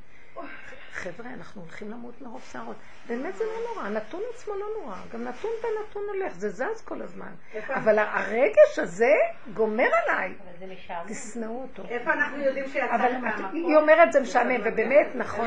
[0.92, 2.76] חבר'ה, אנחנו הולכים למות מרוב שערות.
[3.08, 7.02] באמת זה לא נורא, הנתון עצמו לא נורא, גם נתון בנתון הולך, זה זז כל
[7.02, 7.32] הזמן.
[7.68, 9.12] אבל הרגש הזה
[9.54, 10.28] גומר עליי.
[10.28, 11.08] אבל זה משעמם.
[11.08, 11.82] תשנאו אותו.
[11.88, 13.44] איפה אנחנו יודעים שיצאנו מהמקום?
[13.52, 15.46] היא אומרת זה משעמם, ובאמת, נכון,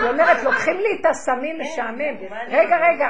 [0.00, 2.16] היא אומרת, לוקחים לי את הסמים משעמם.
[2.48, 3.08] רגע, רגע,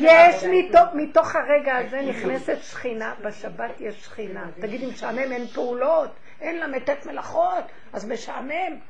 [0.00, 4.46] יש מתוך- מתוך הרגע הזה נכנסת שכינה, בשבת יש שכינה.
[4.60, 6.10] תגידי, משעמם, אין פעולות,
[6.40, 8.89] אין לה מתת מלאכות, אז משעמם.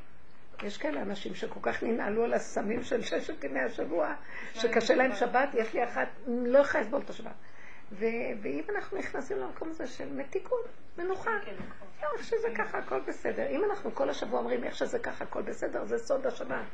[0.63, 4.15] יש כאלה אנשים שכל כך ננעלו על הסמים של ששת ימי השבוע,
[4.55, 7.35] שקשה להם שבת, יש לי אחת, לא יכולה לסבול את השבת.
[7.93, 10.69] ואם אנחנו נכנסים למקום הזה של מתיקות,
[10.99, 11.31] מנוחה,
[12.03, 13.47] לא, איך שזה ככה, הכל בסדר.
[13.51, 16.65] אם אנחנו כל השבוע אומרים איך שזה ככה, הכל בסדר, זה סוד השבת.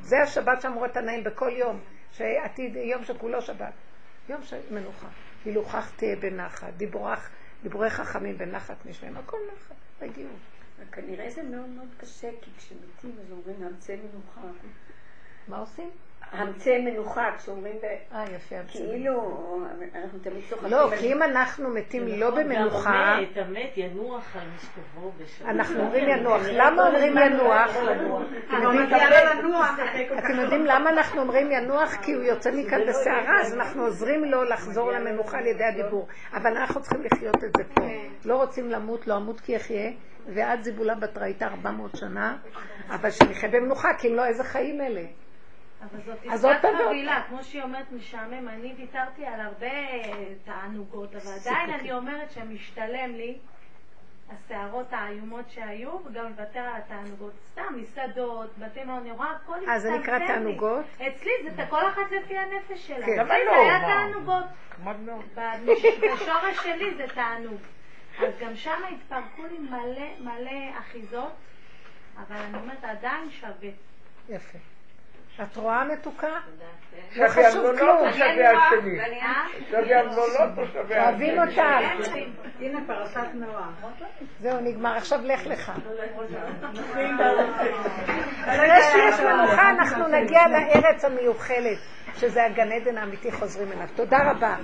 [0.00, 1.80] זה השבת שאמרו התנאים בכל יום,
[2.12, 3.72] שעתיד, יום שכולו שבת.
[4.28, 5.08] יום של מנוחה.
[5.44, 7.30] הילוכך תהיה בנחת, דיבורך,
[7.62, 10.53] דיבורי חכמים בנחת נשמעים, הכל נחת, רגיעות.
[10.92, 14.40] כנראה זה מאוד מאוד קשה, כי כשמתים אז אומרים המצא מנוחה.
[15.48, 15.90] מה עושים?
[16.32, 19.40] המצא מנוחה, כשאומרים, ב- אה, יפה, המצא כאילו,
[19.94, 20.70] אנחנו תמיד צוחקים.
[20.70, 25.50] לא, כי אם אנחנו מתים לא נכון, במנוחה, גם המת, המת ינוח על משכבו בשלום.
[25.50, 26.42] אנחנו אומרים ינוח.
[26.52, 27.76] למה אומרים ינוח?
[28.48, 31.94] אתם אתם יודעים למה אנחנו אומרים ינוח?
[31.94, 36.08] כי הוא יוצא מכאן בסערה, אז אנחנו עוזרים לו לחזור למנוחה על ידי הדיבור.
[36.32, 37.82] אבל אנחנו צריכים לחיות את זה פה.
[38.24, 39.90] לא רוצים למות, לא אמות כי אחיה,
[40.26, 42.36] ועד זיבולה בת רהיטה 400 שנה,
[42.88, 45.04] אבל שנחיה במנוחה, כי אם לא, איזה חיים אלה?
[45.80, 49.66] אבל זאת אז עסקת חבילה, כמו שהיא אומרת משעמם, אני ויתרתי על הרבה
[50.44, 53.38] תענוגות, אבל עדיין אני אומרת שמשתלם לי
[54.30, 57.32] הסערות האיומות שהיו, וגם לוותר על התענוגות.
[57.52, 60.18] סתם, מסעדות, בתי מלון, אני רואה הכל אה, זה נקרא.
[60.26, 60.84] תענוגות?
[60.96, 63.06] אצלי זה כל אחת לפי הנפש שלה.
[63.06, 63.20] כן.
[63.20, 63.86] אבל זה לא, היה מה?
[63.86, 64.44] תענוגות.
[66.14, 67.60] בשורש שלי זה תענוג.
[68.18, 71.32] אז גם שם התפרקו לי מלא מלא אחיזות,
[72.16, 73.70] אבל אני אומרת, עדיין שווה.
[74.28, 74.58] יפה.
[75.42, 76.28] את רואה מתוקה?
[77.16, 77.96] לא שווה חשוב כלום.
[77.96, 78.98] או שווה השני?
[79.70, 81.62] שווה המלונות או שווה אוהבים השני?
[81.98, 82.10] אותך.
[82.60, 83.92] הנה פרשת נוח.
[84.40, 85.72] זהו, נגמר, עכשיו לך לך.
[88.44, 91.78] אחרי שיש מנוחה אנחנו נגיע לארץ המיוחלת,
[92.16, 93.88] שזה הגן עדן האמיתי, חוזרים אליו.
[93.96, 94.56] תודה רבה.